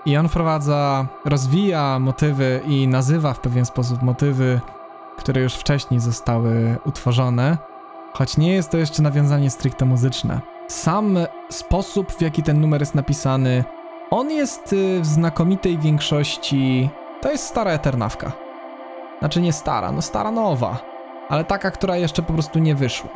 [0.05, 4.59] I on wprowadza, rozwija motywy i nazywa w pewien sposób motywy,
[5.17, 7.57] które już wcześniej zostały utworzone,
[8.13, 10.41] choć nie jest to jeszcze nawiązanie stricte muzyczne.
[10.67, 11.17] Sam
[11.49, 13.63] sposób, w jaki ten numer jest napisany,
[14.11, 16.89] on jest y, w znakomitej większości.
[17.21, 18.31] To jest stara eternawka.
[19.19, 20.79] Znaczy nie stara, no stara nowa,
[21.29, 23.09] ale taka, która jeszcze po prostu nie wyszła.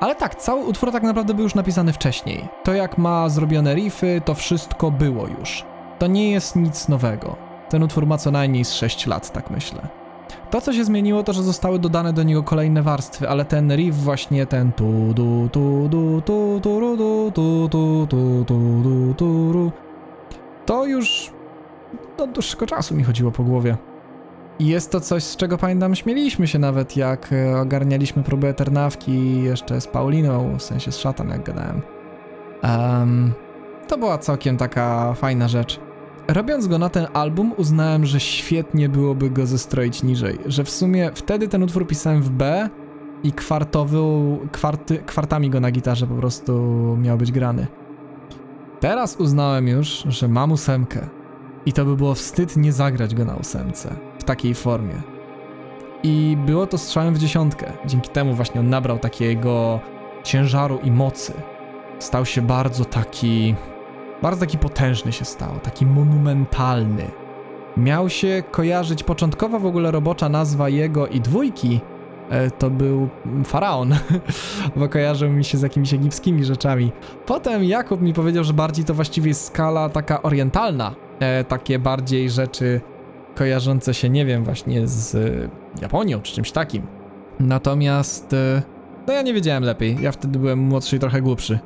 [0.00, 2.48] Ale tak, cały utwór tak naprawdę był już napisany wcześniej.
[2.64, 5.64] To jak ma zrobione riffy, to wszystko było już.
[5.98, 7.36] To nie jest nic nowego.
[7.68, 9.97] Ten utwór ma co najmniej z 6 lat, tak myślę.
[10.50, 13.96] To, co się zmieniło, to, że zostały dodane do niego kolejne warstwy, ale ten riff
[13.96, 19.14] właśnie ten tu du tu du tu tu ru, du tu tu tu tu du
[19.14, 19.72] tu ru,
[20.66, 21.32] to już
[22.18, 23.76] od dłuższego czasu mi chodziło po głowie.
[24.58, 29.42] I jest to coś, z czego pamiętam, śmieliśmy się nawet, jak e, ogarnialiśmy próbę Eternawki
[29.42, 31.82] jeszcze z Pauliną, w sensie z szatan, jak gadałem.
[32.62, 33.32] Em,
[33.88, 35.80] to była całkiem taka fajna rzecz.
[36.28, 40.38] Robiąc go na ten album, uznałem, że świetnie byłoby go zestroić niżej.
[40.46, 42.68] Że w sumie wtedy ten utwór pisałem w B
[43.22, 43.98] i kwartowy,
[44.52, 46.52] kwarty, kwartami go na gitarze po prostu
[47.00, 47.66] miał być grany.
[48.80, 51.08] Teraz uznałem już, że mam ósemkę
[51.66, 55.02] i to by było wstyd nie zagrać go na ósemce w takiej formie.
[56.02, 57.72] I było to strzałem w dziesiątkę.
[57.86, 59.80] Dzięki temu właśnie on nabrał takiego
[60.24, 61.32] ciężaru i mocy.
[61.98, 63.54] Stał się bardzo taki
[64.22, 67.10] bardzo taki potężny się stał, taki monumentalny.
[67.76, 71.80] Miał się kojarzyć, początkowa w ogóle robocza nazwa jego i dwójki
[72.30, 73.08] e, to był
[73.44, 73.94] faraon,
[74.76, 76.92] bo kojarzył mi się z jakimiś egipskimi rzeczami.
[77.26, 82.30] Potem Jakub mi powiedział, że bardziej to właściwie jest skala taka orientalna, e, takie bardziej
[82.30, 82.80] rzeczy
[83.34, 85.16] kojarzące się, nie wiem, właśnie z
[85.82, 86.82] Japonią czy czymś takim.
[87.40, 88.62] Natomiast, e,
[89.06, 91.58] no ja nie wiedziałem lepiej, ja wtedy byłem młodszy i trochę głupszy.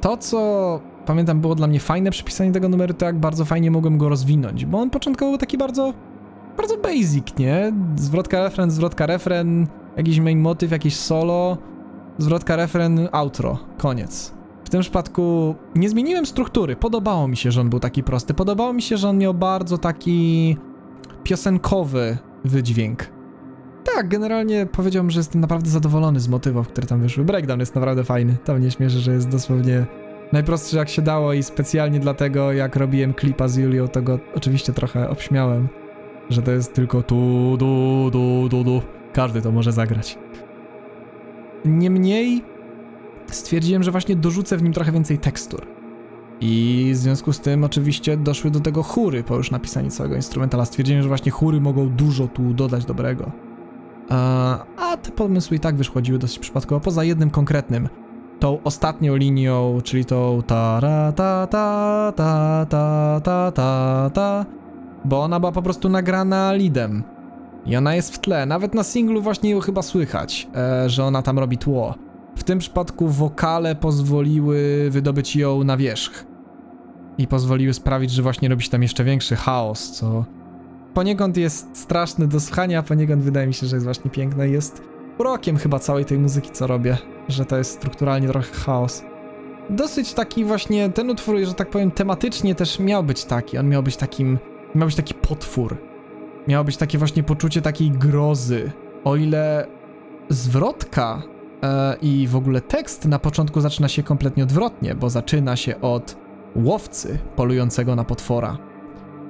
[0.00, 3.70] To, co pamiętam było dla mnie fajne przy pisaniu tego numeru, to jak bardzo fajnie
[3.70, 5.94] mogłem go rozwinąć, bo on początkowo był taki bardzo,
[6.56, 7.72] bardzo basic, nie?
[7.96, 9.66] Zwrotka, refren, zwrotka, refren,
[9.96, 11.58] jakiś main motyw, jakieś solo,
[12.18, 14.34] zwrotka, refren, outro, koniec.
[14.64, 18.72] W tym przypadku nie zmieniłem struktury, podobało mi się, że on był taki prosty, podobało
[18.72, 20.56] mi się, że on miał bardzo taki
[21.22, 23.10] piosenkowy wydźwięk.
[23.94, 27.24] Tak, generalnie powiedziałbym, że jestem naprawdę zadowolony z motywów, które tam wyszły.
[27.24, 29.86] Breakdown jest naprawdę fajny, to mnie śmieszy, że jest dosłownie
[30.32, 34.72] najprostszy jak się dało i specjalnie dlatego jak robiłem klipa z Julią, to go oczywiście
[34.72, 35.68] trochę obśmiałem,
[36.30, 38.82] że to jest tylko tu, du, du, du, du.
[39.12, 40.18] Każdy to może zagrać.
[41.64, 42.44] Niemniej
[43.26, 45.66] stwierdziłem, że właśnie dorzucę w nim trochę więcej tekstur.
[46.40, 50.64] I w związku z tym oczywiście doszły do tego chóry po już napisaniu całego instrumentala.
[50.64, 53.32] Stwierdziłem, że właśnie chóry mogą dużo tu dodać dobrego.
[54.08, 57.88] A, te pomysły i tak wyszkodziły dosyć przypadkowo, poza jednym konkretnym.
[58.40, 64.46] Tą ostatnią linią, czyli tą ta ra ta ta ta ta ta ta ta
[65.04, 67.02] bo ona była po prostu nagrana leadem.
[67.66, 71.22] I ona jest w tle, nawet na singlu właśnie ją chyba słychać, e, że ona
[71.22, 71.94] tam robi tło.
[72.36, 76.26] W tym przypadku wokale pozwoliły wydobyć ją na wierzch.
[77.18, 80.24] I pozwoliły sprawić, że właśnie robi się tam jeszcze większy chaos, co
[80.94, 84.82] poniekąd jest straszny do słuchania, a poniekąd wydaje mi się, że jest właśnie piękne jest
[85.18, 86.96] urokiem chyba całej tej muzyki, co robię,
[87.28, 89.04] że to jest strukturalnie trochę chaos.
[89.70, 93.82] Dosyć taki właśnie, ten utwór, że tak powiem, tematycznie też miał być taki, on miał
[93.82, 94.38] być takim,
[94.74, 95.76] miał być taki potwór.
[96.48, 98.72] Miało być takie właśnie poczucie takiej grozy.
[99.04, 99.66] O ile
[100.28, 101.22] zwrotka
[101.62, 106.16] e, i w ogóle tekst na początku zaczyna się kompletnie odwrotnie, bo zaczyna się od
[106.56, 108.58] łowcy polującego na potwora.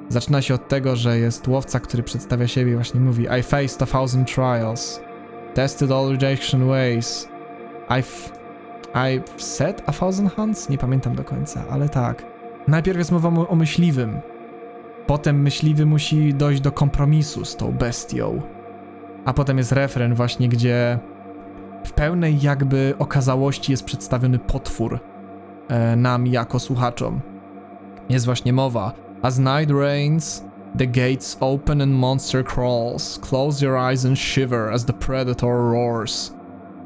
[0.09, 3.82] Zaczyna się od tego, że jest łowca, który przedstawia siebie i właśnie mówi I faced
[3.82, 5.01] a thousand trials,
[5.55, 7.29] tested all rejection ways,
[7.89, 8.39] I've...
[8.95, 10.69] I've set a thousand hunts?
[10.69, 12.25] Nie pamiętam do końca, ale tak.
[12.69, 14.20] Najpierw jest mowa o myśliwym.
[15.07, 18.43] Potem myśliwy musi dojść do kompromisu z tą bestią.
[19.25, 20.99] A potem jest refren właśnie, gdzie
[21.85, 24.99] w pełnej jakby okazałości jest przedstawiony potwór
[25.69, 27.20] e, nam jako słuchaczom.
[28.09, 28.93] Jest właśnie mowa.
[29.23, 30.45] As night rains,
[30.78, 33.19] the gates open and monster crawls.
[33.19, 36.32] Close your eyes and shiver as the predator roars.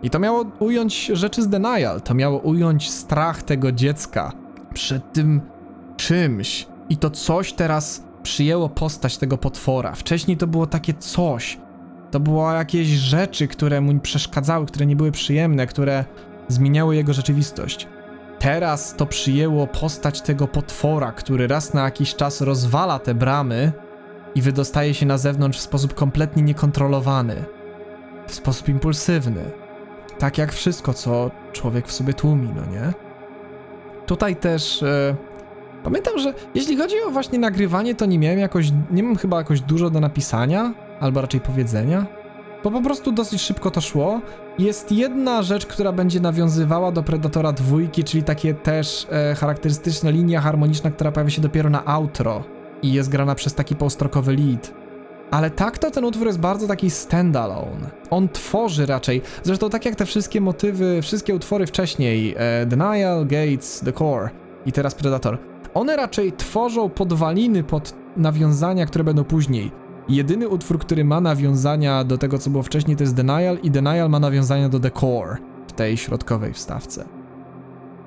[0.03, 2.01] I to miało ująć rzeczy z Denial.
[2.01, 4.33] To miało ująć strach tego dziecka
[4.75, 5.41] przed tym
[5.97, 6.67] czymś.
[6.89, 9.93] I to coś teraz przyjęło postać tego potwora.
[9.95, 11.59] Wcześniej to było takie coś.
[12.11, 16.05] To było jakieś rzeczy, które mu przeszkadzały, które nie były przyjemne, które
[16.49, 17.89] zmieniały jego rzeczywistość.
[18.43, 23.73] Teraz to przyjęło postać tego potwora, który raz na jakiś czas rozwala te bramy
[24.35, 27.44] i wydostaje się na zewnątrz w sposób kompletnie niekontrolowany,
[28.27, 29.51] w sposób impulsywny.
[30.19, 32.93] Tak jak wszystko, co człowiek w sobie tłumi, no nie?
[34.06, 34.82] Tutaj też.
[34.82, 35.16] E,
[35.85, 38.73] pamiętam, że jeśli chodzi o właśnie nagrywanie, to nie miałem jakoś.
[38.90, 42.22] Nie mam chyba jakoś dużo do napisania, albo raczej powiedzenia.
[42.65, 44.21] Bo po prostu dosyć szybko to szło.
[44.59, 50.41] Jest jedna rzecz, która będzie nawiązywała do Predatora dwójki, czyli takie też e, charakterystyczna linia
[50.41, 52.45] harmoniczna, która pojawia się dopiero na outro
[52.83, 54.75] i jest grana przez taki półstrokowy lead.
[55.31, 57.91] Ale tak to ten utwór jest bardzo taki standalone.
[58.11, 63.81] On tworzy raczej, zresztą tak jak te wszystkie motywy, wszystkie utwory wcześniej, e, Denial, Gates,
[63.81, 64.31] The Core
[64.67, 65.39] i teraz Predator,
[65.75, 69.82] one raczej tworzą podwaliny pod nawiązania, które będą później.
[70.09, 74.11] Jedyny utwór, który ma nawiązania do tego, co było wcześniej, to jest Denial i Denial
[74.11, 77.05] ma nawiązania do The Core w tej środkowej wstawce.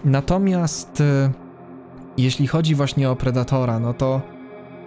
[0.05, 1.31] Natomiast e,
[2.17, 4.21] jeśli chodzi właśnie o Predatora, no to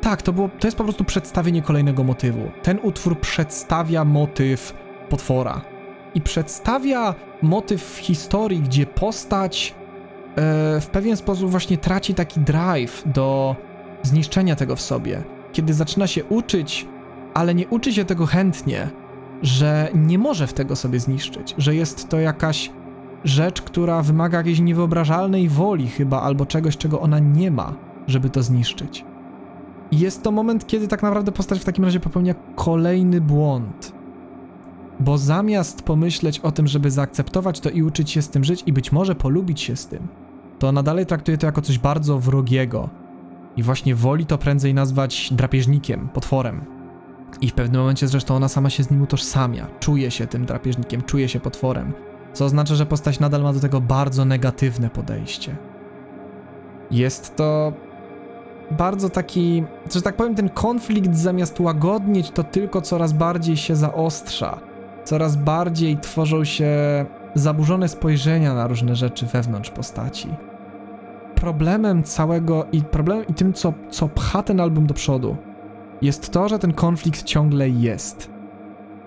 [0.00, 2.40] tak, to, było, to jest po prostu przedstawienie kolejnego motywu.
[2.62, 4.74] Ten utwór przedstawia motyw
[5.08, 5.60] potwora.
[6.14, 9.74] I przedstawia motyw w historii, gdzie postać
[10.36, 13.56] e, w pewien sposób właśnie traci taki drive do
[14.02, 15.22] zniszczenia tego w sobie.
[15.52, 16.86] Kiedy zaczyna się uczyć,
[17.38, 18.90] ale nie uczy się tego chętnie,
[19.42, 22.70] że nie może w tego sobie zniszczyć, że jest to jakaś
[23.24, 27.74] rzecz, która wymaga jakiejś niewyobrażalnej woli chyba, albo czegoś, czego ona nie ma,
[28.06, 29.04] żeby to zniszczyć.
[29.90, 33.92] I jest to moment, kiedy tak naprawdę postać w takim razie popełnia kolejny błąd.
[35.00, 38.72] Bo zamiast pomyśleć o tym, żeby zaakceptować to i uczyć się z tym żyć i
[38.72, 40.08] być może polubić się z tym,
[40.58, 42.88] to ona dalej traktuje to jako coś bardzo wrogiego.
[43.56, 46.77] I właśnie woli to prędzej nazwać drapieżnikiem, potworem.
[47.40, 51.02] I w pewnym momencie zresztą ona sama się z nim utożsamia, czuje się tym drapieżnikiem,
[51.02, 51.92] czuje się potworem.
[52.32, 55.56] Co oznacza, że postać nadal ma do tego bardzo negatywne podejście.
[56.90, 57.72] Jest to
[58.70, 59.64] bardzo taki,
[59.94, 64.58] że tak powiem, ten konflikt zamiast łagodnieć, to tylko coraz bardziej się zaostrza.
[65.04, 66.76] Coraz bardziej tworzą się
[67.34, 70.28] zaburzone spojrzenia na różne rzeczy wewnątrz postaci.
[71.34, 75.36] Problemem całego i problemem i tym, co, co pcha ten album do przodu,
[76.02, 78.30] jest to, że ten konflikt ciągle jest.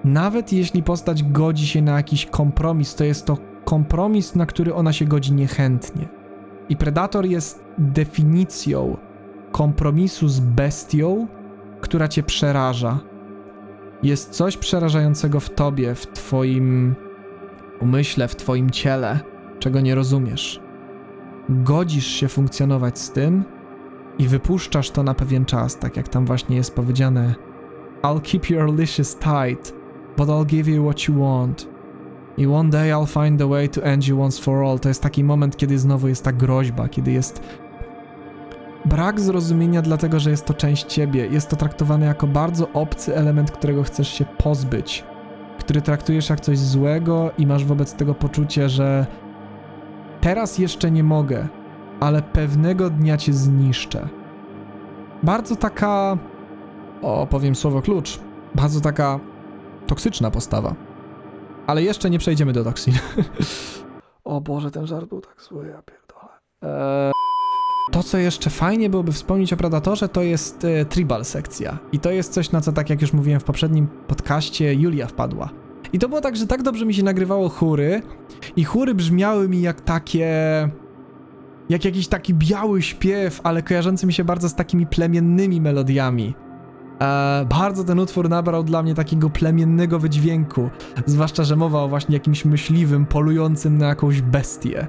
[0.04, 4.94] Nawet jeśli postać godzi się na jakiś kompromis, to jest to kompromis, na który ona
[4.94, 6.10] się godzi niechętnie.
[6.70, 8.98] I Predator jest definicją
[9.52, 11.28] kompromisu z bestią,
[11.82, 13.00] która cię przeraża.
[14.04, 16.96] Jest coś przerażającego w tobie, w twoim
[17.80, 19.20] umyśle, w twoim ciele,
[19.60, 20.62] czego nie rozumiesz.
[21.50, 23.44] Godzisz się funkcjonować z tym
[24.20, 27.36] i wypuszczasz to na pewien czas, tak jak tam właśnie jest powiedziane.
[28.04, 29.74] I'll keep your leashes tight,
[30.18, 31.68] but I'll give you what you want.
[32.38, 34.80] I one day I'll find a way to end you once for all.
[34.80, 37.42] To jest taki moment, kiedy znowu jest ta groźba, kiedy jest
[38.86, 41.28] brak zrozumienia, dlatego że jest to część ciebie.
[41.28, 45.04] Jest to traktowane jako bardzo obcy element, którego chcesz się pozbyć,
[45.60, 49.06] który traktujesz jak coś złego i masz wobec tego poczucie, że
[50.22, 51.48] teraz jeszcze nie mogę,
[52.02, 54.10] ale pewnego dnia cię zniszczę.
[55.24, 56.18] Bardzo taka,
[57.02, 58.20] o powiem słowo klucz,
[58.56, 59.20] bardzo taka
[59.88, 60.76] toksyczna postawa.
[61.68, 62.94] Ale jeszcze nie przejdziemy do toksin.
[64.24, 66.32] o Boże, ten żart był tak zły, ja pierdolę.
[66.62, 67.12] Eee...
[67.92, 71.78] To, co jeszcze fajnie byłoby wspomnieć o Predatorze, to jest e, tribal sekcja.
[71.92, 75.50] I to jest coś, na co, tak jak już mówiłem w poprzednim podcaście, Julia wpadła.
[75.94, 78.02] I to było tak, że tak dobrze mi się nagrywało chóry
[78.56, 80.30] i chóry brzmiały mi jak takie...
[81.72, 86.36] jak jakiś taki biały śpiew, ale kojarzący mi się bardzo z takimi plemiennymi melodiami.
[87.02, 90.70] E, bardzo ten utwór nabrał dla mnie takiego plemiennego wydźwięku,
[91.06, 94.88] zwłaszcza, że mowa o właśnie jakimś myśliwym, polującym na jakąś bestię.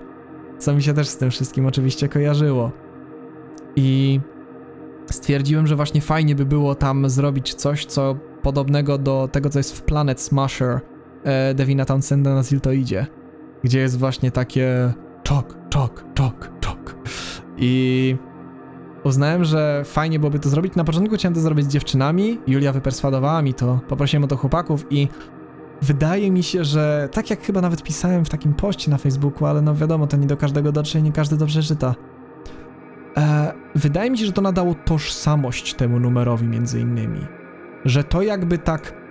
[0.59, 2.71] Co mi się też z tym wszystkim oczywiście kojarzyło.
[3.77, 4.21] I
[5.11, 9.77] stwierdziłem, że właśnie fajnie by było tam zrobić coś, co podobnego do tego, co jest
[9.77, 10.81] w Planet Smasher
[11.25, 13.07] e, Devina Townsenda na Ziltoidzie.
[13.65, 14.93] gdzie jest właśnie takie
[15.23, 16.52] czok, czok, czok.
[17.57, 18.17] I
[19.05, 20.75] uznałem, że fajnie byłoby to zrobić.
[20.77, 24.87] Na początku chciałem to zrobić z dziewczynami, Julia wyperswadowała mi to, poprosiłem o to chłopaków
[24.91, 25.09] i
[25.83, 29.63] wydaje mi się, że tak jak chyba nawet pisałem w takim poście na Facebooku, ale
[29.63, 31.95] no wiadomo, to nie do każdego dotrze i nie każdy dobrze czyta.
[33.17, 37.27] E, wydaje mi się, że to nadało tożsamość temu numerowi między innymi.
[37.85, 39.03] Że to jakby tak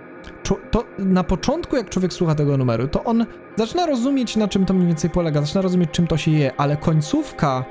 [0.70, 4.74] to na początku, jak człowiek słucha tego numeru, to on zaczyna rozumieć, na czym to
[4.74, 7.64] mniej więcej polega, zaczyna rozumieć, czym to się je, ale końcówka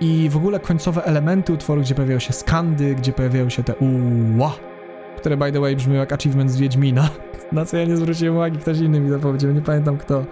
[0.00, 4.52] i w ogóle końcowe elementy utworu, gdzie pojawiają się skandy, gdzie pojawiają się te uła,
[5.16, 7.08] które by the way brzmią jak achievement z Wiedźmina,
[7.52, 10.24] na co ja nie zwróciłem uwagi, ktoś inny mi to powiedział, nie pamiętam kto.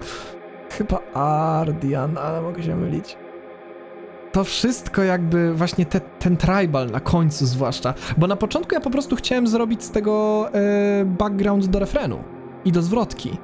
[0.71, 3.17] Chyba Ardian, ale mogę się mylić.
[4.33, 8.91] To wszystko jakby właśnie te, ten tribal na końcu zwłaszcza, bo na początku ja po
[8.91, 12.19] prostu chciałem zrobić z tego e, background do refrenu
[12.65, 13.39] i do zwrotki.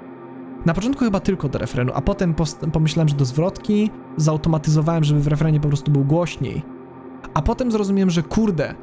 [0.66, 2.34] Na początku chyba tylko do refrenu, a potem
[2.72, 6.62] pomyślałem, że do zwrotki zautomatyzowałem, żeby w refrenie po prostu był głośniej.
[7.34, 8.74] A potem zrozumiałem, że kurde,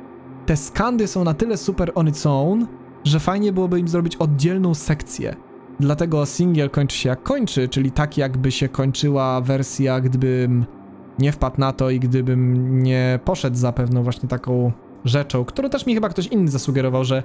[0.46, 2.68] te skandy są na tyle super on its own,
[3.04, 5.36] że fajnie byłoby im zrobić oddzielną sekcję.
[5.80, 10.66] Dlatego singiel kończy się jak kończy, czyli tak jakby się kończyła wersja, gdybym
[11.20, 14.72] nie wpadł na to i gdybym nie poszedł za pewną właśnie taką
[15.06, 17.24] rzeczą, którą też mi chyba ktoś inny zasugerował, że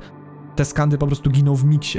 [0.57, 1.99] te skandy po prostu giną w miksie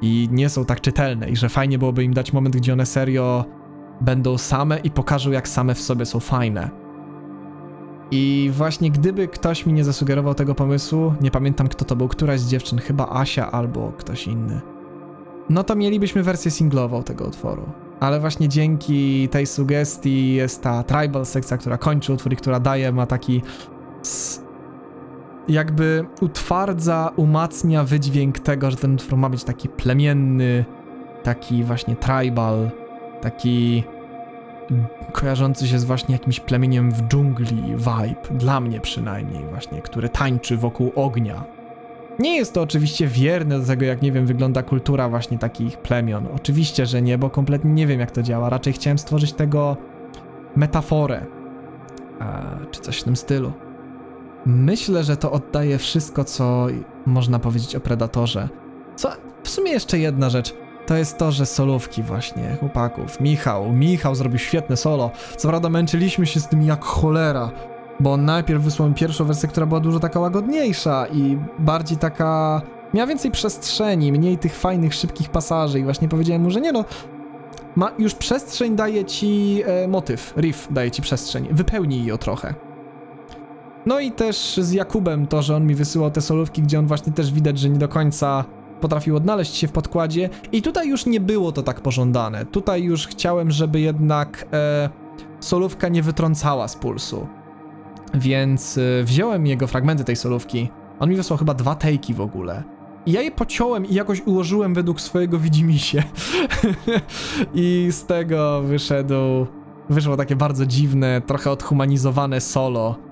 [0.00, 3.44] i nie są tak czytelne i że fajnie byłoby im dać moment, gdzie one serio
[4.00, 6.70] będą same i pokażą, jak same w sobie są fajne.
[8.10, 12.40] I właśnie gdyby ktoś mi nie zasugerował tego pomysłu, nie pamiętam kto to był, któraś
[12.40, 14.60] z dziewczyn, chyba Asia albo ktoś inny,
[15.50, 17.62] no to mielibyśmy wersję singlową tego utworu.
[18.00, 22.92] Ale właśnie dzięki tej sugestii jest ta tribal sekcja, która kończy utwór i która daje,
[22.92, 23.42] ma taki
[25.48, 30.64] jakby utwardza, umacnia wydźwięk tego, że ten utwór ma być taki plemienny,
[31.22, 32.70] taki właśnie tribal,
[33.20, 33.84] taki
[35.12, 40.56] kojarzący się z właśnie jakimś plemieniem w dżungli vibe, dla mnie przynajmniej właśnie, który tańczy
[40.56, 41.44] wokół ognia.
[42.18, 46.26] Nie jest to oczywiście wierne do tego, jak nie wiem, wygląda kultura właśnie takich plemion.
[46.34, 48.50] Oczywiście, że nie, bo kompletnie nie wiem, jak to działa.
[48.50, 49.76] Raczej chciałem stworzyć tego
[50.56, 51.26] metaforę,
[52.20, 53.52] e, czy coś w tym stylu.
[54.46, 56.66] Myślę, że to oddaje wszystko, co
[57.06, 58.48] można powiedzieć o Predatorze.
[58.96, 59.08] Co
[59.42, 60.54] w sumie jeszcze jedna rzecz.
[60.86, 63.20] To jest to, że solówki właśnie, chłopaków.
[63.20, 65.10] Michał, Michał zrobił świetne solo.
[65.36, 67.50] Co prawda męczyliśmy się z tym jak cholera,
[68.00, 72.62] bo najpierw wysłał mi pierwszą wersję, która była dużo taka łagodniejsza i bardziej taka...
[72.94, 76.84] Miała więcej przestrzeni, mniej tych fajnych, szybkich pasaży i właśnie powiedziałem mu, że nie no,
[77.76, 82.65] ma, już przestrzeń daje ci e, motyw, riff daje ci przestrzeń, wypełnij ją trochę.
[83.86, 87.12] No i też z Jakubem to, że on mi wysyłał te solówki, gdzie on właśnie
[87.12, 88.44] też widać, że nie do końca
[88.80, 92.46] potrafił odnaleźć się w podkładzie i tutaj już nie było to tak pożądane.
[92.46, 94.90] Tutaj już chciałem, żeby jednak e,
[95.40, 97.26] solówka nie wytrącała z pulsu.
[98.14, 100.70] Więc e, wziąłem jego fragmenty tej solówki.
[101.00, 102.62] On mi wysłał chyba dwa tejki w ogóle.
[103.06, 106.02] I ja je pociąłem i jakoś ułożyłem według swojego widzimisię.
[107.54, 109.46] I z tego wyszedł,
[109.90, 113.05] wyszło takie bardzo dziwne, trochę odhumanizowane solo.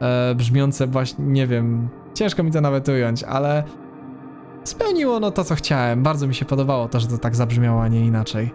[0.00, 3.64] E, brzmiące właśnie, nie wiem, ciężko mi to nawet ująć, ale
[4.64, 6.02] spełniło ono to, co chciałem.
[6.02, 8.50] Bardzo mi się podobało to, że to tak zabrzmiało, a nie inaczej.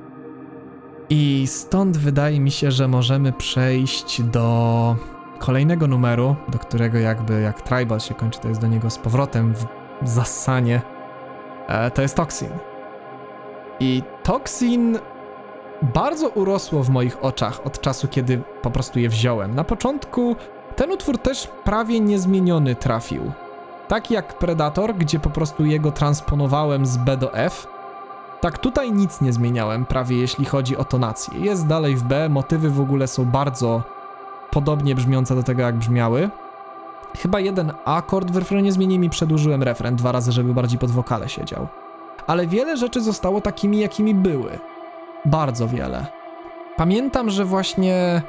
[1.09, 4.95] I stąd wydaje mi się, że możemy przejść do
[5.39, 9.53] kolejnego numeru, do którego jakby jak Tribal się kończy, to jest do niego z powrotem
[10.01, 10.81] w zasanie.
[11.67, 12.49] E, to jest Toxin.
[13.79, 14.97] I Toxin
[15.81, 19.55] bardzo urosło w moich oczach od czasu, kiedy po prostu je wziąłem.
[19.55, 20.35] Na początku
[20.77, 23.31] ten utwór też prawie niezmieniony trafił.
[23.87, 27.67] Tak jak Predator, gdzie po prostu jego transponowałem z B do F,
[28.41, 31.39] tak tutaj nic nie zmieniałem, prawie jeśli chodzi o tonację.
[31.39, 33.83] Jest dalej w B, motywy w ogóle są bardzo
[34.51, 36.29] podobnie brzmiące do tego, jak brzmiały.
[37.17, 41.67] Chyba jeden akord w refrenie zmieniłem przedłużyłem refren dwa razy, żeby bardziej pod wokale siedział.
[42.27, 44.59] Ale wiele rzeczy zostało takimi, jakimi były.
[45.25, 46.05] Bardzo wiele.
[46.75, 48.21] Pamiętam, że właśnie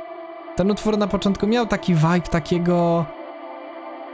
[0.58, 3.04] ten utwór na początku miał taki vibe takiego,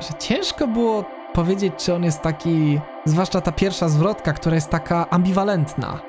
[0.00, 5.10] że ciężko było powiedzieć, czy on jest taki, zwłaszcza ta pierwsza zwrotka, która jest taka
[5.10, 6.00] ambiwalentna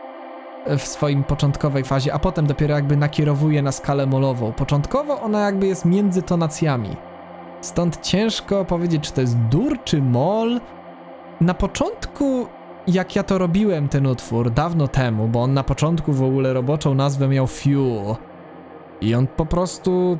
[0.77, 4.53] w swoim początkowej fazie, a potem dopiero jakby nakierowuje na skalę molową.
[4.53, 6.95] Początkowo ona jakby jest między tonacjami.
[7.61, 10.61] Stąd ciężko powiedzieć, czy to jest dur, czy mol.
[11.41, 12.47] Na początku,
[12.87, 16.93] jak ja to robiłem, ten utwór, dawno temu, bo on na początku w ogóle roboczą
[16.93, 18.15] nazwę miał Fuel.
[19.01, 20.17] I on po prostu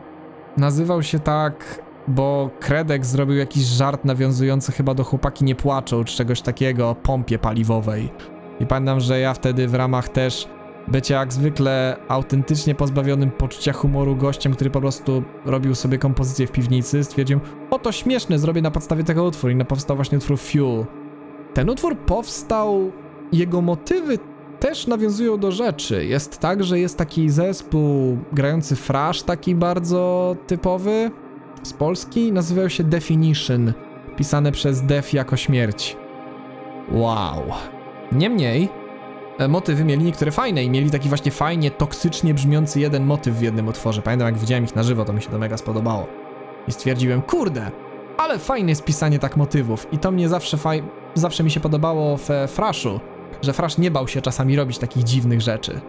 [0.57, 6.17] nazywał się tak, bo Kredek zrobił jakiś żart nawiązujący chyba do Chłopaki nie płaczą, czy
[6.17, 8.09] czegoś takiego o pompie paliwowej.
[8.59, 10.47] I pamiętam, że ja wtedy w ramach też
[10.87, 16.51] bycie jak zwykle autentycznie pozbawionym poczucia humoru gościem, który po prostu robił sobie kompozycję w
[16.51, 17.41] piwnicy, stwierdziłem,
[17.71, 20.85] o to śmieszne, zrobię na podstawie tego utwór i powstał właśnie utwór Fuel.
[21.53, 22.91] Ten utwór powstał,
[23.31, 24.19] jego motywy
[24.65, 26.05] też nawiązują do rzeczy.
[26.05, 31.11] Jest tak, że jest taki zespół grający frasz, taki bardzo typowy
[31.63, 33.73] z Polski, nazywał się Definition,
[34.17, 35.97] pisane przez Def jako śmierć.
[36.91, 37.43] Wow.
[38.11, 38.69] Niemniej,
[39.37, 43.41] e, motywy mieli niektóre fajne i mieli taki właśnie fajnie, toksycznie brzmiący jeden motyw w
[43.41, 44.01] jednym utworze.
[44.01, 46.07] Pamiętam jak widziałem ich na żywo, to mi się to mega spodobało.
[46.67, 47.71] I stwierdziłem, kurde,
[48.17, 50.83] ale fajne jest pisanie tak motywów i to mnie zawsze faj...
[51.13, 52.99] zawsze mi się podobało w e, Frashu,
[53.41, 55.81] że Frash nie bał się czasami robić takich dziwnych rzeczy.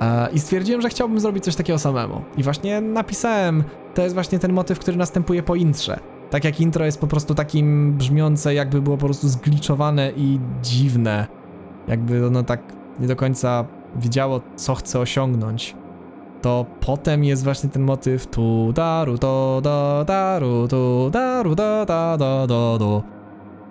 [0.00, 2.22] E, I stwierdziłem, że chciałbym zrobić coś takiego samemu.
[2.36, 3.64] I właśnie napisałem,
[3.94, 5.98] to jest właśnie ten motyw, który następuje po intrze.
[6.30, 11.26] Tak jak intro jest po prostu takim brzmiące, jakby było po prostu zgliczowane i dziwne.
[11.88, 12.60] Jakby ono tak
[13.00, 13.64] nie do końca
[13.96, 15.74] wiedziało, co chce osiągnąć.
[16.42, 22.16] To potem jest właśnie ten motyw tu daru to da daru tu daru da da
[22.16, 23.15] da da do.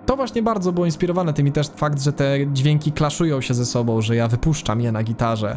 [0.06, 3.66] To właśnie bardzo było inspirowane tym i też fakt, że te dźwięki klaszują się ze
[3.66, 5.56] sobą, że ja wypuszczam je na gitarze.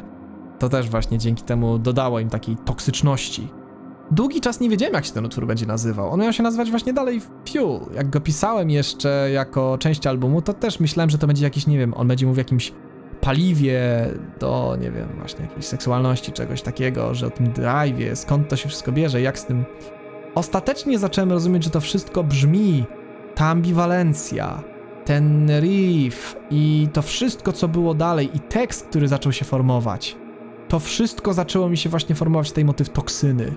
[0.59, 3.47] To też właśnie dzięki temu dodało im takiej toksyczności.
[4.11, 6.11] Długi czas nie wiedziałem, jak się ten utwór będzie nazywał.
[6.11, 7.79] On miał się nazywać właśnie dalej Fuel.
[7.95, 11.77] Jak go pisałem jeszcze jako część albumu, to też myślałem, że to będzie jakiś, nie
[11.77, 12.73] wiem, on będzie mówił jakimś
[13.21, 13.79] paliwie
[14.39, 18.69] do, nie wiem, właśnie jakiejś seksualności, czegoś takiego, że o tym drive'ie, skąd to się
[18.69, 19.65] wszystko bierze, jak z tym...
[20.35, 22.85] Ostatecznie zacząłem rozumieć, że to wszystko brzmi,
[23.39, 24.63] ta ambiwalencja,
[25.05, 30.17] ten riff i to wszystko, co było dalej i tekst, który zaczął się formować.
[30.67, 33.55] To wszystko zaczęło mi się właśnie formować tej motyw toksyny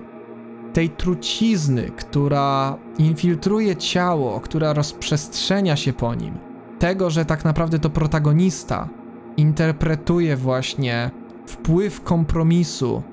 [0.73, 6.33] tej trucizny, która infiltruje ciało, która rozprzestrzenia się po nim,
[6.79, 8.89] tego, że tak naprawdę to protagonista
[9.37, 11.11] interpretuje właśnie
[11.45, 13.03] wpływ kompromisu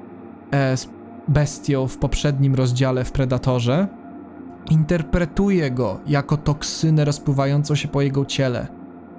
[0.51, 0.89] e, z
[1.29, 4.00] bestią w poprzednim rozdziale w Predatorze,
[4.71, 8.69] interpretuje go jako toksynę rozpływającą się po jego ciele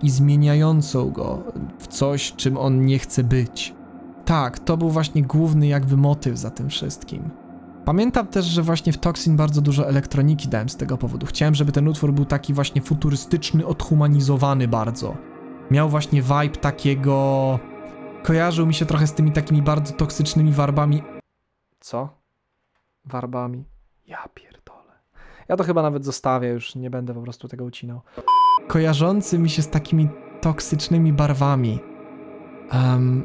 [0.03, 1.43] i zmieniającą go
[1.79, 3.75] w coś, czym on nie chce być.
[4.25, 7.29] Tak, to był właśnie główny jakby motyw za tym wszystkim.
[7.85, 11.25] Pamiętam też, że właśnie w Toxin bardzo dużo elektroniki dałem z tego powodu.
[11.25, 15.17] Chciałem, żeby ten utwór był taki właśnie futurystyczny, odhumanizowany bardzo.
[15.71, 17.59] Miał właśnie vibe takiego...
[18.23, 21.03] Kojarzył mi się trochę z tymi takimi bardzo toksycznymi warbami.
[21.79, 22.09] Co?
[23.05, 23.65] Warbami?
[24.07, 24.50] Ja pierdolę.
[25.49, 28.01] Ja to chyba nawet zostawię, już nie będę po prostu tego ucinał.
[28.67, 30.09] Kojarzący mi się z takimi
[30.41, 31.79] toksycznymi barwami.
[32.73, 33.23] Um,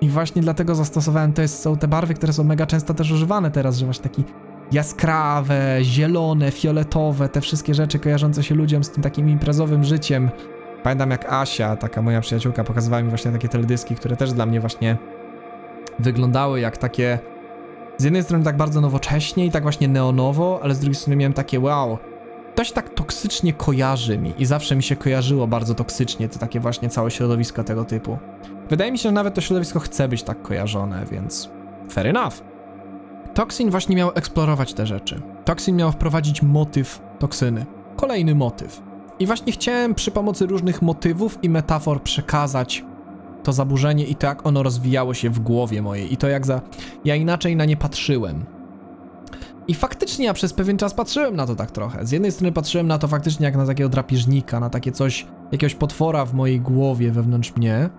[0.00, 3.50] i właśnie dlatego zastosowałem, to jest, są te barwy, które są mega często też używane
[3.50, 4.24] teraz, że właśnie taki
[4.72, 10.30] jaskrawe, zielone, fioletowe, te wszystkie rzeczy kojarzące się ludziom z tym takim imprezowym życiem.
[10.82, 14.60] Pamiętam jak Asia, taka moja przyjaciółka, pokazywała mi właśnie takie teledyski, które też dla mnie
[14.60, 14.96] właśnie
[15.98, 17.18] wyglądały jak takie
[17.98, 21.32] z jednej strony tak bardzo nowocześnie i tak właśnie neonowo, ale z drugiej strony miałem
[21.32, 21.98] takie wow,
[22.54, 26.60] to się tak toksycznie kojarzy mi i zawsze mi się kojarzyło bardzo toksycznie to takie
[26.60, 28.18] właśnie całe środowisko tego typu.
[28.70, 31.50] Wydaje mi się, że nawet to środowisko chce być tak kojarzone, więc
[31.90, 32.34] fair enough.
[33.34, 35.20] Toxin właśnie miał eksplorować te rzeczy.
[35.44, 37.66] Toxin miał wprowadzić motyw toksyny.
[37.96, 38.82] Kolejny motyw.
[39.18, 42.84] I właśnie chciałem przy pomocy różnych motywów i metafor przekazać
[43.46, 46.60] to zaburzenie i to, jak ono rozwijało się w głowie mojej i to, jak za...
[47.04, 48.44] ja inaczej na nie patrzyłem.
[49.68, 52.06] I faktycznie ja przez pewien czas patrzyłem na to tak trochę.
[52.06, 55.74] Z jednej strony patrzyłem na to faktycznie jak na takiego drapieżnika, na takie coś, jakiegoś
[55.74, 57.90] potwora w mojej głowie wewnątrz mnie,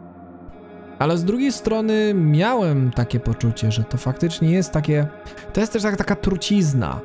[1.00, 5.08] ale z drugiej strony miałem takie poczucie, że to faktycznie jest takie.
[5.54, 7.00] To jest też tak, taka trucizna,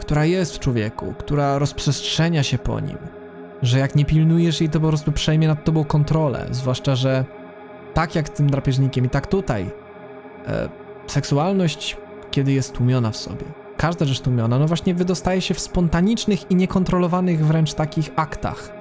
[0.00, 2.98] która jest w człowieku, która rozprzestrzenia się po nim.
[3.62, 6.46] Że jak nie pilnujesz jej, to po prostu przejmie nad tobą kontrolę.
[6.50, 7.24] Zwłaszcza, że
[7.96, 9.70] tak jak z tym drapieżnikiem, i tak tutaj.
[10.46, 10.68] E,
[11.06, 11.96] seksualność,
[12.30, 13.44] kiedy jest tłumiona w sobie,
[13.76, 18.76] każda rzecz tłumiona, no właśnie wydostaje się w spontanicznych i niekontrolowanych wręcz takich aktach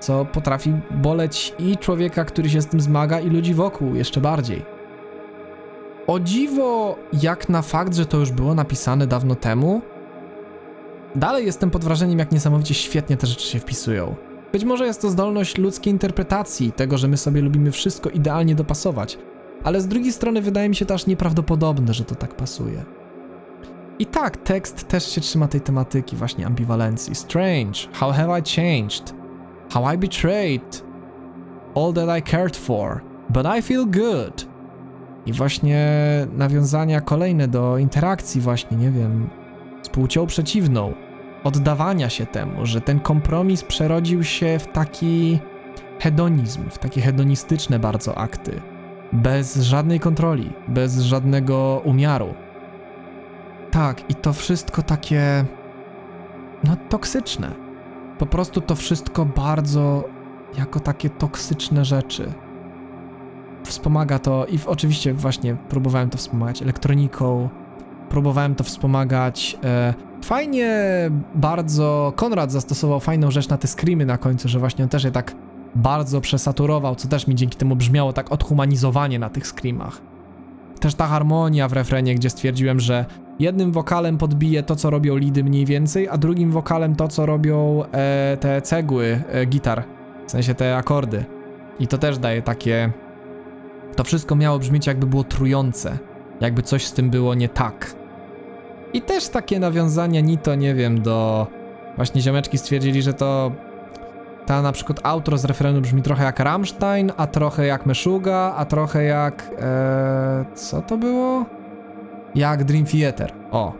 [0.00, 4.64] co potrafi boleć i człowieka, który się z tym zmaga, i ludzi wokół jeszcze bardziej.
[6.06, 9.82] O dziwo, jak na fakt, że to już było napisane dawno temu,
[11.14, 14.14] dalej jestem pod wrażeniem, jak niesamowicie świetnie te rzeczy się wpisują.
[14.56, 19.18] Być może jest to zdolność ludzkiej interpretacji, tego, że my sobie lubimy wszystko idealnie dopasować,
[19.64, 22.84] ale z drugiej strony wydaje mi się to aż nieprawdopodobne, że to tak pasuje.
[23.98, 27.14] I tak, tekst też się trzyma tej tematyki właśnie ambiwalencji.
[27.14, 29.14] Strange, how have I changed?
[29.72, 30.84] How I betrayed
[31.74, 34.48] all that I cared for, but I feel good.
[35.26, 35.86] I właśnie
[36.36, 39.28] nawiązania kolejne do interakcji właśnie, nie wiem,
[39.82, 41.05] z płcią przeciwną.
[41.46, 45.38] Oddawania się temu, że ten kompromis przerodził się w taki
[45.98, 48.60] hedonizm, w takie hedonistyczne bardzo akty.
[49.12, 52.34] bez żadnej kontroli, bez żadnego umiaru.
[53.70, 55.44] Tak, i to wszystko takie.
[56.64, 57.50] No, toksyczne.
[58.18, 60.04] Po prostu to wszystko bardzo
[60.58, 62.32] jako takie toksyczne rzeczy.
[63.64, 67.48] Wspomaga to i w, oczywiście właśnie próbowałem to wspomagać elektroniką,
[68.08, 69.58] próbowałem to wspomagać.
[69.64, 70.70] E, fajnie
[71.34, 75.10] bardzo Konrad zastosował fajną rzecz na te screamy na końcu, że właśnie on też je
[75.10, 75.34] tak
[75.74, 80.00] bardzo przesaturował, co też mi dzięki temu brzmiało tak odhumanizowanie na tych screamach.
[80.80, 83.04] Też ta harmonia w refrenie, gdzie stwierdziłem, że
[83.38, 87.84] jednym wokalem podbije to, co robią lidy mniej więcej, a drugim wokalem to, co robią
[87.92, 89.84] e, te cegły e, gitar,
[90.26, 91.24] w sensie te akordy.
[91.80, 92.92] I to też daje takie...
[93.96, 95.98] To wszystko miało brzmieć jakby było trujące,
[96.40, 97.95] jakby coś z tym było nie tak.
[98.92, 101.46] I też takie nawiązania ni to, nie wiem, do...
[101.96, 103.52] Właśnie ziomeczki stwierdzili, że to
[104.46, 108.64] ta na przykład outro z refrenu brzmi trochę jak Rammstein, a trochę jak Meshuga, a
[108.64, 109.50] trochę jak.
[109.58, 111.44] E, co to było?
[112.34, 113.32] Jak Dream Theater.
[113.50, 113.72] O.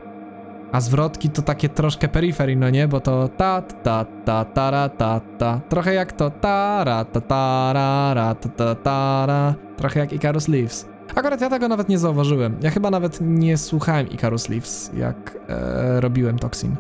[0.73, 2.89] A zwrotki to takie troszkę perifery, no nie?
[2.89, 5.61] Bo to ta ta ta ta ra, ta ta.
[5.69, 9.55] Trochę jak to ta ra, ta ta ra, ra, ta ta ta ra.
[9.77, 10.96] Trochę jak Icarus Leaves.
[11.15, 12.57] Akurat ja tego nawet nie zauważyłem.
[12.63, 16.77] Ja chyba nawet nie słuchałem Icarus Leaves, jak e, robiłem Toxin.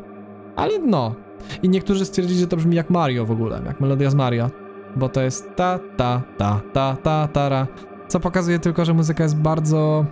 [0.56, 1.14] Ale no,
[1.62, 4.50] i niektórzy stwierdzili, że to brzmi jak Mario w ogóle, jak melodia z Mario.
[4.96, 7.66] Bo to jest ta, ta, ta, ta, ta, tara.
[8.08, 10.06] Co pokazuje tylko, że muzyka jest bardzo.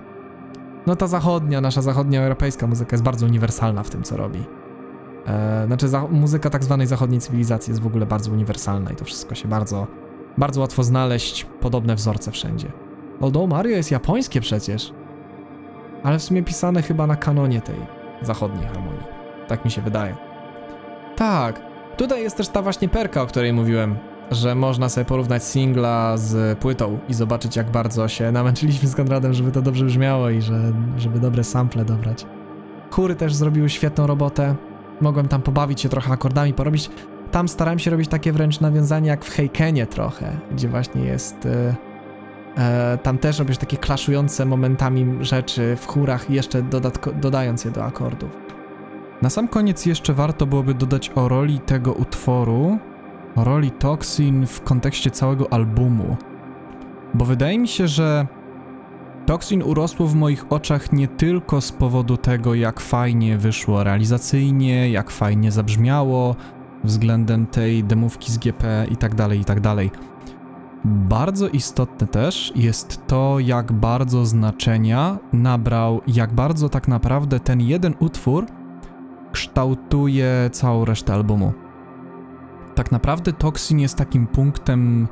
[0.86, 4.44] No ta zachodnia, nasza zachodnia europejska muzyka jest bardzo uniwersalna w tym, co robi.
[5.26, 9.04] E, znaczy, za, muzyka tak zwanej zachodniej cywilizacji jest w ogóle bardzo uniwersalna i to
[9.04, 9.86] wszystko się bardzo,
[10.38, 12.72] bardzo łatwo znaleźć podobne wzorce wszędzie.
[13.24, 14.92] Although Mario jest japońskie przecież.
[16.02, 17.76] Ale w sumie pisane chyba na kanonie tej
[18.22, 19.02] zachodniej harmonii.
[19.48, 20.16] Tak mi się wydaje.
[21.16, 21.62] Tak.
[21.96, 23.96] Tutaj jest też ta właśnie perka, o której mówiłem,
[24.30, 29.32] że można sobie porównać singla z płytą i zobaczyć, jak bardzo się namęczyliśmy z Konradem,
[29.32, 32.26] żeby to dobrze brzmiało i że, żeby dobre sample dobrać.
[32.90, 34.54] Chóry też zrobiły świetną robotę.
[35.00, 36.90] Mogłem tam pobawić się trochę akordami, porobić.
[37.30, 41.46] Tam starałem się robić takie wręcz nawiązania jak w Heikenie trochę, gdzie właśnie jest...
[41.46, 41.93] E,
[43.02, 46.62] tam też robisz takie klaszujące momentami rzeczy w chórach, jeszcze
[47.20, 48.30] dodając je do akordów.
[49.22, 52.78] Na sam koniec jeszcze warto byłoby dodać o roli tego utworu,
[53.36, 56.16] o roli Toxin w kontekście całego albumu.
[57.14, 58.26] Bo wydaje mi się, że
[59.26, 65.10] Toxin urosło w moich oczach nie tylko z powodu tego, jak fajnie wyszło realizacyjnie, jak
[65.10, 66.36] fajnie zabrzmiało
[66.84, 69.90] względem tej demówki z GP i tak dalej, i tak dalej.
[70.84, 77.94] Bardzo istotne też jest to, jak bardzo znaczenia nabrał, jak bardzo tak naprawdę ten jeden
[77.98, 78.46] utwór
[79.32, 81.52] kształtuje całą resztę albumu.
[82.74, 85.08] Tak naprawdę Toxin jest takim punktem,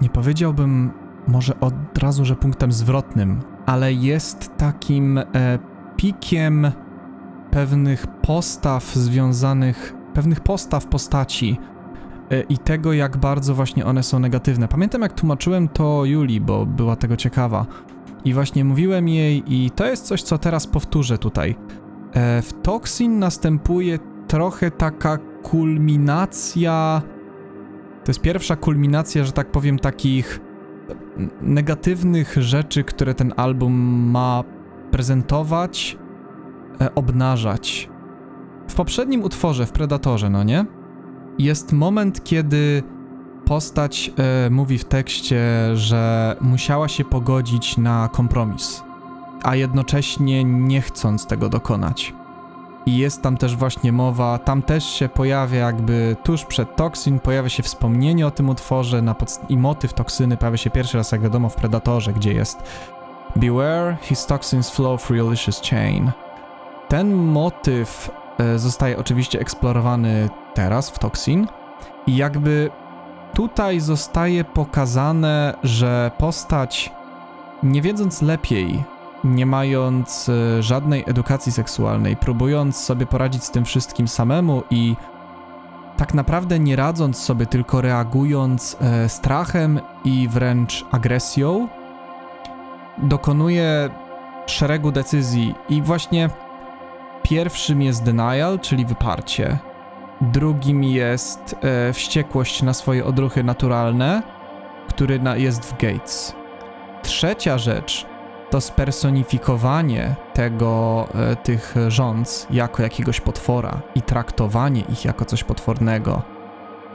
[0.00, 0.90] nie powiedziałbym
[1.26, 5.24] może od razu, że punktem zwrotnym, ale jest takim e,
[5.96, 6.72] pikiem
[7.50, 11.58] pewnych postaw związanych, pewnych postaw postaci
[12.40, 14.68] i tego, jak bardzo właśnie one są negatywne.
[14.68, 17.66] Pamiętam, jak tłumaczyłem to Julii, bo była tego ciekawa.
[18.24, 21.56] I właśnie mówiłem jej, i to jest coś, co teraz powtórzę tutaj.
[22.12, 27.02] E, w Toxin następuje trochę taka kulminacja.
[28.04, 30.40] To jest pierwsza kulminacja, że tak powiem, takich
[31.40, 33.72] negatywnych rzeczy, które ten album
[34.10, 34.44] ma
[34.90, 35.98] prezentować,
[36.80, 37.90] e, obnażać.
[38.68, 40.66] W poprzednim utworze, w Predatorze, no nie?
[41.38, 42.82] Jest moment, kiedy
[43.44, 44.10] postać
[44.46, 45.40] e, mówi w tekście,
[45.74, 48.82] że musiała się pogodzić na kompromis
[49.42, 52.14] a jednocześnie nie chcąc tego dokonać.
[52.86, 57.48] I jest tam też właśnie mowa, tam też się pojawia jakby tuż przed Toxin, pojawia
[57.48, 59.16] się wspomnienie o tym utworze na
[59.48, 62.62] i motyw toksyny pojawia się pierwszy raz, jak wiadomo, w Predatorze, gdzie jest
[63.36, 66.10] Beware, his toxins flow through Ulysses chain.
[66.88, 68.10] Ten motyw
[68.56, 71.46] zostaje oczywiście eksplorowany teraz w Toxin.
[72.06, 72.70] I jakby
[73.34, 76.92] tutaj zostaje pokazane, że postać
[77.62, 78.84] nie wiedząc lepiej,
[79.24, 84.96] nie mając e, żadnej edukacji seksualnej, próbując sobie poradzić z tym wszystkim samemu i
[85.96, 91.68] tak naprawdę nie radząc sobie, tylko reagując e, strachem i wręcz agresją,
[92.98, 93.90] dokonuje
[94.46, 95.54] szeregu decyzji.
[95.68, 96.30] I właśnie
[97.32, 99.58] pierwszym jest denial, czyli wyparcie.
[100.20, 104.22] Drugim jest e, wściekłość na swoje odruchy naturalne,
[104.88, 106.34] który na, jest w Gates.
[107.02, 108.06] Trzecia rzecz
[108.50, 116.22] to spersonifikowanie tego, e, tych rządz jako jakiegoś potwora i traktowanie ich jako coś potwornego.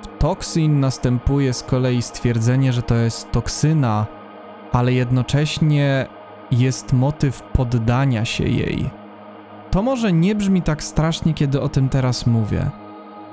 [0.02, 4.06] W Toxin następuje z kolei stwierdzenie, że to jest toksyna
[4.72, 6.08] ale jednocześnie
[6.52, 8.90] jest motyw poddania się jej.
[9.72, 12.70] To może nie brzmi tak strasznie, kiedy o tym teraz mówię,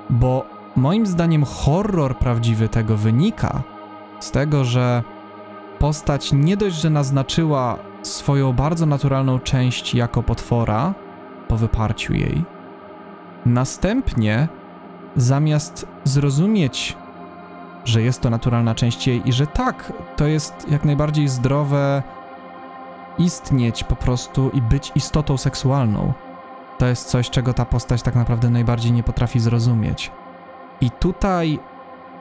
[0.09, 0.45] bo
[0.75, 3.63] moim zdaniem horror prawdziwy tego wynika
[4.19, 5.03] z tego, że
[5.79, 10.93] postać nie dość, że naznaczyła swoją bardzo naturalną część jako potwora
[11.47, 12.43] po wyparciu jej,
[13.45, 14.47] następnie
[15.15, 16.97] zamiast zrozumieć,
[17.85, 22.03] że jest to naturalna część jej i że tak, to jest jak najbardziej zdrowe
[23.17, 26.13] istnieć po prostu i być istotą seksualną.
[26.77, 30.11] To jest coś, czego ta postać tak naprawdę najbardziej nie potrafi zrozumieć.
[30.81, 31.59] I tutaj,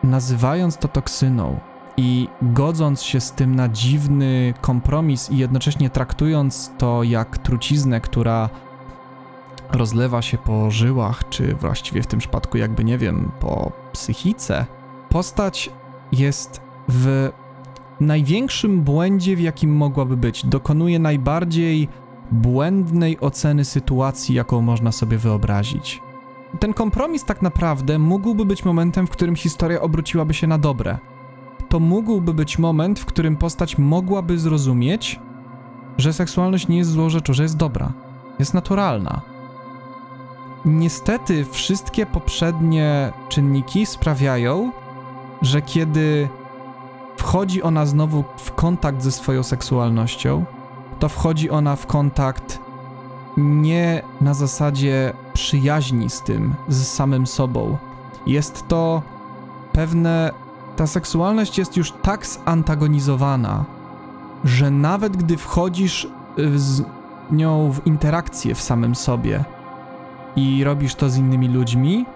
[0.02, 1.58] nazywając to toksyną
[1.96, 8.48] i godząc się z tym na dziwny kompromis i jednocześnie traktując to jak truciznę, która
[9.72, 14.66] rozlewa się po żyłach, czy właściwie w tym przypadku, jakby nie wiem, po psychice,
[15.08, 15.70] postać
[16.12, 17.30] jest w
[18.00, 20.46] największym błędzie, w jakim mogłaby być.
[20.46, 21.88] Dokonuje najbardziej
[22.32, 26.02] błędnej oceny sytuacji, jaką można sobie wyobrazić.
[26.60, 30.98] Ten kompromis tak naprawdę mógłby być momentem, w którym historia obróciłaby się na dobre.
[31.68, 35.20] To mógłby być moment, w którym postać mogłaby zrozumieć,
[35.98, 37.92] że seksualność nie jest złą rzeczą, że jest dobra,
[38.38, 39.20] jest naturalna.
[40.64, 44.72] Niestety, wszystkie poprzednie czynniki sprawiają,
[45.42, 46.28] że kiedy
[47.16, 50.44] wchodzi ona znowu w kontakt ze swoją seksualnością,
[51.04, 52.58] to wchodzi ona w kontakt
[53.36, 57.76] nie na zasadzie przyjaźni z tym, z samym sobą.
[58.26, 59.02] Jest to
[59.72, 60.30] pewne.
[60.76, 63.64] Ta seksualność jest już tak zantagonizowana,
[64.44, 66.08] że nawet gdy wchodzisz
[66.38, 66.82] y, z
[67.32, 69.44] nią w interakcję w samym sobie
[70.36, 72.06] i robisz to z innymi ludźmi,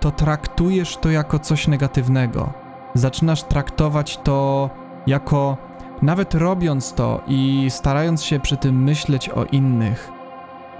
[0.00, 2.52] to traktujesz to jako coś negatywnego.
[2.94, 4.70] Zaczynasz traktować to
[5.06, 5.56] jako,
[6.02, 10.12] nawet robiąc to i starając się przy tym myśleć o innych,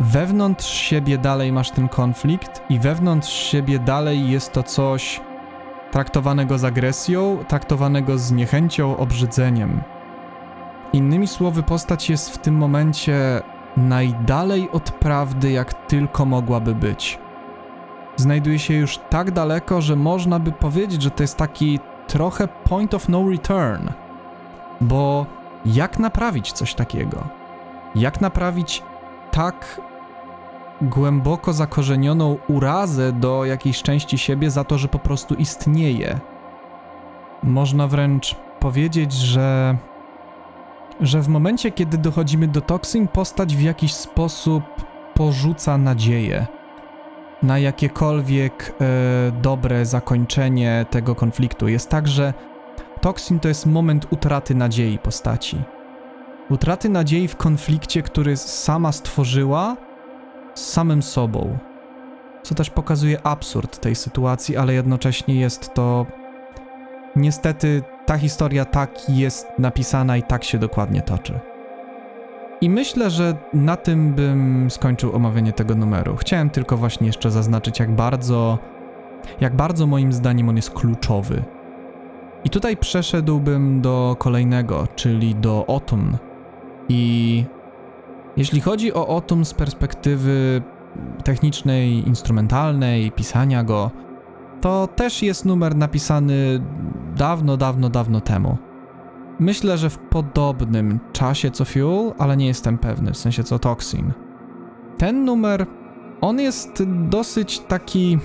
[0.01, 5.21] wewnątrz siebie dalej masz ten konflikt i wewnątrz siebie dalej jest to coś
[5.91, 9.83] traktowanego z agresją, traktowanego z niechęcią, obrzydzeniem.
[10.93, 13.43] Innymi słowy, postać jest w tym momencie
[13.77, 17.19] najdalej od prawdy, jak tylko mogłaby być.
[18.17, 22.95] Znajduje się już tak daleko, że można by powiedzieć, że to jest taki trochę point
[22.95, 23.89] of no return.
[24.81, 25.27] Bo
[25.66, 27.24] jak naprawić coś takiego?
[27.94, 28.82] Jak naprawić
[29.31, 29.81] tak
[30.82, 36.20] głęboko zakorzenioną urazę do jakiejś części siebie za to, że po prostu istnieje?
[37.43, 39.77] Można wręcz powiedzieć, że
[41.01, 44.65] że w momencie, kiedy dochodzimy do toksyn, postać w jakiś sposób
[45.15, 46.47] porzuca nadzieję
[47.43, 51.69] na jakiekolwiek e, dobre zakończenie tego konfliktu.
[51.69, 52.35] Jest tak, że
[53.01, 55.62] toksin to jest moment utraty nadziei postaci.
[56.51, 59.77] Utraty nadziei w konflikcie, który sama stworzyła
[60.55, 61.59] z samym sobą.
[62.43, 66.06] Co też pokazuje absurd tej sytuacji, ale jednocześnie jest to
[67.16, 71.40] niestety ta historia tak jest napisana i tak się dokładnie toczy.
[72.60, 76.16] I myślę, że na tym bym skończył omawianie tego numeru.
[76.16, 78.59] Chciałem tylko właśnie jeszcze zaznaczyć, jak bardzo,
[79.40, 81.43] jak bardzo moim zdaniem on jest kluczowy.
[82.45, 86.17] I tutaj przeszedłbym do kolejnego, czyli do Autumn.
[86.89, 87.45] I
[88.37, 90.62] jeśli chodzi o Autumn z perspektywy
[91.25, 93.91] technicznej, instrumentalnej, pisania go,
[94.61, 96.61] to też jest numer napisany
[97.17, 98.59] dawno, dawno, dawno temu.
[99.39, 104.12] Myślę, że w podobnym czasie co Fuel, ale nie jestem pewny, w sensie co Toxin.
[104.99, 105.67] Ten numer,
[106.21, 108.19] on jest dosyć taki.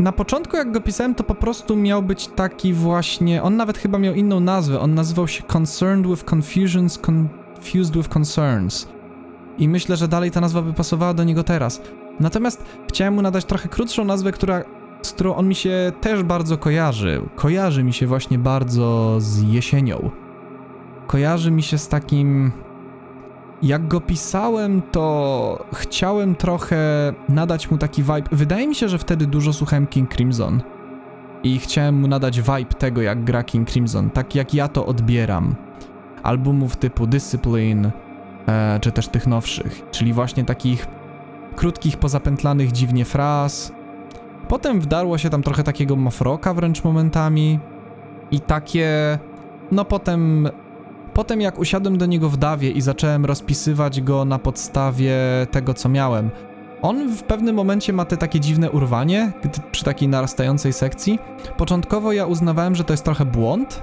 [0.00, 3.42] Na początku, jak go pisałem, to po prostu miał być taki właśnie.
[3.42, 4.80] On nawet chyba miał inną nazwę.
[4.80, 8.88] On nazywał się Concerned with Confusions, Confused with Concerns.
[9.58, 11.82] I myślę, że dalej ta nazwa by pasowała do niego teraz.
[12.20, 14.62] Natomiast chciałem mu nadać trochę krótszą nazwę, która
[15.02, 17.22] z którą on mi się też bardzo kojarzy.
[17.36, 20.10] Kojarzy mi się właśnie bardzo z jesienią.
[21.06, 22.52] Kojarzy mi się z takim.
[23.62, 28.28] Jak go pisałem, to chciałem trochę nadać mu taki vibe.
[28.32, 30.62] Wydaje mi się, że wtedy dużo słuchałem King Crimson.
[31.42, 35.54] I chciałem mu nadać vibe tego, jak gra King Crimson, tak jak ja to odbieram.
[36.22, 37.90] Albumów typu Discipline,
[38.48, 40.86] e, czy też tych nowszych, czyli właśnie takich
[41.56, 43.72] krótkich, pozapętlanych dziwnie fraz,
[44.50, 47.58] Potem wdarło się tam trochę takiego mafroka wręcz momentami
[48.30, 49.18] i takie...
[49.72, 50.48] No potem...
[51.14, 55.16] Potem jak usiadłem do niego w dawie i zacząłem rozpisywać go na podstawie
[55.50, 56.30] tego, co miałem,
[56.82, 59.32] on w pewnym momencie ma te takie dziwne urwanie
[59.72, 61.18] przy takiej narastającej sekcji.
[61.56, 63.82] Początkowo ja uznawałem, że to jest trochę błąd,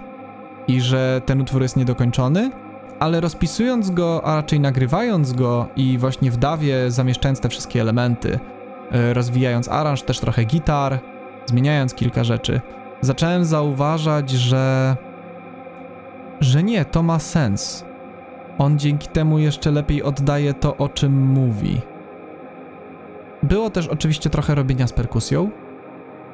[0.67, 2.51] i że ten utwór jest niedokończony,
[2.99, 8.39] ale rozpisując go, a raczej nagrywając go i właśnie w dawie zamieszczając te wszystkie elementy,
[8.91, 10.99] e, rozwijając aranż, też trochę gitar,
[11.45, 12.61] zmieniając kilka rzeczy,
[13.01, 14.95] zacząłem zauważać, że
[16.39, 17.85] że nie, to ma sens.
[18.57, 21.81] On dzięki temu jeszcze lepiej oddaje to, o czym mówi.
[23.43, 25.49] Było też oczywiście trochę robienia z perkusją.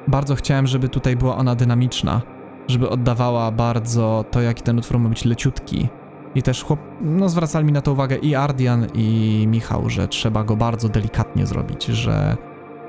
[0.08, 2.22] Bardzo chciałem, żeby tutaj była ona dynamiczna,
[2.68, 5.88] żeby oddawała bardzo to, jaki ten utwór ma być leciutki.
[6.34, 10.44] I też chłop, no zwracali mi na to uwagę i Ardian, i Michał, że trzeba
[10.44, 12.36] go bardzo delikatnie zrobić, że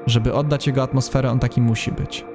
[0.06, 2.26] żeby oddać jego atmosferę, on taki musi być.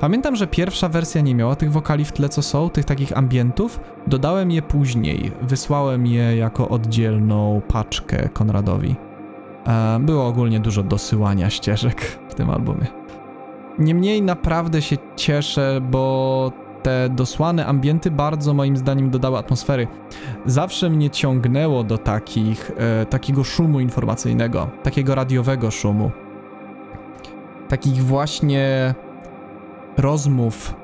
[0.00, 3.80] Pamiętam, że pierwsza wersja nie miała tych wokali w tle, co są, tych takich ambientów.
[4.06, 8.96] Dodałem je później, wysłałem je jako oddzielną paczkę Konradowi.
[9.66, 12.86] E, było ogólnie dużo dosyłania ścieżek w tym albumie.
[13.78, 16.52] Niemniej naprawdę się cieszę, bo
[16.82, 19.86] te dosłane ambienty bardzo moim zdaniem dodały atmosfery.
[20.46, 26.10] Zawsze mnie ciągnęło do takich, e, takiego szumu informacyjnego, takiego radiowego szumu.
[27.68, 28.94] Takich właśnie
[29.96, 30.74] rozmów,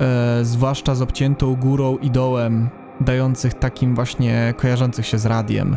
[0.00, 2.68] e, zwłaszcza z obciętą górą i dołem,
[3.00, 5.76] dających takim właśnie kojarzących się z radiem,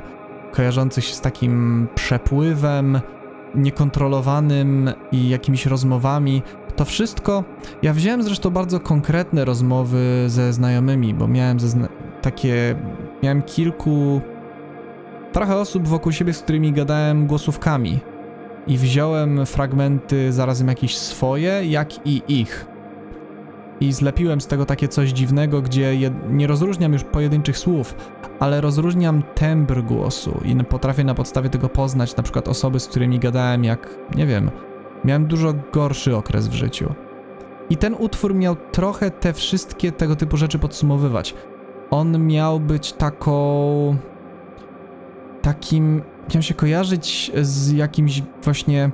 [0.52, 3.02] kojarzących się z takim przepływem
[3.56, 6.42] niekontrolowanym i jakimiś rozmowami.
[6.76, 7.44] To wszystko.
[7.82, 11.88] Ja wziąłem zresztą bardzo konkretne rozmowy ze znajomymi, bo miałem zna
[12.22, 12.76] takie.
[13.24, 14.22] Miałem kilku.
[15.32, 18.00] Trochę osób wokół siebie, z którymi gadałem głosówkami
[18.68, 22.66] i wziąłem fragmenty zarazem jakieś swoje, jak i ich.
[23.80, 27.96] I zlepiłem z tego takie coś dziwnego, gdzie nie rozróżniam już pojedynczych słów,
[28.40, 33.20] ale rozróżniam tembr głosu i potrafię na podstawie tego poznać na przykład osoby, z którymi
[33.20, 34.52] gadałem, jak, nie wiem,
[35.06, 36.94] miałem dużo gorszy okres w życiu.
[37.70, 41.36] I ten utwór miał trochę te wszystkie tego typu rzeczy podsumowywać.
[41.90, 43.98] On miał być taką.
[45.42, 46.02] takim
[46.36, 48.92] miał się kojarzyć z jakimś właśnie.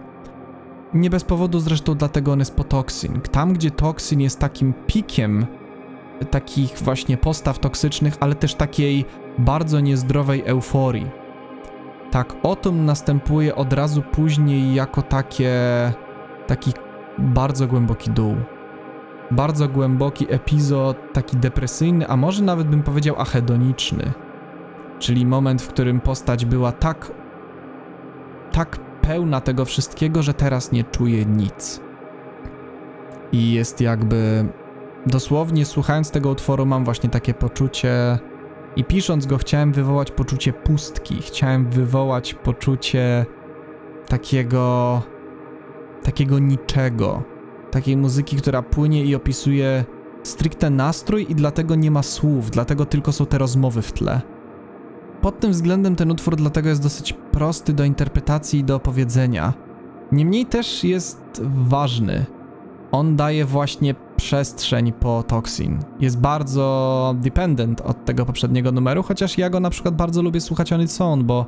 [0.94, 3.22] Nie bez powodu zresztą dlatego on jest po Toxin.
[3.22, 5.46] Tam, gdzie Toxin jest takim pikiem
[6.32, 9.06] takich właśnie postaw toksycznych, ale też takiej
[9.38, 11.12] bardzo niezdrowej euforii.
[12.12, 15.52] Tak, Otum następuje od razu później jako takie.
[16.48, 16.72] taki
[17.18, 18.36] bardzo głęboki dół.
[19.32, 24.12] Bardzo głęboki epizod, taki depresyjny, a może nawet bym powiedział achedoniczny.
[25.00, 27.12] Czyli moment, w którym postać była tak
[28.54, 31.82] tak pełna tego wszystkiego, że teraz nie czuje nic.
[33.32, 34.46] I jest jakby.
[35.06, 38.20] Dosłownie słuchając tego utworu, mam właśnie takie poczucie.
[38.76, 41.22] I pisząc go, chciałem wywołać poczucie pustki.
[41.22, 43.26] Chciałem wywołać poczucie
[44.08, 45.02] takiego.
[46.04, 47.24] takiego niczego.
[47.72, 49.86] Takiej muzyki, która płynie i opisuje
[50.24, 54.22] stricte nastrój, i dlatego nie ma słów, dlatego tylko są te rozmowy w tle.
[55.24, 59.54] Pod tym względem ten utwór dlatego jest dosyć prosty do interpretacji i do opowiedzenia.
[60.12, 62.26] Niemniej też jest ważny.
[62.92, 65.80] On daje właśnie przestrzeń po Toxin.
[66.00, 70.74] Jest bardzo dependent od tego poprzedniego numeru, chociaż ja go na przykład bardzo lubię słuchać
[70.74, 71.46] on its own, bo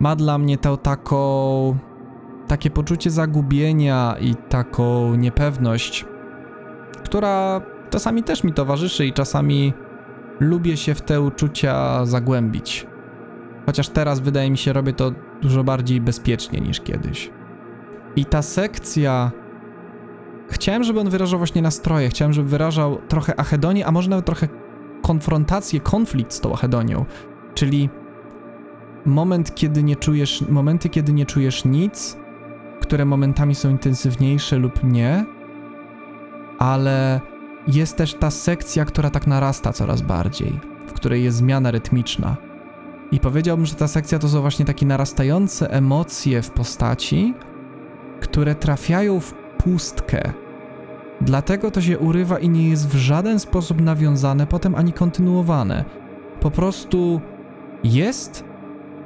[0.00, 1.76] ma dla mnie tę taką
[2.46, 6.06] takie poczucie zagubienia i taką niepewność,
[7.04, 9.72] która czasami też mi towarzyszy i czasami
[10.40, 12.86] lubię się w te uczucia zagłębić.
[13.68, 15.12] Chociaż teraz wydaje mi się, robię to
[15.42, 17.30] dużo bardziej bezpiecznie niż kiedyś.
[18.16, 19.30] I ta sekcja.
[20.50, 24.48] Chciałem, żeby on wyrażał właśnie nastroje, chciałem, żeby wyrażał trochę achedonię, a może nawet trochę
[25.02, 27.04] konfrontację, konflikt z tą achedonią.
[27.54, 27.90] Czyli
[29.06, 32.16] moment, kiedy nie czujesz, momenty, kiedy nie czujesz nic,
[32.80, 35.24] które momentami są intensywniejsze lub nie,
[36.58, 37.20] ale
[37.66, 42.47] jest też ta sekcja, która tak narasta coraz bardziej, w której jest zmiana rytmiczna
[43.12, 47.34] i powiedziałbym, że ta sekcja to są właśnie takie narastające emocje w postaci,
[48.20, 50.32] które trafiają w pustkę.
[51.20, 55.84] Dlatego to się urywa i nie jest w żaden sposób nawiązane potem ani kontynuowane.
[56.40, 57.20] Po prostu
[57.84, 58.44] jest,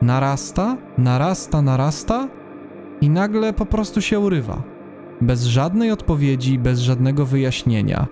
[0.02, 2.28] narasta, narasta, narasta
[3.00, 4.62] i nagle po prostu się urywa.
[5.20, 8.06] Bez żadnej odpowiedzi, bez żadnego wyjaśnienia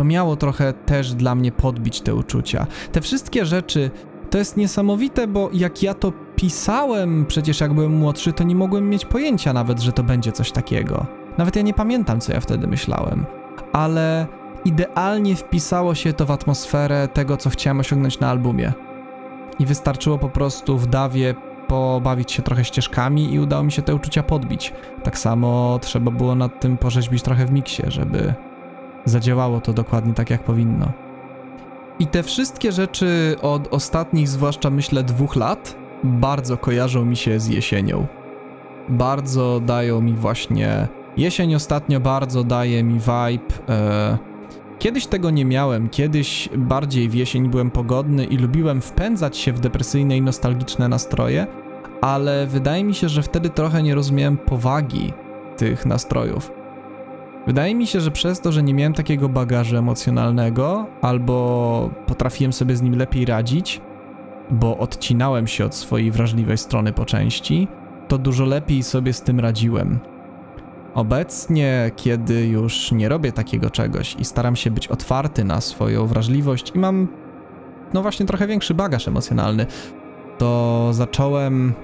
[0.00, 2.66] to miało trochę też dla mnie podbić te uczucia.
[2.92, 3.90] Te wszystkie rzeczy
[4.30, 8.88] to jest niesamowite, bo jak ja to pisałem, przecież jak byłem młodszy, to nie mogłem
[8.88, 11.06] mieć pojęcia nawet, że to będzie coś takiego.
[11.38, 13.26] Nawet ja nie pamiętam, co ja wtedy myślałem.
[13.72, 14.26] Ale
[14.64, 18.72] idealnie wpisało się to w atmosferę tego, co chciałem osiągnąć na albumie.
[19.58, 21.34] I wystarczyło po prostu w dawie
[21.68, 24.72] pobawić się trochę ścieżkami i udało mi się te uczucia podbić.
[25.02, 28.34] Tak samo trzeba było nad tym porzeźbić trochę w miksie, żeby
[29.04, 31.09] zadziałało to dokładnie tak, jak powinno.
[32.00, 37.48] I te wszystkie rzeczy od ostatnich, zwłaszcza myślę dwóch lat, bardzo kojarzą mi się z
[37.48, 38.06] jesienią.
[38.88, 40.88] Bardzo dają mi właśnie.
[41.16, 43.54] Jesień ostatnio bardzo daje mi vibe.
[43.68, 44.18] E...
[44.78, 49.60] Kiedyś tego nie miałem, kiedyś bardziej w jesień byłem pogodny i lubiłem wpędzać się w
[49.60, 51.46] depresyjne i nostalgiczne nastroje,
[52.00, 55.12] ale wydaje mi się, że wtedy trochę nie rozumiałem powagi
[55.56, 56.59] tych nastrojów.
[57.46, 62.76] Wydaje mi się, że przez to, że nie miałem takiego bagażu emocjonalnego, albo potrafiłem sobie
[62.76, 63.80] z nim lepiej radzić,
[64.50, 67.68] bo odcinałem się od swojej wrażliwej strony po części,
[68.08, 69.98] to dużo lepiej sobie z tym radziłem.
[70.94, 76.72] Obecnie, kiedy już nie robię takiego czegoś i staram się być otwarty na swoją wrażliwość
[76.74, 77.08] i mam,
[77.94, 79.66] no właśnie, trochę większy bagaż emocjonalny,
[80.38, 81.74] to zacząłem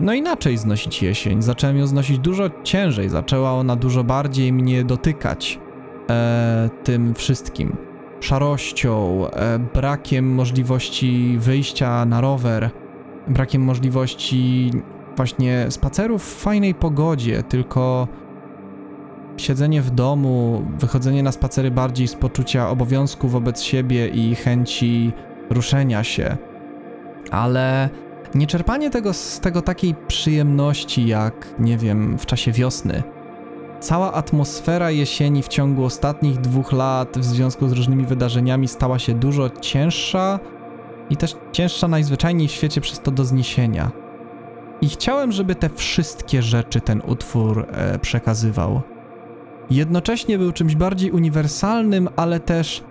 [0.00, 1.42] no inaczej znosić jesień.
[1.42, 5.60] Zacząłem ją znosić dużo ciężej, zaczęła ona dużo bardziej mnie dotykać
[6.10, 7.76] e, tym wszystkim.
[8.20, 12.70] Szarością, e, brakiem możliwości wyjścia na rower,
[13.28, 14.70] brakiem możliwości
[15.16, 18.08] właśnie spacerów w fajnej pogodzie, tylko
[19.36, 25.12] siedzenie w domu, wychodzenie na spacery bardziej z poczucia obowiązku wobec siebie i chęci
[25.50, 26.36] ruszenia się.
[27.30, 27.90] Ale
[28.34, 33.02] nieczerpanie tego z tego takiej przyjemności jak, nie wiem, w czasie wiosny.
[33.80, 39.14] Cała atmosfera jesieni w ciągu ostatnich dwóch lat w związku z różnymi wydarzeniami stała się
[39.14, 40.40] dużo cięższa
[41.10, 43.90] i też cięższa najzwyczajniej w świecie przez to do zniesienia.
[44.80, 48.82] I chciałem, żeby te wszystkie rzeczy ten utwór e, przekazywał.
[49.70, 52.84] Jednocześnie był czymś bardziej uniwersalnym, ale też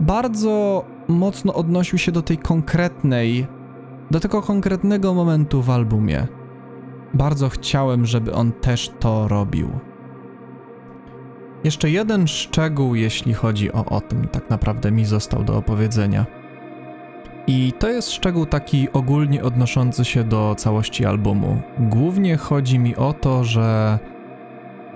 [0.00, 3.46] bardzo mocno odnosił się do tej konkretnej
[4.10, 6.26] do tego konkretnego momentu w albumie.
[7.14, 9.70] Bardzo chciałem, żeby on też to robił.
[11.64, 16.26] Jeszcze jeden szczegół, jeśli chodzi o o tym, tak naprawdę mi został do opowiedzenia.
[17.46, 21.62] I to jest szczegół taki ogólnie odnoszący się do całości albumu.
[21.78, 23.98] Głównie chodzi mi o to, że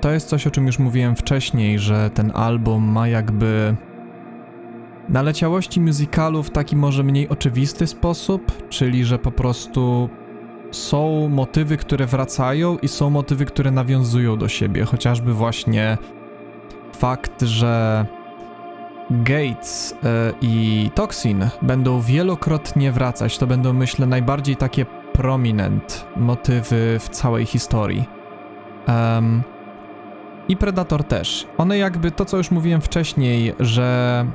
[0.01, 3.77] to jest coś, o czym już mówiłem wcześniej, że ten album ma jakby
[5.13, 10.09] naleciałości musicalu w taki może mniej oczywisty sposób, czyli że po prostu
[10.71, 15.99] są motywy, które wracają i są motywy, które nawiązują do siebie, chociażby właśnie
[16.93, 18.07] fakt, że
[19.11, 23.39] Gates e, i Toxin będą wielokrotnie wracać.
[23.39, 28.05] To będą, myślę, najbardziej takie prominent motywy w całej historii.
[28.89, 29.43] Um,
[30.49, 31.47] I Predator też.
[31.59, 34.27] One jakby to, co już mówiłem wcześniej, że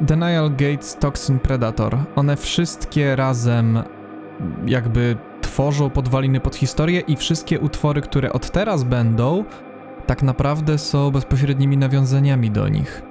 [0.00, 1.96] Denial Gates, Toxin, Predator.
[2.16, 3.82] One wszystkie razem
[4.66, 9.44] jakby tworzą podwaliny pod historię i wszystkie utwory, które od teraz będą,
[10.06, 13.02] tak naprawdę są bezpośrednimi nawiązaniami do nich.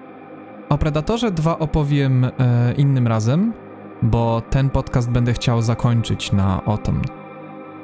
[0.69, 2.31] O Predatorze 2 opowiem e,
[2.77, 3.53] innym razem,
[4.01, 7.01] bo ten podcast będę chciał zakończyć na Autumn.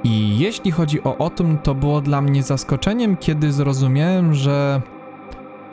[0.04, 4.82] I jeśli chodzi o Autumn, to było dla mnie zaskoczeniem, kiedy zrozumiałem, że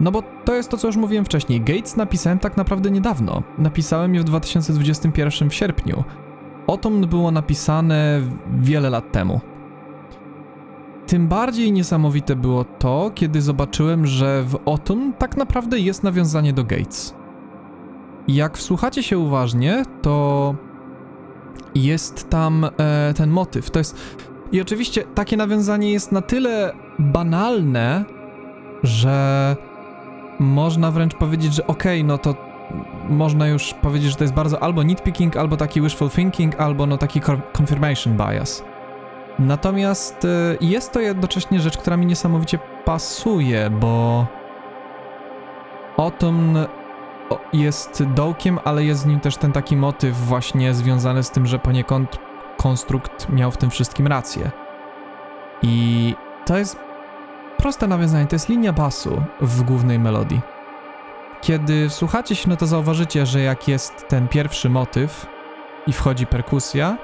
[0.00, 1.60] no bo to jest to, co już mówiłem wcześniej.
[1.60, 3.42] Gates napisałem tak naprawdę niedawno.
[3.58, 6.04] Napisałem je w 2021 w sierpniu.
[6.66, 8.20] Otom było napisane
[8.60, 9.40] wiele lat temu.
[11.06, 16.64] Tym bardziej niesamowite było to, kiedy zobaczyłem, że w Otum tak naprawdę jest nawiązanie do
[16.64, 17.14] Gates.
[18.28, 20.54] Jak wsłuchacie się uważnie, to
[21.74, 23.70] jest tam e, ten motyw.
[23.70, 23.96] To jest.
[24.52, 28.04] I oczywiście takie nawiązanie jest na tyle banalne,
[28.82, 29.56] że
[30.38, 32.34] można wręcz powiedzieć, że okej, okay, no to
[33.08, 36.98] można już powiedzieć, że to jest bardzo albo nitpicking, albo taki wishful thinking, albo no
[36.98, 37.20] taki
[37.58, 38.64] confirmation bias.
[39.38, 40.28] Natomiast y,
[40.60, 44.26] jest to jednocześnie rzecz, która mi niesamowicie pasuje, bo
[45.96, 46.58] Autumn
[47.52, 51.58] jest dołkiem, ale jest z nim też ten taki motyw właśnie związany z tym, że
[51.58, 52.18] poniekąd
[52.56, 54.50] konstrukt miał w tym wszystkim rację.
[55.62, 56.14] I
[56.46, 56.87] to jest
[57.58, 60.40] Proste nawiązanie to jest linia basu w głównej melodii.
[61.40, 65.26] Kiedy słuchacie się, no to zauważycie, że jak jest ten pierwszy motyw
[65.86, 66.96] i wchodzi perkusja,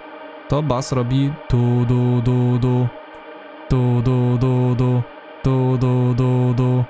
[0.48, 2.88] to bas robi tu du du du
[3.68, 5.02] tu du du du
[5.42, 6.84] tu du du du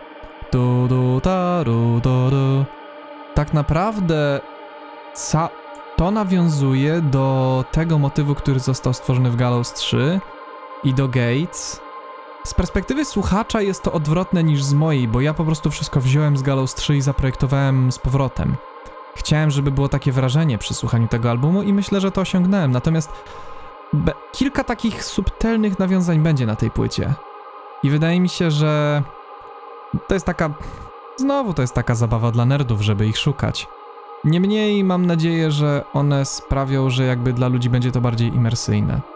[0.51, 2.65] tu du ta ru du du.
[3.35, 4.41] Tak naprawdę
[5.97, 10.21] to nawiązuje do tego motywu, który został stworzony w Gallows 3
[10.85, 11.81] i do Gates
[12.45, 16.37] z perspektywy słuchacza jest to odwrotne niż z mojej, bo ja po prostu wszystko wziąłem
[16.37, 18.57] z Gallows 3 i zaprojektowałem z powrotem.
[19.17, 22.71] Chciałem, żeby było takie wrażenie przy słuchaniu tego albumu i myślę, że to osiągnąłem.
[22.71, 23.11] Natomiast
[24.33, 27.15] kilka takich subtelnych nawiązań będzie na tej płycie.
[27.83, 29.03] I wydaje mi się, że
[30.09, 30.51] to jest taka.
[31.17, 33.69] Znowu to jest taka zabawa dla nerdów, żeby ich szukać.
[34.25, 39.14] Niemniej mam nadzieję, że one sprawią, że jakby dla ludzi będzie to bardziej imersyjne.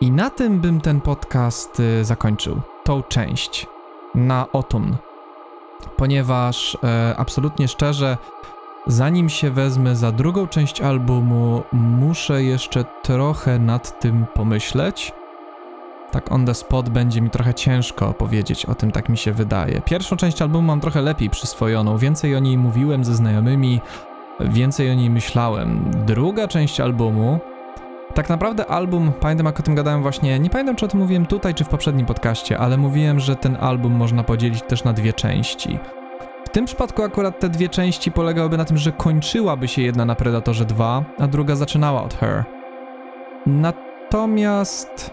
[0.00, 2.60] I na tym bym ten podcast y, zakończył.
[2.84, 3.66] Tą część
[4.14, 4.96] na Autumn.
[5.96, 8.16] Ponieważ e, absolutnie szczerze,
[8.86, 15.12] zanim się wezmę za drugą część albumu, muszę jeszcze trochę nad tym pomyśleć.
[16.10, 19.80] Tak on the spot będzie mi trochę ciężko powiedzieć o tym, tak mi się wydaje.
[19.80, 23.80] Pierwszą część albumu mam trochę lepiej przyswojoną, więcej o niej mówiłem ze znajomymi,
[24.40, 25.90] więcej o niej myślałem.
[26.06, 27.40] Druga część albumu,
[28.16, 31.26] tak naprawdę album, pamiętam jak o tym gadałem właśnie, nie pamiętam czy o tym mówiłem
[31.26, 35.12] tutaj czy w poprzednim podcaście, ale mówiłem, że ten album można podzielić też na dwie
[35.12, 35.78] części.
[36.46, 40.14] W tym przypadku akurat te dwie części polegałyby na tym, że kończyłaby się jedna na
[40.14, 42.44] Predatorze 2, a druga zaczynała od Her.
[43.46, 45.10] Natomiast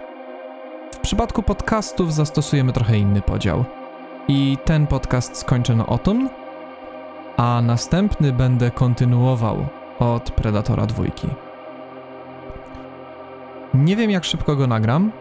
[0.92, 3.66] w przypadku podcastów zastosujemy trochę inny podział.
[4.28, 6.30] I ten podcast skończę na Autumn,
[7.38, 9.66] a następny będę kontynuował
[10.00, 11.28] od Predatora dwójki.
[13.74, 15.12] Nie wiem, jak szybko go nagram.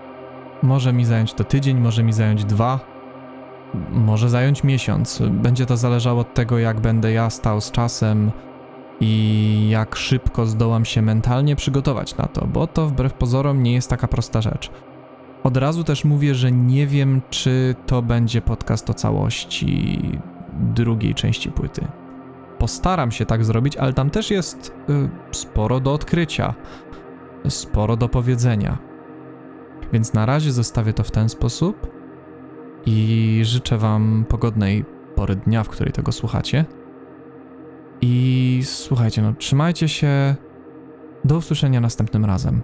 [0.62, 2.80] Może mi zająć to tydzień, może mi zająć dwa,
[3.90, 5.22] może zająć miesiąc.
[5.30, 8.30] Będzie to zależało od tego, jak będę ja stał z czasem
[9.00, 13.90] i jak szybko zdołam się mentalnie przygotować na to, bo to wbrew pozorom nie jest
[13.90, 14.70] taka prosta rzecz.
[15.42, 19.98] Od razu też mówię, że nie wiem, czy to będzie podcast o całości
[20.52, 21.86] drugiej części płyty.
[22.58, 26.54] Postaram się tak zrobić, ale tam też jest y, sporo do odkrycia
[27.48, 28.78] sporo do powiedzenia.
[29.92, 31.90] Więc na razie zostawię to w ten sposób
[32.86, 36.64] i życzę Wam pogodnej pory dnia, w której tego słuchacie.
[38.00, 40.34] I słuchajcie, no trzymajcie się.
[41.24, 42.62] Do usłyszenia następnym razem.